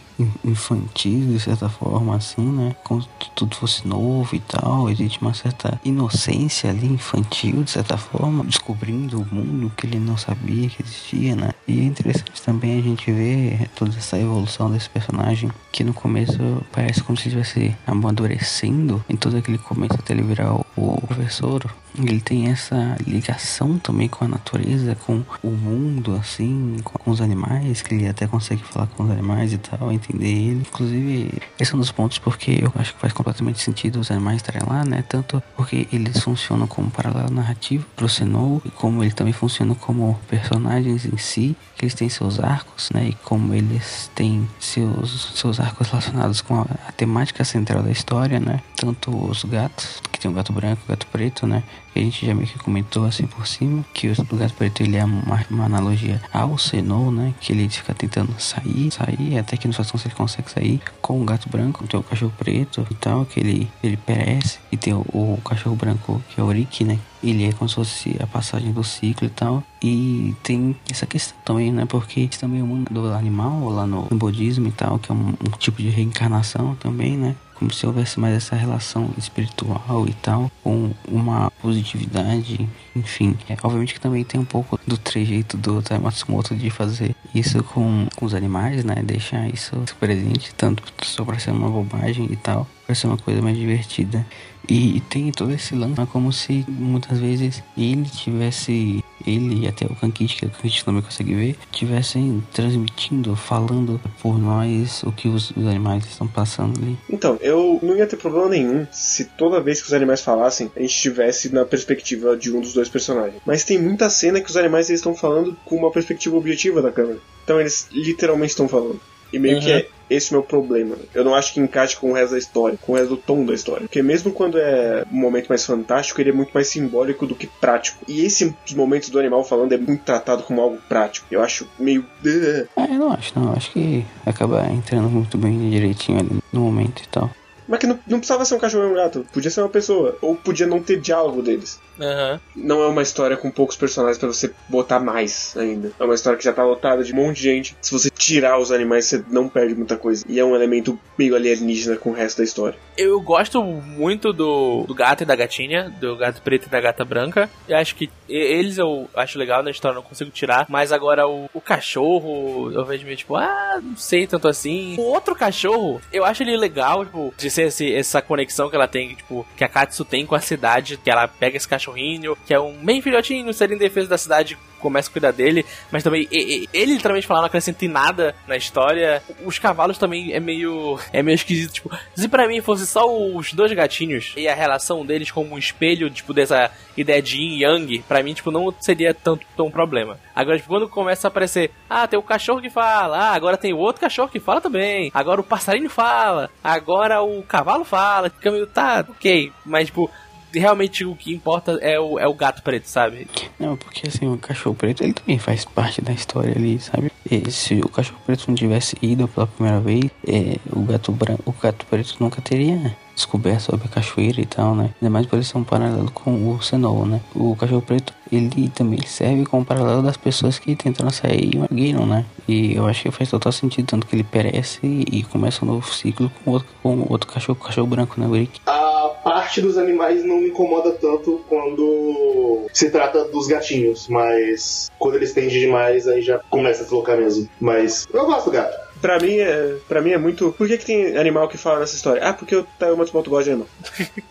[0.45, 2.75] infantis, de certa forma, assim, né?
[2.85, 3.05] Como
[3.35, 4.89] tudo fosse novo e tal.
[4.89, 10.17] Existe uma certa inocência ali, infantil, de certa forma, descobrindo o mundo que ele não
[10.17, 11.51] sabia que existia, né?
[11.67, 16.39] E é interessante também a gente ver toda essa evolução desse personagem, que no começo
[16.73, 21.65] parece como se estivesse amadurecendo em todo aquele começo até ele virar o professor
[21.99, 27.83] ele tem essa ligação também com a natureza, com o mundo, assim, com os animais,
[27.83, 30.61] que ele até consegue falar com os animais e tal, entender ele.
[30.61, 34.37] Inclusive, esse é um dos pontos porque eu acho que faz completamente sentido os animais
[34.37, 35.03] estarem lá, né?
[35.09, 40.19] Tanto porque eles funcionam como paralelo narrativo pro Senou, e como ele também funciona como
[40.29, 43.09] personagens em si, que eles têm seus arcos, né?
[43.09, 48.41] E como eles têm seus, seus arcos relacionados com a, a temática central da história,
[48.41, 48.61] né?
[48.77, 51.63] Tanto os gatos, que tem o gato branco e o gato preto, né?
[51.99, 55.05] A gente já meio que comentou assim por cima, que o gato preto ele é
[55.05, 57.35] uma, uma analogia ao Senou, né?
[57.41, 61.25] Que ele fica tentando sair, sair, até que no situação ele consegue sair com o
[61.25, 65.05] gato branco, tem o cachorro preto e tal, que ele, ele perece, e tem o,
[65.13, 66.99] o cachorro branco que é o Rick, né?
[67.23, 69.63] ele é como se fosse a passagem do ciclo e tal.
[69.83, 71.85] E tem essa questão também, né?
[71.87, 75.29] Porque também o mundo do animal lá no, no budismo e tal, que é um,
[75.29, 77.35] um, tipo de reencarnação também, né?
[77.59, 83.37] Como se houvesse mais essa relação espiritual e tal, com uma positividade, enfim.
[83.49, 87.63] É, obviamente que também tem um pouco do trejeito do Tai Matsumoto de fazer isso
[87.65, 88.97] com, com os animais, né?
[89.03, 93.41] Deixar isso presente, tanto só para ser uma bobagem e tal, para ser uma coisa
[93.43, 94.27] mais divertida.
[94.69, 99.69] E, e tem todo esse lance, é como se muitas vezes ele tivesse ele e
[99.69, 105.13] até o Kankit, que o Kankit também consegue ver, tivessem transmitindo, falando por nós o
[105.13, 106.97] que os, os, animais estão passando ali.
[107.09, 110.81] Então, eu não ia ter problema nenhum se toda vez que os animais falassem, a
[110.81, 113.41] gente estivesse na perspectiva de um dos dois personagens.
[113.45, 117.19] Mas tem muita cena que os animais estão falando com uma perspectiva objetiva da câmera.
[117.45, 119.01] Então eles literalmente estão falando.
[119.33, 119.63] E meio uhum.
[119.63, 120.97] que é esse é o meu problema.
[121.15, 123.45] Eu não acho que encaixe com o resto da história, com o resto do tom
[123.45, 123.83] da história.
[123.83, 127.47] Porque mesmo quando é um momento mais fantástico, ele é muito mais simbólico do que
[127.47, 128.05] prático.
[128.07, 131.27] E esses momentos do animal falando é muito tratado como algo prático.
[131.31, 132.05] Eu acho meio.
[132.25, 133.51] É, eu não acho, não.
[133.51, 137.31] Eu acho que acaba entrando muito bem direitinho ali no momento e tal.
[137.69, 140.17] Mas que não, não precisava ser um cachorro e um gato, podia ser uma pessoa.
[140.23, 141.81] Ou podia não ter diálogo deles.
[141.99, 142.41] Uhum.
[142.57, 145.93] Não é uma história com poucos personagens para você botar mais ainda.
[145.99, 147.77] É uma história que já tá lotada de um monte de gente.
[147.81, 150.25] Se você tirar os animais, você não perde muita coisa.
[150.29, 152.79] E é um elemento meio alienígena com o resto da história.
[152.97, 157.05] Eu gosto muito do, do gato e da gatinha, do gato preto e da gata
[157.05, 157.49] branca.
[157.69, 160.67] Eu acho que eles eu acho legal na história, não consigo tirar.
[160.69, 164.97] Mas agora o, o cachorro, eu vejo meio tipo, ah, não sei tanto assim.
[164.99, 168.89] O outro cachorro, eu acho ele legal, tipo, de ser esse, essa conexão que ela
[168.89, 172.53] tem, tipo, que a Katsu tem com a cidade, que ela pega esse cachorrinho, que
[172.53, 176.29] é um bem filhotinho, seria em defesa da cidade, começa a cuidar dele, mas também
[176.31, 179.23] ele literalmente falar não acrescenta em nada na história.
[179.45, 183.53] Os cavalos também é meio é meio esquisito, tipo, se para mim fosse só os
[183.53, 187.99] dois gatinhos e a relação deles como um espelho, tipo, dessa ideia de yin yang,
[188.07, 190.19] para mim, tipo, não seria tanto tão problema.
[190.35, 193.73] Agora, tipo, quando começa a aparecer, ah, tem o cachorro que fala, ah, agora tem
[193.73, 198.51] o outro cachorro que fala também, agora o passarinho fala, agora o cavalo fala, fica
[198.51, 200.11] meio, tá, ok, mas, tipo,
[200.59, 203.27] realmente o que importa é o, é o gato preto, sabe?
[203.59, 207.11] Não, porque assim, o cachorro preto ele também faz parte da história ali, sabe?
[207.31, 211.43] E se o cachorro preto não tivesse ido pela primeira vez, é, o gato branco,
[211.47, 214.91] o gato preto nunca teria descoberto sobre a cachoeira e tal, né?
[215.01, 217.21] Ainda mais por ele ser um paralelo com o Senol, né?
[217.35, 222.07] O cachorro preto, ele também serve como paralelo das pessoas que tentaram sair e morreram,
[222.07, 222.25] né?
[222.47, 225.93] E eu acho que faz total sentido, tanto que ele perece e começa um novo
[225.93, 228.61] ciclo com outro, com outro cachorro, cachorro branco, né, Rick?
[228.67, 235.17] A parte dos animais não me incomoda tanto quando se trata dos gatinhos, mas quando
[235.17, 237.49] eles tendem demais, aí já começa a deslocar mesmo.
[237.59, 238.86] Mas eu gosto do gato.
[239.01, 240.53] Pra mim, é, pra mim é muito.
[240.53, 242.23] Por que, que tem animal que fala nessa história?
[242.23, 243.69] Ah, porque o Taio Matsumoto gosta de animal.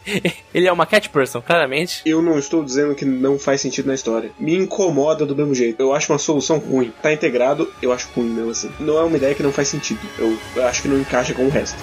[0.53, 2.01] Ele é uma cat person, claramente.
[2.05, 4.31] Eu não estou dizendo que não faz sentido na história.
[4.39, 5.79] Me incomoda do mesmo jeito.
[5.79, 6.91] Eu acho uma solução ruim.
[7.01, 8.71] Tá integrado, eu acho ruim mesmo assim.
[8.79, 9.99] Não é uma ideia que não faz sentido.
[10.17, 11.77] Eu, eu acho que não encaixa com o resto.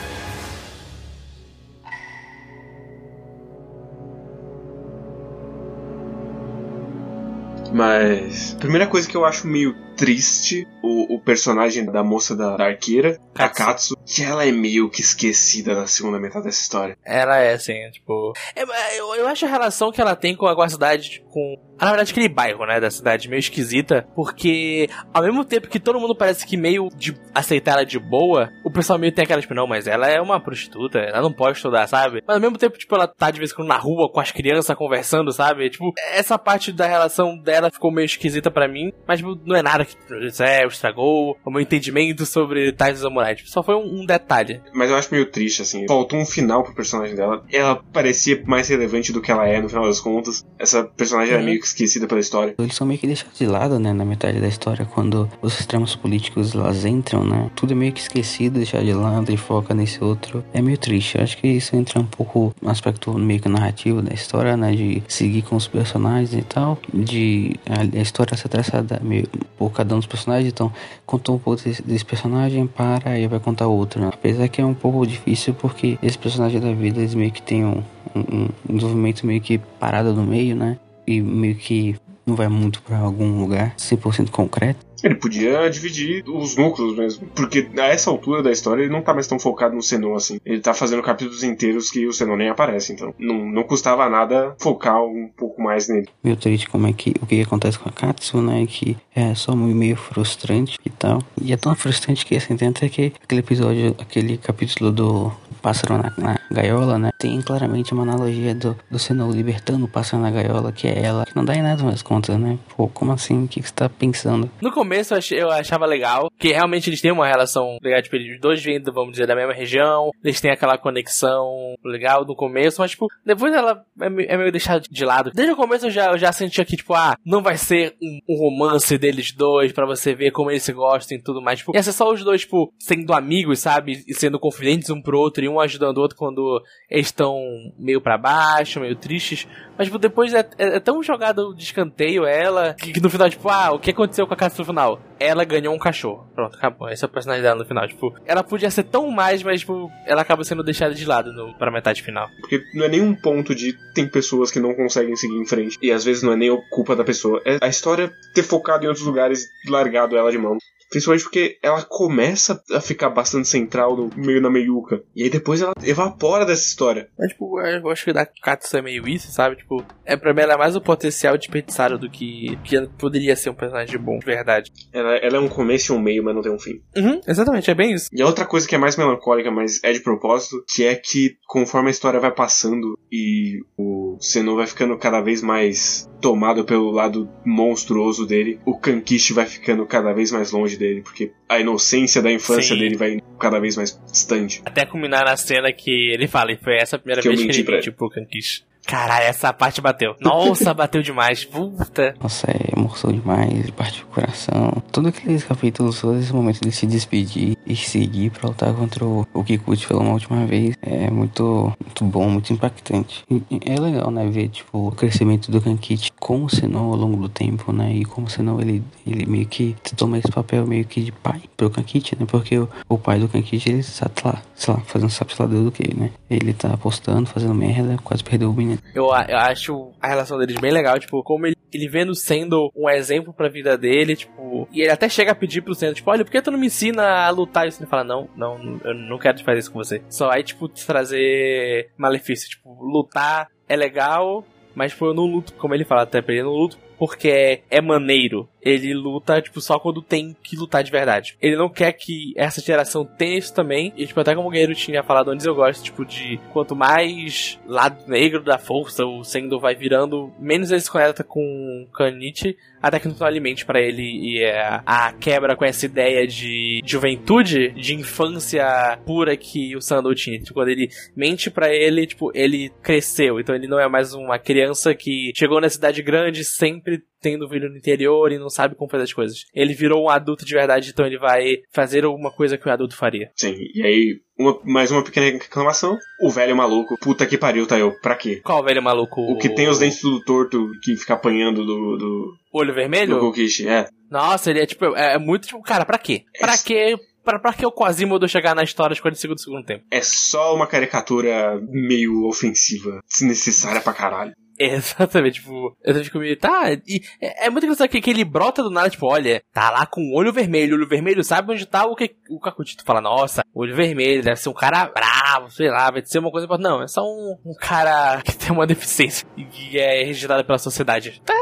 [7.73, 8.55] Mas.
[8.61, 13.21] Primeira coisa que eu acho meio triste o, o personagem da moça da, da arqueira,
[13.33, 13.63] Katsu.
[13.63, 16.97] Akatsu, que ela é meio que esquecida na segunda metade dessa história.
[17.05, 18.33] Ela é, assim, tipo.
[18.55, 18.63] é,
[18.99, 21.57] eu, eu acho a relação que ela tem com a, cidade, com.
[21.81, 25.99] Na verdade, aquele bairro, né, da cidade, meio esquisita, porque ao mesmo tempo que todo
[25.99, 29.55] mundo parece que meio de aceitar ela de boa, o pessoal meio tem aquela, tipo,
[29.55, 32.23] não, mas ela é uma prostituta, ela não pode estudar, sabe?
[32.27, 34.31] Mas ao mesmo tempo, tipo, ela tá de vez em quando na rua com as
[34.31, 35.71] crianças conversando, sabe?
[35.71, 39.63] Tipo, essa parte da relação dela ficou meio esquisita pra mim, mas tipo, não é
[39.63, 39.97] nada que
[40.41, 43.35] é, estragou o meu entendimento sobre Tais Samurai.
[43.35, 44.61] Tipo, só foi um, um detalhe.
[44.73, 45.87] Mas eu acho meio triste, assim.
[45.87, 47.45] Faltou um final pro personagem dela.
[47.53, 50.45] Ela parecia mais relevante do que ela é, no final das contas.
[50.59, 51.47] Essa personagem era Uhum.
[51.49, 52.55] meio que esquecida pela história.
[52.59, 55.95] Eles são meio que deixados de lado, né, na metade da história, quando os extremos
[55.97, 57.51] políticos elas entram, né?
[57.55, 60.45] Tudo é meio que esquecido, deixado de lado e foca nesse outro.
[60.55, 61.17] É meio triste.
[61.19, 64.73] Eu acho que isso entra um pouco no aspecto meio que narrativo da história, né?
[64.73, 66.79] De seguir com os personagens e tal.
[66.95, 69.27] De a, a história ser traçada meio
[69.59, 70.49] por cada um dos personagens.
[70.53, 70.73] Então,
[71.05, 74.11] contou um pouco desse, desse personagem, para e vai contar outro, né?
[74.13, 77.65] Apesar que é um pouco difícil porque esse personagem da vida, eles meio que tem
[77.65, 77.83] um,
[78.15, 80.79] um, um desenvolvimento meio que parado no meio, né?
[81.07, 81.97] E meio que
[82.27, 84.93] não vai muito pra algum lugar 100% concreto.
[85.03, 87.27] Ele podia dividir os núcleos mesmo.
[87.35, 90.39] Porque a essa altura da história ele não tá mais tão focado no Senon assim.
[90.45, 92.93] Ele tá fazendo capítulos inteiros que o Senon nem aparece.
[92.93, 96.09] Então não, não custava nada focar um pouco mais nele.
[96.23, 98.65] Meio triste como é que o que acontece com a Katsu, né?
[98.67, 101.21] Que é só meio, meio frustrante e tal.
[101.41, 105.33] E é tão frustrante que assim, tem até que aquele episódio, aquele capítulo do
[105.63, 107.11] pássaro na, na gaiola, né?
[107.17, 111.25] Tem claramente uma analogia do, do Senon libertando o pássaro na gaiola, que é ela,
[111.25, 112.59] que não dá em nada mais contas, né?
[112.77, 113.45] Pô, como assim?
[113.45, 114.51] O que, você tá pensando?
[114.61, 118.63] No começo eu, achava legal, que realmente eles têm uma relação legal, tipo, os dois
[118.63, 123.07] vêm, vamos dizer, da mesma região, eles têm aquela conexão legal no começo, mas, tipo,
[123.25, 125.31] depois ela é, é meio deixada de lado.
[125.33, 128.19] Desde o começo eu já, eu já sentia que, tipo, ah, não vai ser um,
[128.29, 131.61] um romance deles dois pra você ver como eles se gostam e tudo mais.
[131.61, 134.03] Tipo, ia ser só os dois, tipo, sendo amigos, sabe?
[134.07, 137.39] E sendo confidentes um pro outro e um ajudando o outro quando eles estão
[137.79, 139.47] meio pra baixo, meio tristes.
[139.77, 143.29] Mas, tipo, depois é, é- é tão jogado de escanteio ela, que, que no final,
[143.31, 145.01] tipo, ah, o que aconteceu com a Katsu no final?
[145.19, 146.27] Ela ganhou um cachorro.
[146.35, 146.89] Pronto, acabou.
[146.89, 147.87] Esse é o personagem dela no final.
[147.89, 151.55] Tipo, ela podia ser tão mais, mas, tipo, ela acaba sendo deixada de lado no,
[151.55, 152.29] pra metade final.
[152.41, 155.79] Porque não é nenhum ponto de tem pessoas que não conseguem seguir em frente.
[155.81, 157.41] E às vezes não é nem culpa da pessoa.
[157.45, 160.59] É a história ter focado em outros lugares e largado ela de mão.
[160.93, 165.03] Principalmente porque ela começa a ficar bastante central, no, meio na meiuca.
[165.17, 167.09] E aí depois ela evapora dessa história.
[167.19, 169.57] Mas, tipo, eu acho que da Katsu é meio isso, sabe?
[169.57, 173.35] Tipo, é pra mim ela é mais o potencial desperdiçado do que, que ela poderia
[173.35, 174.71] ser um personagem bom, de verdade.
[174.93, 176.83] Ela, ela é um começo e um meio, mas não tem um fim.
[176.95, 178.09] Uhum, exatamente, é bem isso.
[178.13, 181.37] E a outra coisa que é mais melancólica, mas é de propósito, que é que
[181.47, 186.91] conforme a história vai passando e o Senô vai ficando cada vez mais tomado pelo
[186.91, 192.21] lado monstruoso dele, o Kankishi vai ficando cada vez mais longe dele, porque a inocência
[192.21, 192.81] da infância Sim.
[192.81, 194.63] dele vai cada vez mais distante.
[194.65, 197.45] Até culminar na cena que ele fala, e foi essa a primeira Que eu vez
[197.45, 198.65] que ele mentiu pro Kankish.
[198.87, 200.15] Caralho, essa parte bateu.
[200.21, 201.45] Nossa, bateu demais.
[201.45, 202.15] Puta.
[202.21, 204.83] Nossa, é emoção demais, parte do coração.
[204.91, 209.27] Todos aqueles capítulos, todo esse momento de se despedir e seguir pra lutar contra o,
[209.33, 213.25] o Kikuchi pela uma última vez é muito, muito bom, muito impactante.
[213.31, 217.17] E- é legal, né, ver, tipo, o crescimento do Kankichi com o Senão ao longo
[217.23, 220.85] do tempo, né, e como o Senão, ele, ele meio que toma esse papel meio
[220.85, 224.43] que de pai pro Kankichi, né, porque o, o pai do Kankichi, ele tá lá,
[224.55, 226.11] sei lá, fazendo sabe lá do que, né.
[226.29, 228.72] Ele tá apostando, fazendo merda, quase perdeu o menino.
[228.95, 232.89] Eu, a- eu acho a relação deles bem legal, tipo, como ele, ele sendo um
[232.89, 236.25] exemplo pra vida dele, tipo, e ele até chega a pedir pro Sendo, tipo, olha,
[236.25, 237.65] por que tu não me ensina a lutar?
[237.67, 240.03] E o fala, não, não, eu não quero fazer isso com você.
[240.09, 244.45] Só aí, tipo, te trazer malefício, tipo, lutar é legal,
[244.75, 247.81] mas, tipo, eu não luto, como ele fala até eu não luto porque é, é
[247.81, 248.49] maneiro.
[248.63, 251.37] Ele luta, tipo, só quando tem que lutar de verdade.
[251.43, 253.93] Ele não quer que essa geração tenha isso também.
[253.97, 257.59] E, tipo, até como o Guerreiro tinha falado antes, eu gosto, tipo, de quanto mais
[257.67, 262.99] lado negro da força o Sendo vai virando, menos ele se conecta com Kanichi, até
[262.99, 267.95] que não alimente para ele e é a quebra com essa ideia de juventude, de
[267.95, 270.41] infância pura que o Sando tinha.
[270.41, 273.39] Tipo, quando ele mente para ele, tipo, ele cresceu.
[273.39, 277.71] Então ele não é mais uma criança que chegou na cidade grande sempre tendo filho
[277.71, 279.45] no interior e não sabe como fazer as coisas.
[279.55, 282.97] Ele virou um adulto de verdade, então ele vai fazer alguma coisa que o adulto
[282.97, 283.31] faria.
[283.37, 285.97] Sim, e aí, uma, mais uma pequena reclamação.
[286.21, 288.41] O velho maluco, puta que pariu, tá eu, pra quê?
[288.45, 289.21] Qual velho maluco?
[289.21, 291.97] O que tem os dentes tudo torto, que fica apanhando do.
[291.97, 293.15] do Olho vermelho?
[293.15, 293.87] do Kokishi, é.
[294.11, 296.25] Nossa, ele é tipo, é, é muito tipo, cara, pra quê?
[296.39, 296.97] Pra quê?
[297.25, 299.85] Pra, pra que o Quasimodo chegar na história de 45 do segundo tempo?
[299.91, 304.33] É só uma caricatura meio ofensiva, desnecessária pra caralho.
[304.65, 308.63] Exatamente, tipo, eu fico meio, tá, e é, é muito engraçado que, que ele brota
[308.63, 311.97] do nada, tipo, olha, tá lá com olho vermelho, olho vermelho, sabe onde tá o
[311.97, 316.03] que o Kakutito fala, nossa, olho vermelho, deve ser um cara bravo, sei lá, vai
[316.05, 319.79] ser uma coisa, não, é só um, um cara que tem uma deficiência e que
[319.79, 321.21] é rejeitado pela sociedade.
[321.25, 321.35] Tá,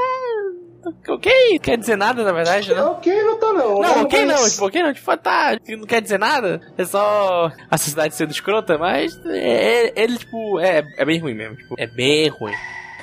[1.08, 2.82] ok, quer dizer nada, na verdade, né?
[2.82, 3.80] Ok, não tá não.
[3.80, 7.76] Não, ok não, tipo, ok não, tipo, tá, não quer dizer nada, é só a
[7.76, 12.28] sociedade sendo escrota, mas é- ele, tipo, é, é bem ruim mesmo, tipo, é bem
[12.28, 12.54] ruim.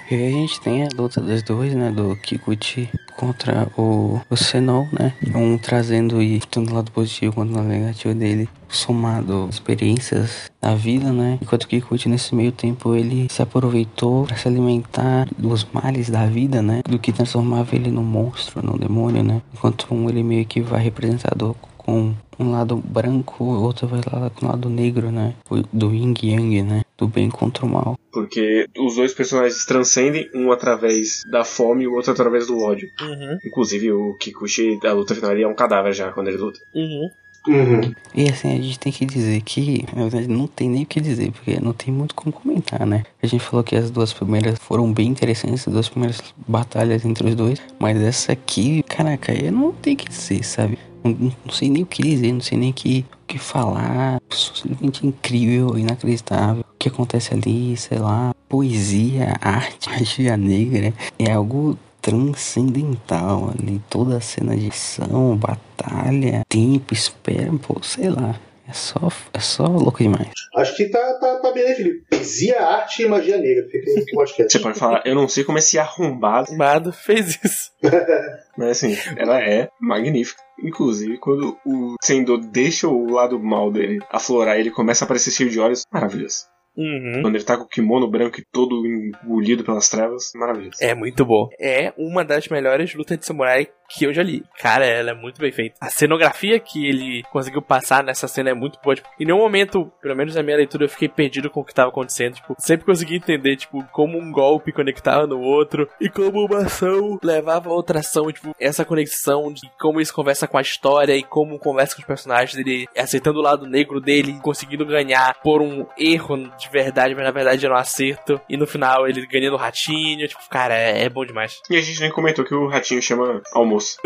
[0.10, 1.92] E aí a gente tem a luta dos dois, né?
[1.92, 5.14] Do Kikuchi contra o, o Senol, né?
[5.36, 11.38] Um trazendo e tanto lado positivo quanto lado negativo dele, somado experiências da vida, né?
[11.42, 16.26] Enquanto o Kikuchi nesse meio tempo ele se aproveitou para se alimentar dos males da
[16.26, 16.82] vida, né?
[16.88, 19.42] Do que transformava ele num monstro, num demônio, né?
[19.54, 21.54] Enquanto um ele meio que vai representado
[21.88, 25.34] com um lado branco, o outro vai lá com o lado negro, né?
[25.72, 26.82] Do yin yang, né?
[26.98, 27.98] Do bem contra o mal.
[28.12, 32.90] Porque os dois personagens transcendem, um através da fome e o outro através do ódio.
[33.02, 36.60] Uhum, Inclusive, o Kikuchi, da luta final, ele é um cadáver já quando ele luta.
[36.76, 37.10] uhum.
[37.48, 37.94] Uhum.
[38.14, 41.00] E assim, a gente tem que dizer que, na verdade, não tem nem o que
[41.00, 43.04] dizer, porque não tem muito como comentar, né?
[43.24, 47.26] A gente falou que as duas primeiras foram bem interessantes, as duas primeiras batalhas entre
[47.26, 50.78] os dois, mas essa aqui, caraca, eu não tenho o que dizer, sabe?
[51.08, 54.22] Não, sei nem o que dizer, não sei nem que, o que falar.
[54.30, 56.62] Simplesmente incrível, inacreditável.
[56.62, 63.82] O que acontece ali, sei lá, poesia, arte, magia negra, é algo transcendental ali.
[63.90, 68.40] Toda a cena de ação, batalha, tempo, espera, pô, sei lá.
[68.68, 69.00] É só,
[69.34, 70.30] é só louco demais.
[70.56, 72.00] Acho que tá, tá, tá bem definido.
[72.10, 73.66] Poesia, arte e magia negra.
[73.70, 74.50] Fica aí.
[74.50, 77.72] Você pode falar, eu não sei como esse arrombado, Mado fez isso.
[78.58, 80.42] mas assim, ela é magnífica.
[80.62, 85.50] Inclusive, quando o Sendo deixa o lado mal dele aflorar, ele começa a aparecer cheio
[85.50, 86.46] de olhos, maravilhoso.
[86.78, 87.22] Uhum.
[87.24, 90.78] Quando ele tá com o kimono branco e todo engolido pelas trevas, maravilhoso.
[90.80, 91.50] É muito bom.
[91.60, 94.44] É uma das melhores lutas de samurai que eu já li.
[94.60, 95.78] Cara, ela é muito bem feita.
[95.80, 98.96] A cenografia que ele conseguiu passar nessa cena é muito boa.
[98.96, 101.74] Tipo, em nenhum momento, pelo menos na minha leitura, eu fiquei perdido com o que
[101.74, 102.36] tava acontecendo.
[102.36, 107.18] Tipo, sempre consegui entender, tipo, como um golpe conectava no outro e como uma ação
[107.24, 108.32] levava a outra ação.
[108.32, 112.08] Tipo, essa conexão de como isso conversa com a história e como conversa com os
[112.08, 117.24] personagens dele, aceitando o lado negro dele, conseguindo ganhar por um erro de verdade, mas
[117.24, 118.40] na verdade era um acerto.
[118.50, 120.28] E no final ele ganhando o ratinho.
[120.28, 121.60] Tipo, cara, é, é bom demais.
[121.70, 123.98] E a gente nem comentou que o ratinho chama almoço.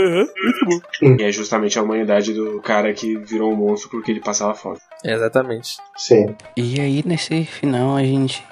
[1.02, 4.78] E é justamente a humanidade do cara que virou um monstro porque ele passava fome.
[5.04, 5.78] Exatamente.
[5.98, 6.36] Sim.
[6.56, 8.44] E aí, nesse final, a gente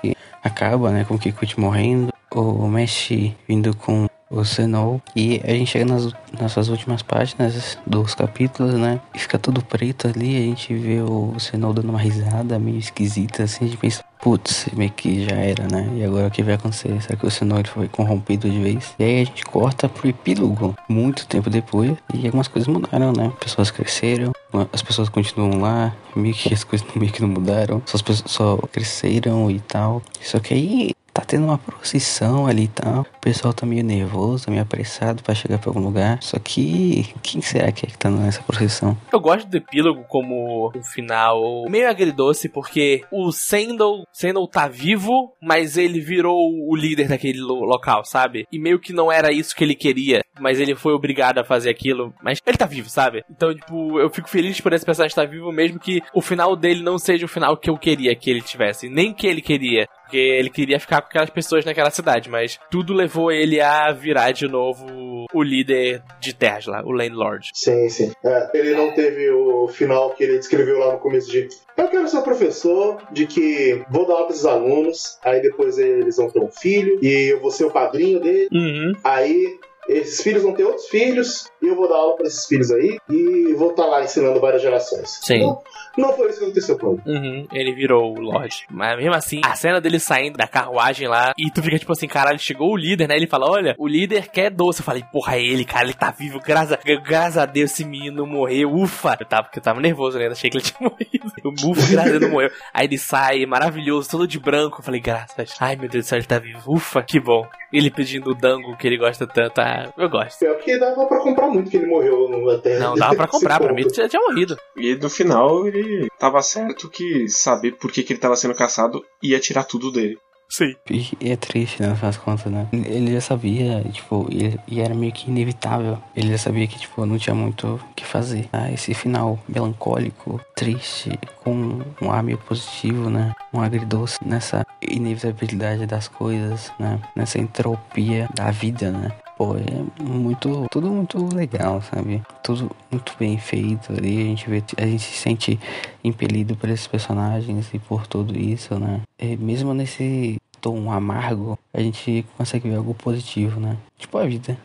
[0.44, 3.11] acaba, né, com o Kikuchi morrendo, o Mesh
[3.48, 8.99] vindo com o Senol, e a gente chega nas, suas últimas páginas dos capítulos, né,
[9.14, 13.43] e fica tudo preto ali, a gente vê o Senol dando uma risada meio esquisita,
[13.43, 16.56] assim, a gente pensa, putz, meio que já era, né, e agora o que vai
[16.56, 17.01] acontecer?
[17.01, 18.93] Será que o Senol foi corrompido de vez?
[18.99, 23.31] E aí a gente corta pro epílogo, muito tempo depois, e algumas coisas mudaram, né,
[23.39, 24.31] pessoas cresceram,
[24.72, 28.31] as pessoas continuam lá, meio que as coisas meio que não mudaram, só as pessoas
[28.31, 30.01] só cresceram e tal.
[30.22, 33.02] Só que aí tá tendo uma procissão ali e tal.
[33.02, 36.22] O pessoal tá meio nervoso, tá meio apressado pra chegar pra algum lugar.
[36.22, 38.98] Só que quem será que é que tá nessa procissão?
[39.12, 45.34] Eu gosto do epílogo como um final meio agridoce, porque o Sandal, Sandal tá vivo,
[45.41, 46.38] mas ele virou
[46.68, 48.46] o líder daquele lo- local, sabe?
[48.52, 51.70] E meio que não era isso que ele queria, mas ele foi obrigado a fazer
[51.70, 52.14] aquilo.
[52.24, 53.24] Mas ele tá vivo, sabe?
[53.30, 56.82] Então, tipo, eu fico feliz por esse personagem estar vivo, mesmo que o final dele
[56.84, 59.88] não seja o final que eu queria que ele tivesse, nem que ele queria.
[60.10, 64.31] Porque ele queria ficar com aquelas pessoas naquela cidade, mas tudo levou ele a virar
[64.31, 64.88] de novo
[65.31, 67.52] o líder de terras lá, o Landlord.
[67.53, 68.11] Sim, sim.
[68.26, 72.07] É, ele não teve o final que ele descreveu lá no começo de eu quero
[72.07, 76.40] ser professor, de que vou dar aula para os alunos, aí depois eles vão ter
[76.40, 78.94] um filho e eu vou ser o padrinho dele, Uhum.
[79.03, 79.60] aí
[79.90, 82.98] esses filhos vão ter outros filhos, e eu vou dar aula pra esses filhos aí,
[83.10, 85.20] e vou estar lá ensinando várias gerações.
[85.22, 85.40] Sim.
[85.40, 85.61] Não,
[85.98, 87.02] não foi isso que aconteceu com ele.
[87.06, 88.66] Uhum, ele virou o Lorde.
[88.70, 92.07] Mas mesmo assim, a cena dele saindo da carruagem lá, e tu fica tipo assim,
[92.07, 93.16] caralho, chegou o líder, né?
[93.16, 94.80] Ele fala: Olha, o líder quer doce.
[94.80, 97.86] Eu falei, porra, é ele, cara, ele tá vivo, graças a, graças a Deus esse
[97.86, 99.18] menino morreu, ufa.
[99.20, 100.28] Eu tava, porque eu tava nervoso, né?
[100.28, 101.32] Achei que ele tinha morrido.
[101.44, 102.52] Eu, ufa, graças a Deus não morreu.
[102.74, 104.80] Aí ele sai, maravilhoso, todo de branco.
[104.80, 105.56] Eu falei, graças.
[105.60, 107.45] Ai, meu Deus do céu, ele tá vivo, ufa, que bom.
[107.72, 110.39] Ele pedindo o dango que ele gosta tanto, ah, eu gosto.
[110.39, 112.80] Pior que dava pra comprar muito que ele morreu no- até.
[112.80, 114.57] Não, dava pra comprar, pra mim ele já tinha morrido.
[114.77, 119.03] E no final ele tava certo que saber por que, que ele tava sendo caçado
[119.22, 120.18] ia tirar tudo dele.
[120.51, 120.76] Sim.
[120.89, 122.68] E é triste, né, no final das contas, né?
[122.73, 125.99] Ele já sabia, tipo, e, e era meio que inevitável.
[126.15, 128.49] Ele já sabia que, tipo, não tinha muito o que fazer.
[128.51, 131.11] Ah, esse final melancólico, triste,
[131.43, 133.31] com um ar meio positivo, né?
[133.53, 136.99] Um agridoce nessa inevitabilidade das coisas, né?
[137.15, 139.11] Nessa entropia da vida, né?
[139.40, 142.22] Pô, é muito, tudo muito legal, sabe?
[142.44, 145.57] Tudo muito bem feito ali, a gente vê, a gente se sente
[146.03, 148.99] impelido por esses personagens e por tudo isso, né?
[149.18, 153.78] E mesmo nesse tom amargo, a gente consegue ver algo positivo, né?
[153.98, 154.57] Tipo a vida.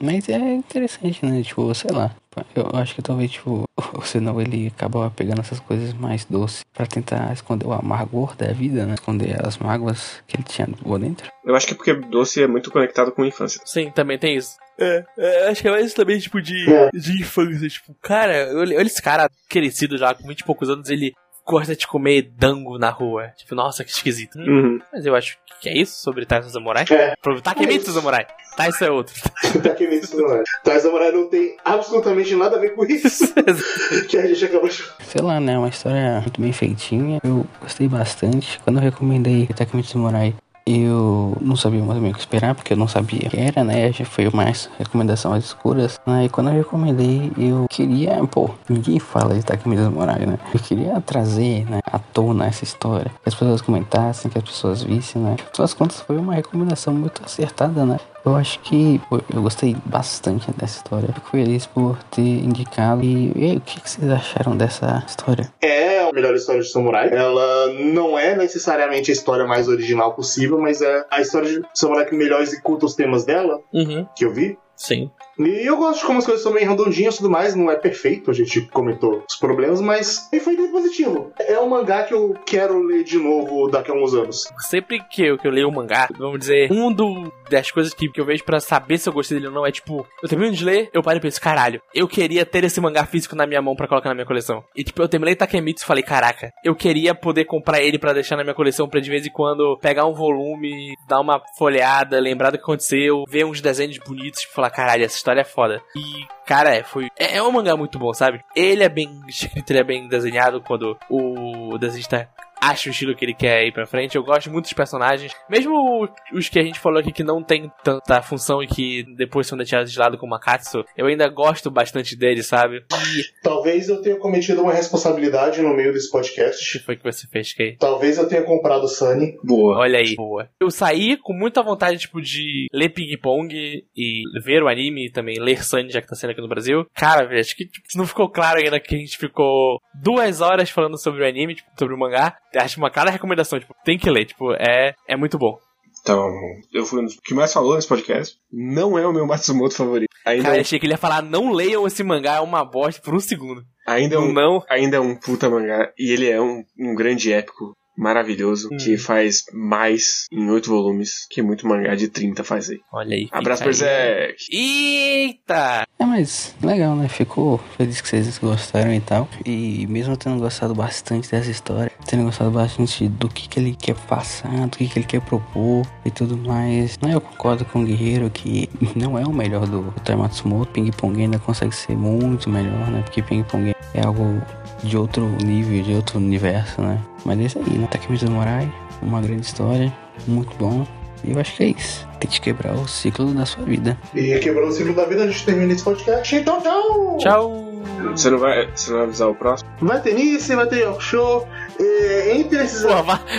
[0.00, 1.42] Mas é interessante, né?
[1.42, 2.14] Tipo, sei lá.
[2.56, 3.64] Eu acho que talvez, tipo,
[3.94, 8.46] o senão ele acaba pegando essas coisas mais doces pra tentar esconder o amargor da
[8.52, 8.94] vida, né?
[8.94, 11.30] Esconder as mágoas que ele tinha por dentro.
[11.44, 13.60] Eu acho que é porque doce é muito conectado com a infância.
[13.64, 14.56] Sim, também tem isso.
[14.78, 16.64] É, é, acho que é mais também, tipo, de,
[16.94, 17.68] de infância.
[17.68, 21.12] Tipo, cara, olha, olha esse cara crescido já, com 20 e poucos anos, ele
[21.46, 23.28] gosta de comer dango na rua.
[23.36, 24.38] Tipo, nossa, que esquisito.
[24.38, 24.80] Hum, Uhum.
[24.92, 26.84] Mas eu acho que é isso sobre Taisa Samurai.
[26.90, 27.14] É.
[27.22, 28.26] Pro- Takemitsu Samurai.
[28.56, 29.14] Taisa é outro.
[29.62, 30.42] Daquele Samurai.
[30.64, 33.32] Tais Samurai não tem absolutamente nada a ver com isso.
[34.10, 34.84] que a gente acabou de.
[35.06, 35.56] Sei lá, né?
[35.56, 37.20] Uma história muito bem feitinha.
[37.24, 38.58] Eu gostei bastante.
[38.64, 40.34] Quando eu recomendei Takemichi Samurai,
[40.66, 43.92] eu não sabia mais o que esperar, porque eu não sabia o que era, né?
[43.92, 46.00] Já foi mais recomendação às escuras.
[46.06, 46.26] Né?
[46.26, 50.38] E quando eu recomendei, eu queria, pô, ninguém fala de Takemichi Samurai, né?
[50.54, 53.10] Eu queria trazer, né, à tona essa história.
[53.22, 55.34] Que as pessoas comentassem, que as pessoas vissem, né?
[55.34, 57.98] Afinal das contas, foi uma recomendação muito acertada, né?
[58.24, 61.12] Eu acho que pô, eu gostei bastante dessa história.
[61.12, 63.02] Fico feliz por ter indicado.
[63.02, 65.52] E, e aí, o que, que vocês acharam dessa história?
[65.60, 67.08] É a melhor história de samurai.
[67.12, 72.04] Ela não é necessariamente a história mais original possível, mas é a história de samurai
[72.06, 74.56] que melhor executa os temas dela, Uhum, que eu vi.
[74.76, 75.10] sim.
[75.38, 77.76] E eu gosto de como as coisas são bem redondinhas e tudo mais, não é
[77.76, 81.32] perfeito, a gente comentou os problemas, mas foi bem positivo.
[81.38, 84.44] É um mangá que eu quero ler de novo daqui a alguns anos.
[84.68, 88.08] Sempre que eu, que eu leio um mangá, vamos dizer, um do, das coisas que,
[88.08, 90.52] que eu vejo pra saber se eu gostei dele ou não é tipo, eu termino
[90.52, 93.62] de ler, eu paro e penso, caralho, eu queria ter esse mangá físico na minha
[93.62, 94.64] mão pra colocar na minha coleção.
[94.76, 98.36] E tipo, eu terminei Takemitsu e falei, caraca, eu queria poder comprar ele pra deixar
[98.36, 102.50] na minha coleção pra de vez em quando pegar um volume, dar uma folheada, lembrar
[102.50, 105.80] do que aconteceu, ver uns desenhos bonitos, tipo, falar, caralho, essa história é foda.
[105.96, 107.08] E, cara, é, foi.
[107.16, 108.40] É, é um mangá muito bom, sabe?
[108.54, 112.28] Ele é bem escrito, ele é bem desenhado quando o desenhista
[112.62, 114.16] acha o estilo que ele quer ir pra frente.
[114.16, 115.32] Eu gosto muito dos personagens.
[115.50, 119.46] Mesmo os que a gente falou aqui que não tem tanta função e que depois
[119.46, 122.84] são deixados de lado como a Katsu, eu ainda gosto bastante deles, sabe?
[122.92, 126.78] E Talvez eu tenha cometido uma responsabilidade no meio desse o que podcast.
[126.80, 127.76] foi que você fez, Kay?
[127.76, 129.36] Talvez eu tenha comprado o Sunny.
[129.42, 129.78] Boa.
[129.78, 130.48] Olha aí, boa.
[130.60, 135.40] Eu saí com muita vontade, tipo, de ler ping-pong e ver o anime e também
[135.40, 136.86] ler Sunny, já que tá sendo aqui no Brasil.
[136.94, 140.70] Cara, velho, acho que tipo, não ficou claro ainda que a gente ficou duas horas
[140.70, 142.36] falando sobre o anime, tipo, sobre o mangá.
[142.56, 145.56] Acho uma clara recomendação, tipo, tem que ler, tipo, é, é muito bom.
[146.02, 146.28] Então,
[146.72, 148.36] eu fui um dos que mais falou nesse podcast.
[148.52, 150.08] Não é o meu Matsumoto favorito.
[150.26, 152.40] Ainda, Cara, é, eu um, achei que ele ia falar, não leiam esse mangá, é
[152.40, 153.62] uma bosta por um segundo.
[153.86, 154.64] ainda, é um, Não.
[154.68, 155.92] ainda é um puta mangá.
[155.96, 158.76] E ele é um, um grande épico maravilhoso Hum.
[158.76, 162.78] que faz mais em oito volumes que muito mangá de 30 faz aí.
[162.92, 163.28] Olha aí.
[163.30, 163.72] Abraço.
[163.72, 164.34] Zé.
[164.50, 165.86] Eita!
[165.98, 167.08] É, mas legal, né?
[167.08, 169.28] Ficou feliz que vocês gostaram e tal.
[169.44, 173.94] E mesmo tendo gostado bastante dessa história, tendo gostado bastante do que, que ele quer
[173.94, 176.98] passar, do que, que ele quer propor e tudo mais.
[176.98, 180.72] Né, eu concordo com o Guerreiro que não é o melhor do, do Tai Matsumoto.
[180.72, 183.02] Ping Pong ainda consegue ser muito melhor, né?
[183.02, 184.40] Porque Ping Pong é algo
[184.82, 186.98] de outro nível, de outro universo, né?
[187.24, 187.86] Mas é isso aí, né?
[187.90, 189.92] Takemichi Samurai, uma grande história,
[190.26, 190.86] muito bom.
[191.24, 192.08] E eu acho que é isso.
[192.22, 193.98] Tem que quebrar o ciclo da sua vida.
[194.14, 196.36] E quebrou o ciclo da vida, a gente termina esse podcast.
[196.36, 197.16] Então, tchau!
[197.18, 197.72] Tchau!
[198.12, 199.68] Você não vai, você não vai avisar o próximo?
[199.80, 201.48] Vai ter Nice, vai ter Yoko Show.
[201.80, 202.82] É, entre esses.
[202.82, 202.90] Pô,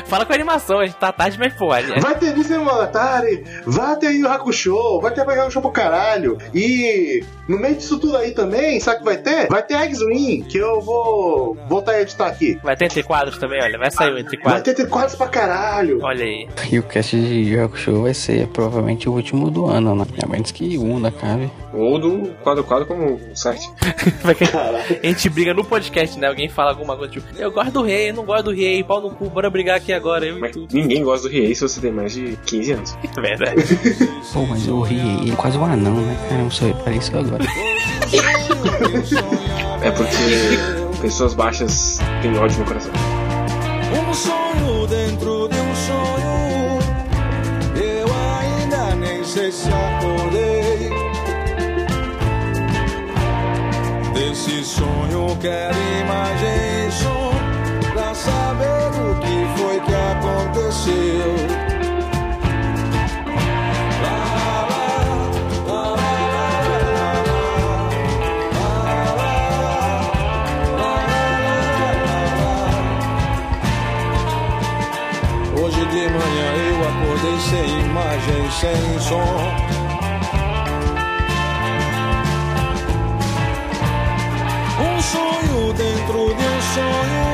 [0.06, 1.88] fala com a animação, a gente tá tarde, mas pode.
[1.88, 1.98] né?
[2.02, 6.38] Vai ter Nice Monogatari, vai ter Yu Hakusho, vai ter Yu Hakusho pro caralho.
[6.54, 9.48] E no meio disso tudo aí também, sabe o que vai ter?
[9.48, 12.60] Vai ter X-Wing, que eu vou voltar a editar aqui.
[12.64, 13.78] Vai ter entre quadros também, olha.
[13.78, 14.64] Vai sair o entre Vai quadros.
[14.64, 16.00] ter T-Quadros pra caralho.
[16.02, 16.50] Olha aí.
[16.72, 20.04] E o cast de Yu Hakusho vai ser provavelmente o último do ano, né?
[20.24, 21.50] A menos que um acabe.
[21.72, 23.70] Ou do quadro quadro como o site.
[25.04, 26.28] A gente briga no podcast, né?
[26.28, 29.00] Alguém fala alguma coisa tipo, eu gosto do rei, eu não gosto do rei, pau
[29.00, 30.68] no cu, bora brigar aqui agora, eu Mas tu.
[30.74, 32.98] ninguém gosta do Riei se você tem mais de 15 anos.
[33.16, 33.62] É verdade.
[34.34, 36.18] Pô, mas o ele é quase um anão, né?
[36.28, 37.44] Caramba, só reparei isso agora.
[39.82, 42.92] É porque pessoas baixas têm ódio no coração.
[44.10, 46.33] Um sonho dentro de um sonho.
[49.34, 50.92] Sei se acordei.
[54.14, 57.32] Desse sonho quero imagem som
[57.94, 61.73] pra saber o que foi que aconteceu.
[79.00, 79.20] Som.
[84.80, 87.26] Um sonho dentro de um sonho.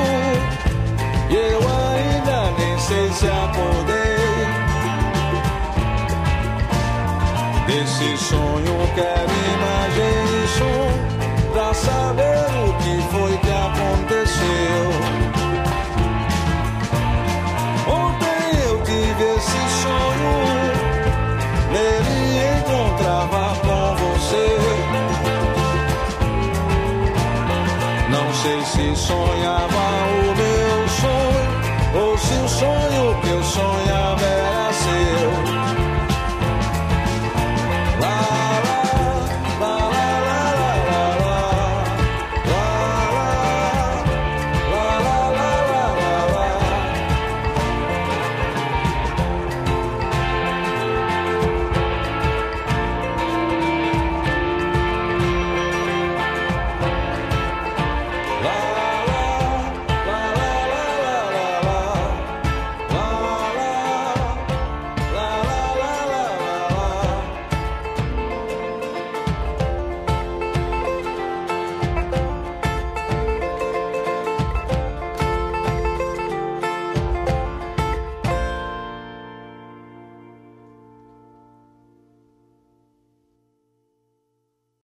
[1.30, 4.10] E eu ainda nem sei se acordei.
[7.66, 9.39] Desse sonho quero
[29.10, 29.69] você.